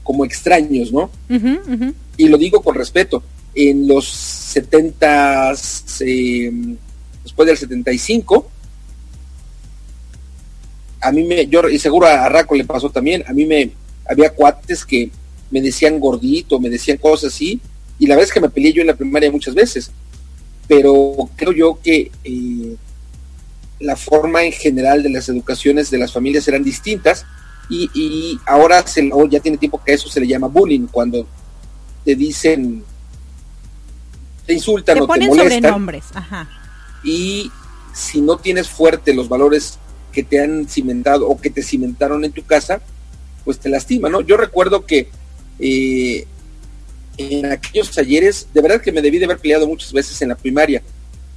como 0.03 0.25
extraños, 0.25 0.93
¿no? 0.93 1.11
Y 2.17 2.29
lo 2.29 2.37
digo 2.37 2.63
con 2.63 2.75
respeto. 2.75 3.23
En 3.55 3.87
los 3.87 4.07
70, 4.07 5.53
eh, 6.01 6.53
después 7.23 7.47
del 7.47 7.57
75, 7.57 8.51
a 11.01 11.13
mí 11.13 11.25
me, 11.25 11.47
yo, 11.47 11.69
y 11.69 11.79
seguro 11.79 12.07
a 12.07 12.29
Raco 12.29 12.55
le 12.55 12.65
pasó 12.65 12.91
también, 12.91 13.23
a 13.27 13.33
mí 13.33 13.45
me, 13.45 13.71
había 14.09 14.31
cuates 14.31 14.85
que 14.85 15.11
me 15.51 15.61
decían 15.61 16.01
gordito, 16.01 16.59
me 16.59 16.71
decían 16.71 16.97
cosas 16.97 17.35
así, 17.35 17.61
y 17.99 18.07
la 18.07 18.17
vez 18.17 18.33
que 18.33 18.41
me 18.41 18.49
peleé 18.49 18.73
yo 18.73 18.81
en 18.81 18.89
la 18.89 18.97
primaria 18.97 19.31
muchas 19.31 19.55
veces, 19.55 19.91
pero 20.67 21.29
creo 21.37 21.53
yo 21.53 21.79
que 21.83 22.11
eh, 22.25 22.77
la 23.81 23.97
forma 23.97 24.45
en 24.45 24.53
general 24.53 25.03
de 25.03 25.11
las 25.11 25.29
educaciones 25.29 25.91
de 25.91 25.99
las 25.99 26.13
familias 26.13 26.49
eran 26.49 26.65
distintas, 26.65 27.25
y, 27.69 28.39
ahora 28.47 28.87
se, 28.87 29.11
ya 29.31 29.41
tiene 29.41 29.57
tiempo 29.57 29.81
que 29.85 29.95
eso 29.95 30.09
se 30.09 30.21
le 30.21 30.27
llama 30.27 30.49
bullying, 30.49 30.87
cuando 30.91 31.27
te 32.05 32.15
dicen, 32.15 32.85
te 34.47 34.55
insultan 34.55 35.01
o 35.01 35.07
te 35.07 35.27
molestan. 35.27 35.95
Ajá. 36.15 36.49
Y 37.03 37.51
si 37.95 38.21
no 38.21 38.37
tienes 38.37 38.69
fuerte 38.69 39.15
los 39.15 39.29
valores 39.29 39.79
que 40.13 40.23
te 40.23 40.41
han 40.41 40.69
cimentado 40.69 41.29
o 41.29 41.41
que 41.41 41.51
te 41.51 41.63
cimentaron 41.63 42.25
en 42.25 42.33
tu 42.33 42.45
casa, 42.45 42.81
pues 43.45 43.59
te 43.59 43.69
lastima, 43.69 44.09
¿no? 44.09 44.21
Yo 44.21 44.37
recuerdo 44.37 44.87
que 44.87 45.09
eh, 45.59 46.27
en 47.17 47.47
aquellos 47.47 47.91
talleres, 47.91 48.49
de 48.53 48.61
verdad 48.61 48.81
que 48.81 48.93
me 48.93 49.03
debí 49.03 49.19
de 49.19 49.27
haber 49.27 49.39
peleado 49.39 49.67
muchas 49.67 49.93
veces 49.93 50.21
en 50.23 50.31
la 50.31 50.35
primaria, 50.35 50.83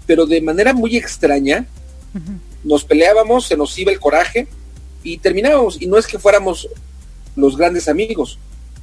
pero 0.05 0.25
de 0.25 0.41
manera 0.41 0.73
muy 0.73 0.95
extraña, 0.95 1.67
nos 2.63 2.83
peleábamos, 2.83 3.45
se 3.45 3.57
nos 3.57 3.77
iba 3.77 3.91
el 3.91 3.99
coraje 3.99 4.47
y 5.03 5.17
terminábamos. 5.17 5.79
Y 5.81 5.87
no 5.87 5.97
es 5.97 6.07
que 6.07 6.17
fuéramos 6.17 6.67
los 7.35 7.57
grandes 7.57 7.87
amigos, 7.87 8.39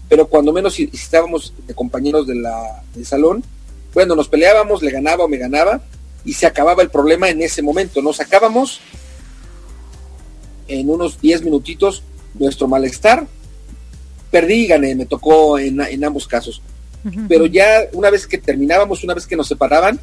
pero 0.08 0.28
cuando 0.28 0.52
menos 0.52 0.74
si, 0.74 0.88
estábamos 0.92 1.52
de 1.66 1.74
compañeros 1.74 2.26
de 2.26 2.36
la, 2.36 2.82
del 2.94 3.06
salón, 3.06 3.42
bueno, 3.94 4.14
nos 4.14 4.28
peleábamos, 4.28 4.82
le 4.82 4.90
ganaba 4.90 5.24
o 5.24 5.28
me 5.28 5.38
ganaba, 5.38 5.80
y 6.24 6.32
se 6.32 6.46
acababa 6.46 6.82
el 6.82 6.90
problema 6.90 7.28
en 7.28 7.40
ese 7.42 7.62
momento. 7.62 8.02
Nos 8.02 8.16
sacábamos 8.16 8.80
en 10.68 10.88
unos 10.90 11.20
10 11.20 11.42
minutitos 11.42 12.02
nuestro 12.34 12.66
malestar. 12.66 13.26
Perdí 14.30 14.64
y 14.64 14.66
gané, 14.66 14.94
me 14.94 15.06
tocó 15.06 15.58
en, 15.58 15.80
en 15.80 16.04
ambos 16.04 16.26
casos. 16.26 16.60
Pero 17.28 17.44
ya 17.44 17.82
una 17.92 18.08
vez 18.08 18.26
que 18.26 18.38
terminábamos, 18.38 19.04
una 19.04 19.12
vez 19.12 19.26
que 19.26 19.36
nos 19.36 19.46
separaban, 19.46 20.00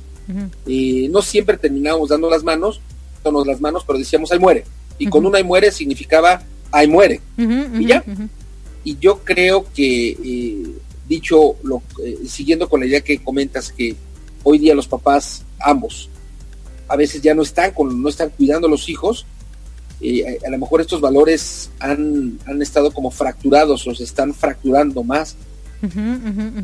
eh, 0.68 1.08
no 1.10 1.22
siempre 1.22 1.58
terminábamos 1.58 2.10
dando 2.10 2.30
las 2.30 2.44
manos, 2.44 2.80
dándonos 3.24 3.48
las 3.48 3.60
manos, 3.60 3.84
pero 3.86 3.98
decíamos, 3.98 4.32
ahí 4.32 4.40
muere. 4.40 4.66
Y 5.00 5.08
con 5.08 5.26
un 5.26 5.36
ahí 5.36 5.44
muere 5.44 5.72
significaba, 5.72 6.44
ahí 6.72 6.88
muere. 6.88 7.22
y 7.38 7.88
ya. 7.88 8.04
Y 8.84 8.98
yo 9.00 9.20
creo 9.24 9.66
que, 9.74 10.10
eh, 10.12 10.64
dicho, 11.12 11.56
lo, 11.64 11.84
eh, 12.04 12.18
siguiendo 12.28 12.68
con 12.68 12.80
la 12.80 12.88
idea 12.88 13.02
que 13.02 13.22
comentas, 13.22 13.72
que 13.72 13.96
hoy 14.44 14.58
día 14.58 14.74
los 14.74 14.88
papás, 14.88 15.44
ambos, 15.60 16.10
a 16.88 16.96
veces 16.96 17.22
ya 17.22 17.34
no 17.34 17.44
están, 17.44 17.72
con, 17.72 18.02
no 18.02 18.10
están 18.10 18.30
cuidando 18.30 18.68
a 18.68 18.72
los 18.72 18.90
hijos, 18.90 19.26
a, 20.46 20.50
lo 20.50 20.58
mejor 20.58 20.82
estos 20.82 21.00
valores 21.00 21.70
han, 21.80 22.40
han, 22.48 22.62
estado 22.62 22.92
como 22.92 23.12
fracturados 23.12 23.86
o 23.86 23.94
se 23.94 24.04
están 24.04 24.34
fracturando 24.34 25.04
más. 25.04 25.36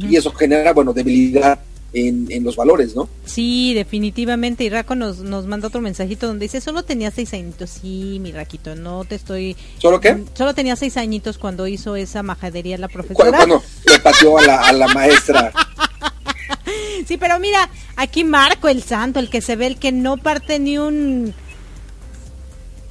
Y 0.09 0.15
eso 0.15 0.31
genera, 0.31 0.73
bueno, 0.73 0.93
debilidad 0.93 1.59
en, 1.93 2.27
en, 2.29 2.43
los 2.43 2.55
valores, 2.55 2.95
¿no? 2.95 3.09
Sí, 3.25 3.73
definitivamente. 3.73 4.63
Y 4.63 4.69
Raco 4.69 4.95
nos, 4.95 5.19
nos 5.19 5.45
manda 5.45 5.67
otro 5.67 5.81
mensajito 5.81 6.27
donde 6.27 6.45
dice, 6.45 6.61
solo 6.61 6.83
tenía 6.83 7.11
seis 7.11 7.33
añitos. 7.33 7.69
Sí, 7.69 8.19
mi 8.21 8.31
Raquito, 8.31 8.75
no 8.75 9.05
te 9.05 9.15
estoy... 9.15 9.55
¿Solo 9.77 9.99
qué? 9.99 10.23
Solo 10.33 10.53
tenía 10.53 10.75
seis 10.75 10.97
añitos 10.97 11.37
cuando 11.37 11.67
hizo 11.67 11.95
esa 11.95 12.23
majadería 12.23 12.77
la 12.77 12.87
profesora. 12.87 13.31
Cuando 13.31 13.63
le 13.85 13.99
pateó 13.99 14.37
a 14.37 14.41
la, 14.43 14.67
a 14.67 14.73
la 14.73 14.87
maestra. 14.89 15.53
sí, 17.07 17.17
pero 17.17 17.39
mira, 17.39 17.69
aquí 17.95 18.23
Marco 18.23 18.67
el 18.67 18.83
santo, 18.83 19.19
el 19.19 19.29
que 19.29 19.41
se 19.41 19.55
ve, 19.55 19.67
el 19.67 19.77
que 19.77 19.91
no 19.91 20.17
parte 20.17 20.59
ni 20.59 20.77
un 20.77 21.33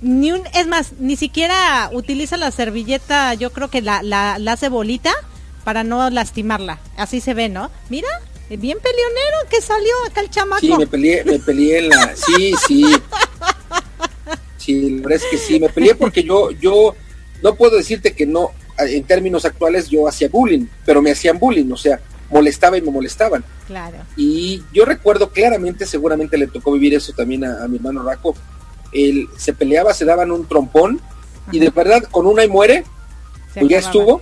ni 0.01 0.33
un, 0.33 0.43
es 0.55 0.67
más, 0.67 0.93
ni 0.99 1.17
siquiera 1.17 1.91
utiliza 1.93 2.37
la 2.37 2.51
servilleta, 2.51 3.35
yo 3.35 3.53
creo 3.53 3.69
que 3.69 3.83
la, 3.83 4.03
la, 4.03 4.35
hace 4.53 4.69
bolita 4.69 5.13
para 5.65 5.85
no 5.85 6.11
lastimarla. 6.11 6.79
Así 6.97 7.21
se 7.21 7.35
ve, 7.35 7.49
¿no? 7.49 7.71
Mira, 7.89 8.09
bien 8.51 8.79
peleonero 8.81 9.39
que 9.51 9.61
salió 9.61 9.93
acá 10.09 10.21
el 10.21 10.31
chamaco. 10.31 10.61
Sí, 10.61 10.73
me 10.77 10.87
peleé, 10.87 11.25
me 11.25 11.39
peleé 11.39 11.79
en 11.79 11.89
la, 11.89 12.15
sí, 12.15 12.55
sí. 12.67 12.85
Sí, 14.59 14.91
la 14.91 15.03
verdad 15.03 15.25
es 15.25 15.31
que 15.31 15.39
sí, 15.39 15.61
me 15.61 15.69
peleé 15.69 15.95
porque 15.95 16.23
yo, 16.23 16.51
yo 16.53 16.95
no 17.43 17.55
puedo 17.55 17.77
decirte 17.77 18.15
que 18.15 18.27
no, 18.27 18.51
en 18.79 19.05
términos 19.05 19.45
actuales 19.45 19.89
yo 19.89 20.09
hacía 20.09 20.29
bullying, 20.29 20.67
pero 20.85 21.03
me 21.03 21.11
hacían 21.11 21.39
bullying, 21.39 21.71
o 21.73 21.77
sea, 21.77 22.01
molestaba 22.31 22.77
y 22.77 22.83
me 22.83 22.91
molestaban. 22.91 23.45
Claro. 23.67 23.99
Y 24.17 24.63
yo 24.73 24.85
recuerdo 24.85 25.31
claramente, 25.31 25.87
seguramente 25.87 26.39
le 26.39 26.47
tocó 26.47 26.73
vivir 26.73 26.95
eso 26.95 27.13
también 27.13 27.45
a, 27.45 27.65
a 27.65 27.69
mi 27.69 27.77
hermano 27.77 28.03
Raco, 28.03 28.35
él 28.93 29.29
se 29.37 29.53
peleaba, 29.53 29.93
se 29.95 30.05
daban 30.05 30.31
un 30.31 30.47
trompón 30.47 31.01
y 31.53 31.59
de 31.59 31.71
verdad 31.71 32.03
con 32.11 32.27
una 32.27 32.45
y 32.45 32.49
muere, 32.49 32.85
pues 33.55 33.69
ya 33.69 33.79
estuvo. 33.79 34.21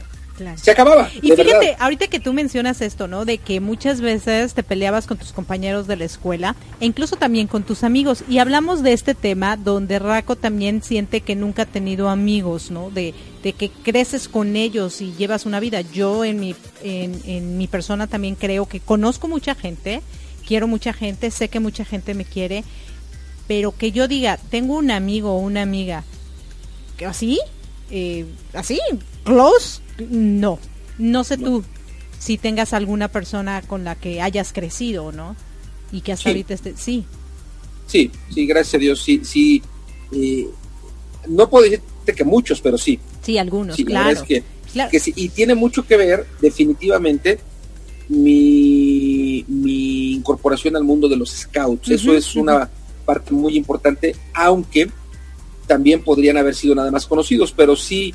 Se 0.56 0.70
acababa. 0.70 1.10
Y 1.22 1.30
fíjate, 1.32 1.76
ahorita 1.78 2.08
que 2.08 2.20
tú 2.20 2.32
mencionas 2.32 2.80
esto, 2.80 3.08
¿no? 3.08 3.24
De 3.24 3.38
que 3.38 3.60
muchas 3.60 4.00
veces 4.00 4.54
te 4.54 4.62
peleabas 4.62 5.06
con 5.06 5.16
tus 5.16 5.32
compañeros 5.32 5.86
de 5.86 5.96
la 5.96 6.04
escuela 6.04 6.56
e 6.80 6.86
incluso 6.86 7.16
también 7.16 7.46
con 7.46 7.62
tus 7.62 7.84
amigos. 7.84 8.24
Y 8.28 8.38
hablamos 8.38 8.82
de 8.82 8.92
este 8.92 9.14
tema 9.14 9.56
donde 9.56 9.98
Raco 9.98 10.36
también 10.36 10.82
siente 10.82 11.20
que 11.20 11.36
nunca 11.36 11.62
ha 11.62 11.66
tenido 11.66 12.08
amigos, 12.08 12.70
¿no? 12.70 12.90
De, 12.90 13.14
de 13.42 13.52
que 13.52 13.70
creces 13.70 14.28
con 14.28 14.56
ellos 14.56 15.00
y 15.00 15.12
llevas 15.14 15.46
una 15.46 15.60
vida. 15.60 15.80
Yo 15.80 16.24
en 16.24 16.40
mi, 16.40 16.56
en, 16.82 17.20
en 17.24 17.58
mi 17.58 17.68
persona 17.68 18.06
también 18.06 18.34
creo 18.34 18.66
que 18.66 18.80
conozco 18.80 19.28
mucha 19.28 19.54
gente, 19.54 20.02
quiero 20.46 20.66
mucha 20.66 20.92
gente, 20.92 21.30
sé 21.30 21.48
que 21.48 21.60
mucha 21.60 21.84
gente 21.84 22.14
me 22.14 22.24
quiere 22.24 22.64
pero 23.46 23.76
que 23.76 23.92
yo 23.92 24.08
diga, 24.08 24.38
tengo 24.50 24.76
un 24.76 24.90
amigo 24.90 25.34
o 25.34 25.38
una 25.38 25.62
amiga, 25.62 26.04
que 26.96 27.06
así, 27.06 27.38
eh, 27.90 28.26
así, 28.52 28.80
close, 29.24 29.80
no. 29.98 30.58
No 30.98 31.24
sé 31.24 31.36
tú 31.36 31.64
si 32.18 32.38
tengas 32.38 32.72
alguna 32.72 33.08
persona 33.08 33.62
con 33.62 33.84
la 33.84 33.96
que 33.96 34.22
hayas 34.22 34.52
crecido, 34.52 35.12
¿no? 35.12 35.36
Y 35.92 36.00
que 36.00 36.12
hasta 36.12 36.30
ahorita 36.30 36.54
esté, 36.54 36.74
sí. 36.76 37.04
Sí, 37.86 38.10
sí, 38.32 38.46
gracias 38.46 38.74
a 38.74 38.78
Dios, 38.78 39.02
sí, 39.02 39.20
sí. 39.24 39.62
Eh, 40.12 40.48
no 41.28 41.50
puedo 41.50 41.64
decirte 41.64 42.14
que 42.14 42.24
muchos, 42.24 42.60
pero 42.60 42.78
sí. 42.78 42.98
Sí, 43.22 43.38
algunos, 43.38 43.76
claro. 43.76 44.24
que, 44.24 45.00
sí, 45.00 45.12
y 45.16 45.28
tiene 45.28 45.54
mucho 45.54 45.86
que 45.86 45.96
ver, 45.96 46.26
definitivamente, 46.40 47.38
mi, 48.08 49.44
mi 49.48 50.14
incorporación 50.14 50.76
al 50.76 50.84
mundo 50.84 51.08
de 51.08 51.16
los 51.16 51.30
scouts. 51.30 51.90
Eso 51.90 52.14
es 52.14 52.34
una 52.36 52.70
parte 53.04 53.32
muy 53.32 53.56
importante, 53.56 54.16
aunque 54.32 54.88
también 55.66 56.02
podrían 56.02 56.36
haber 56.36 56.54
sido 56.54 56.74
nada 56.74 56.90
más 56.90 57.06
conocidos, 57.06 57.52
pero 57.52 57.76
sí, 57.76 58.14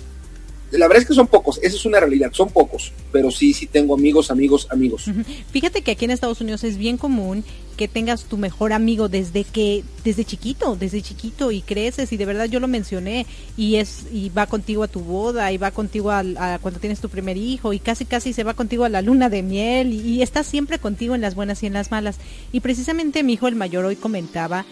la 0.72 0.88
verdad 0.88 1.01
es 1.01 1.07
que 1.07 1.13
son 1.13 1.28
pocos, 1.28 1.59
esa 1.63 1.76
es 1.76 1.86
una 1.86 1.99
realidad, 1.99 2.32
son 2.32 2.49
pocos, 2.49 2.91
pero 3.11 3.32
sí, 3.32 3.53
sí 3.53 3.65
tengo 3.65 3.95
amigos, 3.95 4.30
amigos, 4.30 4.67
amigos. 4.70 5.05
Fíjate 5.51 5.82
que 5.82 5.91
aquí 5.91 6.05
en 6.05 6.11
Estados 6.11 6.41
Unidos 6.41 6.63
es 6.63 6.78
bien 6.78 6.97
común 6.97 7.43
que 7.76 7.88
tengas 7.88 8.26
tu 8.26 8.38
mejor 8.38 8.74
amigo 8.74 9.07
desde 9.07 9.45
que, 9.45 9.84
desde 10.03 10.26
chiquito, 10.26 10.76
desde 10.76 11.01
chiquito 11.01 11.51
y 11.51 11.61
creces 11.61 12.11
y 12.11 12.17
de 12.17 12.26
verdad 12.26 12.45
yo 12.45 12.59
lo 12.59 12.67
mencioné 12.67 13.26
y 13.55 13.78
es, 13.78 14.05
y 14.11 14.30
va 14.30 14.47
contigo 14.47 14.84
a 14.84 14.89
tu 14.89 14.99
boda 14.99 15.51
y 15.51 15.57
va 15.57 15.72
contigo 15.72 16.11
a, 16.11 16.59
cuando 16.61 16.80
tienes 16.80 16.99
tu 16.99 17.09
primer 17.09 17.38
hijo 17.38 17.72
y 17.72 17.80
casi 17.80 18.05
casi 18.05 18.34
se 18.34 18.43
va 18.43 18.53
contigo 18.53 18.84
a 18.84 18.89
la 18.89 19.01
luna 19.01 19.30
de 19.30 19.43
miel 19.43 19.93
y, 19.93 20.01
y 20.01 20.22
está 20.22 20.43
siempre 20.43 20.78
contigo 20.78 21.15
en 21.15 21.22
las 21.22 21.36
buenas 21.36 21.63
y 21.63 21.67
en 21.67 21.74
las 21.74 21.89
malas. 21.89 22.17
Y 22.51 22.59
precisamente 22.59 23.24
mi 23.24 23.34
hijo 23.34 23.47
el 23.47 23.55
mayor 23.55 23.86
hoy 23.86 23.95
comentaba, 23.95 24.65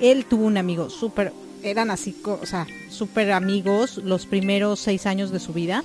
él 0.00 0.24
tuvo 0.24 0.46
un 0.46 0.56
amigo 0.56 0.88
súper 0.88 1.32
eran 1.62 1.90
así, 1.90 2.16
o 2.24 2.46
sea, 2.46 2.66
súper 2.90 3.32
amigos 3.32 3.98
los 3.98 4.26
primeros 4.26 4.80
seis 4.80 5.06
años 5.06 5.30
de 5.30 5.40
su 5.40 5.52
vida. 5.52 5.84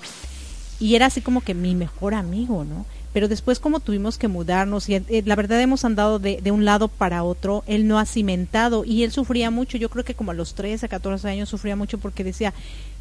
Y 0.80 0.96
era 0.96 1.06
así 1.06 1.22
como 1.22 1.42
que 1.42 1.54
mi 1.54 1.76
mejor 1.76 2.14
amigo, 2.14 2.64
¿no? 2.64 2.86
pero 3.14 3.28
después 3.28 3.60
como 3.60 3.80
tuvimos 3.80 4.18
que 4.18 4.28
mudarnos 4.28 4.90
y 4.90 4.96
eh, 4.96 5.24
la 5.26 5.36
verdad 5.36 5.62
hemos 5.62 5.86
andado 5.86 6.18
de, 6.18 6.42
de, 6.42 6.52
un 6.52 6.66
lado 6.66 6.88
para 6.88 7.24
otro, 7.24 7.64
él 7.68 7.88
no 7.88 8.00
ha 8.00 8.06
cimentado 8.06 8.84
y 8.84 9.04
él 9.04 9.12
sufría 9.12 9.52
mucho, 9.52 9.78
yo 9.78 9.90
creo 9.90 10.04
que 10.04 10.16
como 10.16 10.32
a 10.32 10.34
los 10.34 10.56
13, 10.56 10.90
14 10.90 11.30
años 11.30 11.48
sufría 11.50 11.76
mucho 11.76 12.00
porque 12.00 12.24
decía, 12.24 12.56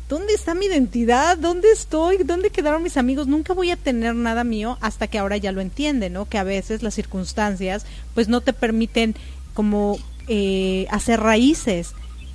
¿dónde 0.09 0.35
está 0.35 0.55
mi 0.55 0.66
identidad? 0.66 1.39
¿Dónde 1.39 1.70
estoy? 1.73 2.18
¿Dónde 2.18 2.51
quedaron 2.51 2.83
mis 2.83 2.99
amigos? 2.99 3.27
Nunca 3.27 3.55
voy 3.55 3.70
a 3.70 3.77
tener 3.77 4.14
nada 4.14 4.45
mío 4.45 4.77
hasta 4.83 5.07
que 5.07 5.18
ahora 5.18 5.39
ya 5.39 5.53
lo 5.53 5.62
entiende, 5.62 6.11
¿no? 6.11 6.29
Que 6.29 6.37
a 6.37 6.45
veces 6.45 6.83
las 6.83 6.95
circunstancias 6.95 7.87
pues 8.12 8.29
no 8.29 8.43
te 8.43 8.53
permiten 8.53 9.14
como 9.55 9.99
eh, 10.29 10.87
hacer 10.91 11.20
raíces, 11.20 11.95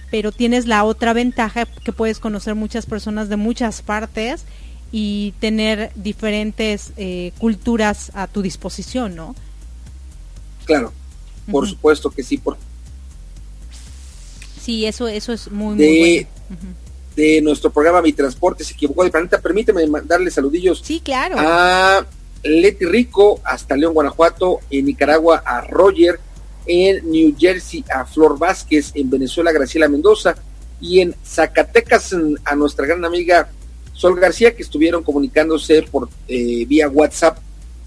pero 0.10 0.32
tienes 0.32 0.68
la 0.68 0.84
otra 0.84 1.14
ventaja 1.14 1.66
que 1.66 1.92
puedes 1.92 2.20
conocer 2.20 2.56
muchas 2.56 2.86
personas 2.86 3.30
de 3.30 3.36
muchas 3.36 3.82
partes 3.82 4.46
y 4.92 5.34
tener 5.40 5.92
diferentes 5.96 6.92
eh, 6.98 7.32
culturas 7.38 8.12
a 8.16 8.28
tu 8.28 8.42
disposición, 8.42 9.16
¿no? 9.16 9.36
Claro, 10.66 10.94
por 11.52 11.64
uh 11.64 11.68
-huh. 11.68 11.72
supuesto 11.72 12.10
que 12.10 12.24
sí. 12.24 12.38
Por... 12.38 12.58
Sí, 14.62 14.86
eso, 14.86 15.08
eso 15.08 15.34
es 15.34 15.52
muy, 15.52 15.76
muy 15.76 15.86
de, 15.86 16.28
bueno. 16.50 16.62
uh 16.62 16.66
-huh. 16.66 17.16
de 17.16 17.42
nuestro 17.42 17.72
programa 17.72 18.02
Mi 18.02 18.14
Transporte 18.14 18.64
se 18.64 18.74
equivocó 18.74 19.04
de 19.04 19.12
planeta, 19.12 19.42
permíteme 19.42 19.86
mandarle 19.88 20.32
saludillos. 20.32 20.82
Sí, 20.84 21.02
claro. 21.02 21.36
A 21.38 22.06
Leti 22.44 22.86
Rico, 22.86 23.42
hasta 23.44 23.76
León, 23.76 23.94
Guanajuato, 23.94 24.60
en 24.70 24.86
Nicaragua 24.86 25.44
a 25.46 25.62
Roger, 25.62 26.20
en 26.68 27.10
New 27.10 27.36
Jersey 27.38 27.84
a 27.94 28.06
Flor 28.06 28.38
Vázquez, 28.38 28.92
en 28.94 29.10
Venezuela 29.10 29.52
Graciela 29.52 29.88
Mendoza 29.88 30.36
y 30.80 31.00
en 31.00 31.16
Zacatecas 31.26 32.16
a 32.46 32.56
nuestra 32.56 32.86
gran 32.86 33.04
amiga 33.04 33.50
Sol 33.94 34.20
García 34.20 34.56
que 34.56 34.62
estuvieron 34.62 35.04
comunicándose 35.04 35.82
por 35.84 36.10
eh, 36.28 36.66
vía 36.66 36.88
WhatsApp 36.88 37.40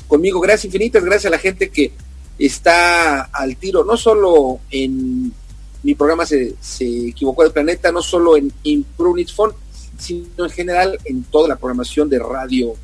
conmigo. 0.08 0.40
Gracias 0.40 0.66
infinitas, 0.66 1.04
gracias 1.04 1.26
a 1.26 1.30
la 1.30 1.38
gente 1.38 1.70
que 1.70 1.92
está 2.38 3.22
al 3.22 3.56
tiro, 3.56 3.84
no 3.84 3.96
solo 3.96 4.60
en 4.70 5.32
mi 5.82 5.94
programa 5.94 6.26
se, 6.26 6.54
se 6.60 7.08
equivocó 7.08 7.44
de 7.44 7.50
planeta, 7.50 7.92
no 7.92 8.02
solo 8.02 8.36
en 8.36 8.52
Imprunit 8.64 9.28
sino 9.98 10.44
en 10.44 10.50
general 10.50 10.98
en 11.04 11.22
toda 11.24 11.48
la 11.48 11.56
programación 11.56 12.08
de 12.08 12.18
radio. 12.18 12.74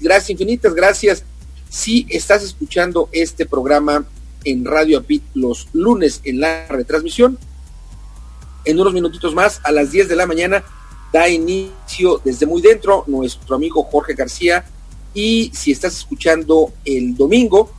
Gracias 0.00 0.30
infinitas, 0.30 0.74
gracias. 0.74 1.24
Si 1.70 2.06
estás 2.10 2.42
escuchando 2.42 3.08
este 3.12 3.46
programa 3.46 4.04
en 4.44 4.64
Radio 4.64 4.98
Apit 4.98 5.22
los 5.34 5.68
lunes 5.72 6.20
en 6.24 6.40
la 6.40 6.66
retransmisión. 6.68 7.38
En 8.64 8.78
unos 8.78 8.92
minutitos 8.92 9.34
más, 9.34 9.60
a 9.64 9.72
las 9.72 9.90
10 9.90 10.08
de 10.08 10.16
la 10.16 10.26
mañana, 10.26 10.64
da 11.12 11.28
inicio 11.28 12.20
desde 12.24 12.46
muy 12.46 12.62
dentro 12.62 13.04
nuestro 13.06 13.56
amigo 13.56 13.82
Jorge 13.84 14.14
García. 14.14 14.64
Y 15.14 15.50
si 15.54 15.72
estás 15.72 15.96
escuchando 15.96 16.72
el 16.84 17.14
domingo 17.14 17.70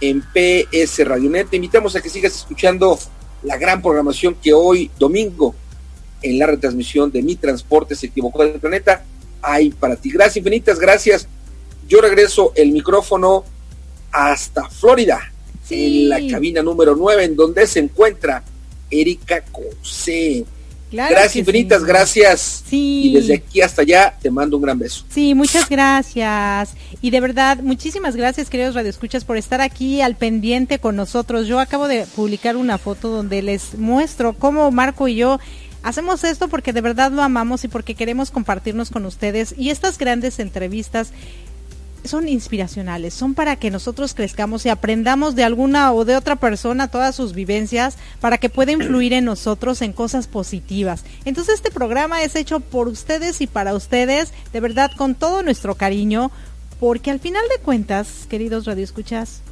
en 0.00 0.22
PS 0.22 1.06
Radionet, 1.06 1.50
te 1.50 1.56
invitamos 1.56 1.94
a 1.94 2.00
que 2.00 2.08
sigas 2.08 2.34
escuchando 2.34 2.98
la 3.42 3.56
gran 3.56 3.82
programación 3.82 4.36
que 4.42 4.52
hoy, 4.52 4.90
domingo, 4.98 5.54
en 6.22 6.38
la 6.38 6.46
retransmisión 6.46 7.10
de 7.10 7.22
Mi 7.22 7.36
Transporte 7.36 7.94
se 7.94 8.06
equivocó 8.06 8.44
del 8.44 8.60
planeta, 8.60 9.04
hay 9.40 9.70
para 9.70 9.96
ti. 9.96 10.10
Gracias 10.10 10.36
infinitas, 10.38 10.78
gracias. 10.78 11.26
Yo 11.88 12.00
regreso 12.00 12.52
el 12.54 12.72
micrófono 12.72 13.44
hasta 14.12 14.68
Florida 14.68 15.31
sí. 15.64 16.02
en 16.02 16.08
la 16.08 16.20
cabina 16.30 16.62
número 16.62 16.94
9, 16.96 17.24
en 17.24 17.36
donde 17.36 17.66
se 17.66 17.80
encuentra 17.80 18.42
Erika 18.90 19.42
Cosé. 19.42 20.44
Claro 20.90 21.14
gracias 21.14 21.36
infinitas, 21.36 21.80
sí. 21.80 21.88
gracias. 21.88 22.64
Sí. 22.68 23.02
Y 23.06 23.14
desde 23.14 23.34
aquí 23.36 23.62
hasta 23.62 23.80
allá 23.80 24.14
te 24.20 24.30
mando 24.30 24.58
un 24.58 24.62
gran 24.62 24.78
beso. 24.78 25.06
Sí, 25.08 25.34
muchas 25.34 25.68
gracias. 25.70 26.74
Y 27.00 27.10
de 27.10 27.20
verdad, 27.20 27.60
muchísimas 27.60 28.14
gracias, 28.14 28.50
queridos 28.50 28.74
radioescuchas, 28.74 29.24
por 29.24 29.38
estar 29.38 29.62
aquí 29.62 30.02
al 30.02 30.16
pendiente 30.16 30.78
con 30.78 30.94
nosotros. 30.94 31.46
Yo 31.46 31.60
acabo 31.60 31.88
de 31.88 32.04
publicar 32.14 32.56
una 32.56 32.76
foto 32.76 33.08
donde 33.08 33.40
les 33.40 33.78
muestro 33.78 34.34
cómo 34.34 34.70
Marco 34.70 35.08
y 35.08 35.14
yo 35.14 35.40
hacemos 35.82 36.24
esto 36.24 36.48
porque 36.48 36.74
de 36.74 36.82
verdad 36.82 37.10
lo 37.10 37.22
amamos 37.22 37.64
y 37.64 37.68
porque 37.68 37.94
queremos 37.94 38.30
compartirnos 38.30 38.90
con 38.90 39.06
ustedes. 39.06 39.54
Y 39.56 39.70
estas 39.70 39.96
grandes 39.96 40.38
entrevistas 40.40 41.12
son 42.04 42.28
inspiracionales, 42.28 43.14
son 43.14 43.34
para 43.34 43.56
que 43.56 43.70
nosotros 43.70 44.14
crezcamos 44.14 44.66
y 44.66 44.68
aprendamos 44.68 45.34
de 45.34 45.44
alguna 45.44 45.92
o 45.92 46.04
de 46.04 46.16
otra 46.16 46.36
persona 46.36 46.88
todas 46.88 47.14
sus 47.14 47.32
vivencias 47.32 47.96
para 48.20 48.38
que 48.38 48.48
pueda 48.48 48.72
influir 48.72 49.12
en 49.12 49.24
nosotros 49.24 49.82
en 49.82 49.92
cosas 49.92 50.26
positivas. 50.26 51.04
Entonces 51.24 51.54
este 51.54 51.70
programa 51.70 52.22
es 52.22 52.36
hecho 52.36 52.60
por 52.60 52.88
ustedes 52.88 53.40
y 53.40 53.46
para 53.46 53.74
ustedes, 53.74 54.32
de 54.52 54.60
verdad 54.60 54.90
con 54.96 55.14
todo 55.14 55.42
nuestro 55.42 55.74
cariño, 55.74 56.30
porque 56.80 57.10
al 57.10 57.20
final 57.20 57.44
de 57.54 57.62
cuentas, 57.62 58.26
queridos 58.28 58.64
radioescuchas, 58.64 59.42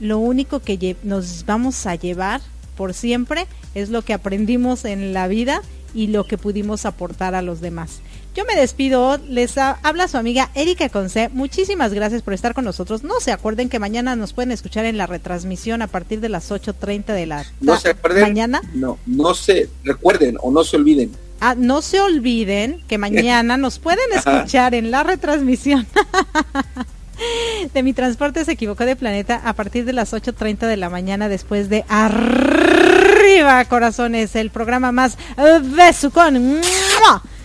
lo 0.00 0.18
único 0.18 0.60
que 0.60 0.96
nos 1.04 1.46
vamos 1.46 1.86
a 1.86 1.94
llevar 1.94 2.40
por 2.76 2.94
siempre 2.94 3.46
es 3.74 3.90
lo 3.90 4.02
que 4.02 4.12
aprendimos 4.12 4.84
en 4.84 5.12
la 5.12 5.28
vida 5.28 5.62
y 5.94 6.08
lo 6.08 6.24
que 6.24 6.38
pudimos 6.38 6.84
aportar 6.86 7.34
a 7.34 7.42
los 7.42 7.60
demás. 7.60 8.00
Yo 8.34 8.44
me 8.44 8.56
despido, 8.56 9.16
les 9.28 9.56
habla 9.56 10.08
su 10.08 10.16
amiga 10.16 10.50
Erika 10.56 10.88
Conce. 10.88 11.28
Muchísimas 11.28 11.94
gracias 11.94 12.22
por 12.22 12.34
estar 12.34 12.52
con 12.52 12.64
nosotros. 12.64 13.04
No 13.04 13.20
se 13.20 13.30
acuerden 13.30 13.68
que 13.68 13.78
mañana 13.78 14.16
nos 14.16 14.32
pueden 14.32 14.50
escuchar 14.50 14.86
en 14.86 14.96
la 14.96 15.06
retransmisión 15.06 15.82
a 15.82 15.86
partir 15.86 16.20
de 16.20 16.28
las 16.28 16.50
8.30 16.50 17.04
de 17.06 17.26
la 17.26 17.44
no 17.60 17.78
se 17.78 17.90
acuerden, 17.90 18.22
mañana. 18.22 18.60
No, 18.74 18.98
no 19.06 19.34
se 19.34 19.68
recuerden 19.84 20.36
o 20.40 20.50
no 20.50 20.64
se 20.64 20.76
olviden. 20.76 21.12
Ah, 21.38 21.54
no 21.56 21.80
se 21.80 22.00
olviden 22.00 22.82
que 22.88 22.98
mañana 22.98 23.56
nos 23.56 23.78
pueden 23.78 24.12
escuchar 24.16 24.74
en 24.74 24.90
la 24.90 25.04
retransmisión. 25.04 25.86
de 27.72 27.82
mi 27.84 27.92
transporte 27.92 28.44
se 28.44 28.50
equivocó 28.50 28.84
de 28.84 28.96
planeta 28.96 29.42
a 29.44 29.52
partir 29.52 29.84
de 29.84 29.92
las 29.92 30.12
8.30 30.12 30.66
de 30.66 30.76
la 30.76 30.90
mañana 30.90 31.28
después 31.28 31.68
de 31.68 31.84
Arriba 31.88 33.64
Corazones, 33.66 34.34
el 34.34 34.50
programa 34.50 34.90
más 34.90 35.18
besucón 35.62 36.60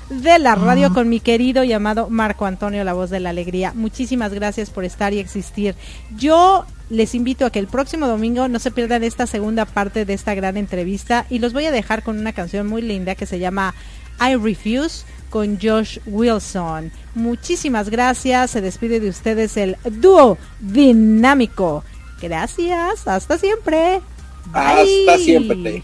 de 0.09 0.39
la 0.39 0.55
radio 0.55 0.93
con 0.93 1.07
mi 1.07 1.19
querido 1.19 1.63
llamado 1.63 2.09
Marco 2.09 2.45
Antonio, 2.45 2.83
la 2.83 2.93
voz 2.93 3.09
de 3.09 3.19
la 3.19 3.29
alegría. 3.29 3.73
Muchísimas 3.75 4.33
gracias 4.33 4.69
por 4.69 4.83
estar 4.83 5.13
y 5.13 5.19
existir. 5.19 5.75
Yo 6.17 6.65
les 6.89 7.13
invito 7.13 7.45
a 7.45 7.51
que 7.51 7.59
el 7.59 7.67
próximo 7.67 8.07
domingo 8.07 8.47
no 8.47 8.59
se 8.59 8.71
pierdan 8.71 9.03
esta 9.03 9.27
segunda 9.27 9.65
parte 9.65 10.05
de 10.05 10.13
esta 10.13 10.33
gran 10.33 10.57
entrevista 10.57 11.25
y 11.29 11.39
los 11.39 11.53
voy 11.53 11.65
a 11.65 11.71
dejar 11.71 12.03
con 12.03 12.17
una 12.17 12.33
canción 12.33 12.67
muy 12.67 12.81
linda 12.81 13.15
que 13.15 13.27
se 13.27 13.39
llama 13.39 13.75
I 14.19 14.35
Refuse 14.35 15.05
con 15.29 15.59
Josh 15.61 15.99
Wilson. 16.07 16.91
Muchísimas 17.13 17.89
gracias. 17.89 18.51
Se 18.51 18.61
despide 18.61 18.99
de 18.99 19.09
ustedes 19.09 19.57
el 19.57 19.77
dúo 19.83 20.37
dinámico. 20.59 21.83
Gracias. 22.19 23.07
Hasta 23.07 23.37
siempre. 23.37 24.01
Bye. 24.51 25.07
Hasta 25.07 25.17
siempre. 25.19 25.83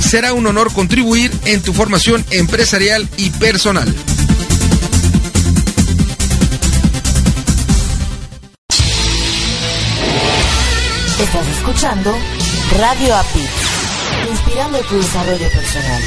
Será 0.00 0.32
un 0.32 0.46
honor 0.46 0.72
contribuir 0.72 1.32
en 1.44 1.60
tu 1.62 1.72
formación 1.72 2.24
empresarial 2.30 3.08
y 3.16 3.30
personal. 3.30 3.92
Estás 11.20 11.46
escuchando 11.48 12.16
Radio 12.78 13.14
API, 13.14 13.46
inspirando 14.30 14.78
tu 14.80 14.96
desarrollo 14.96 15.48
personal. 15.50 16.02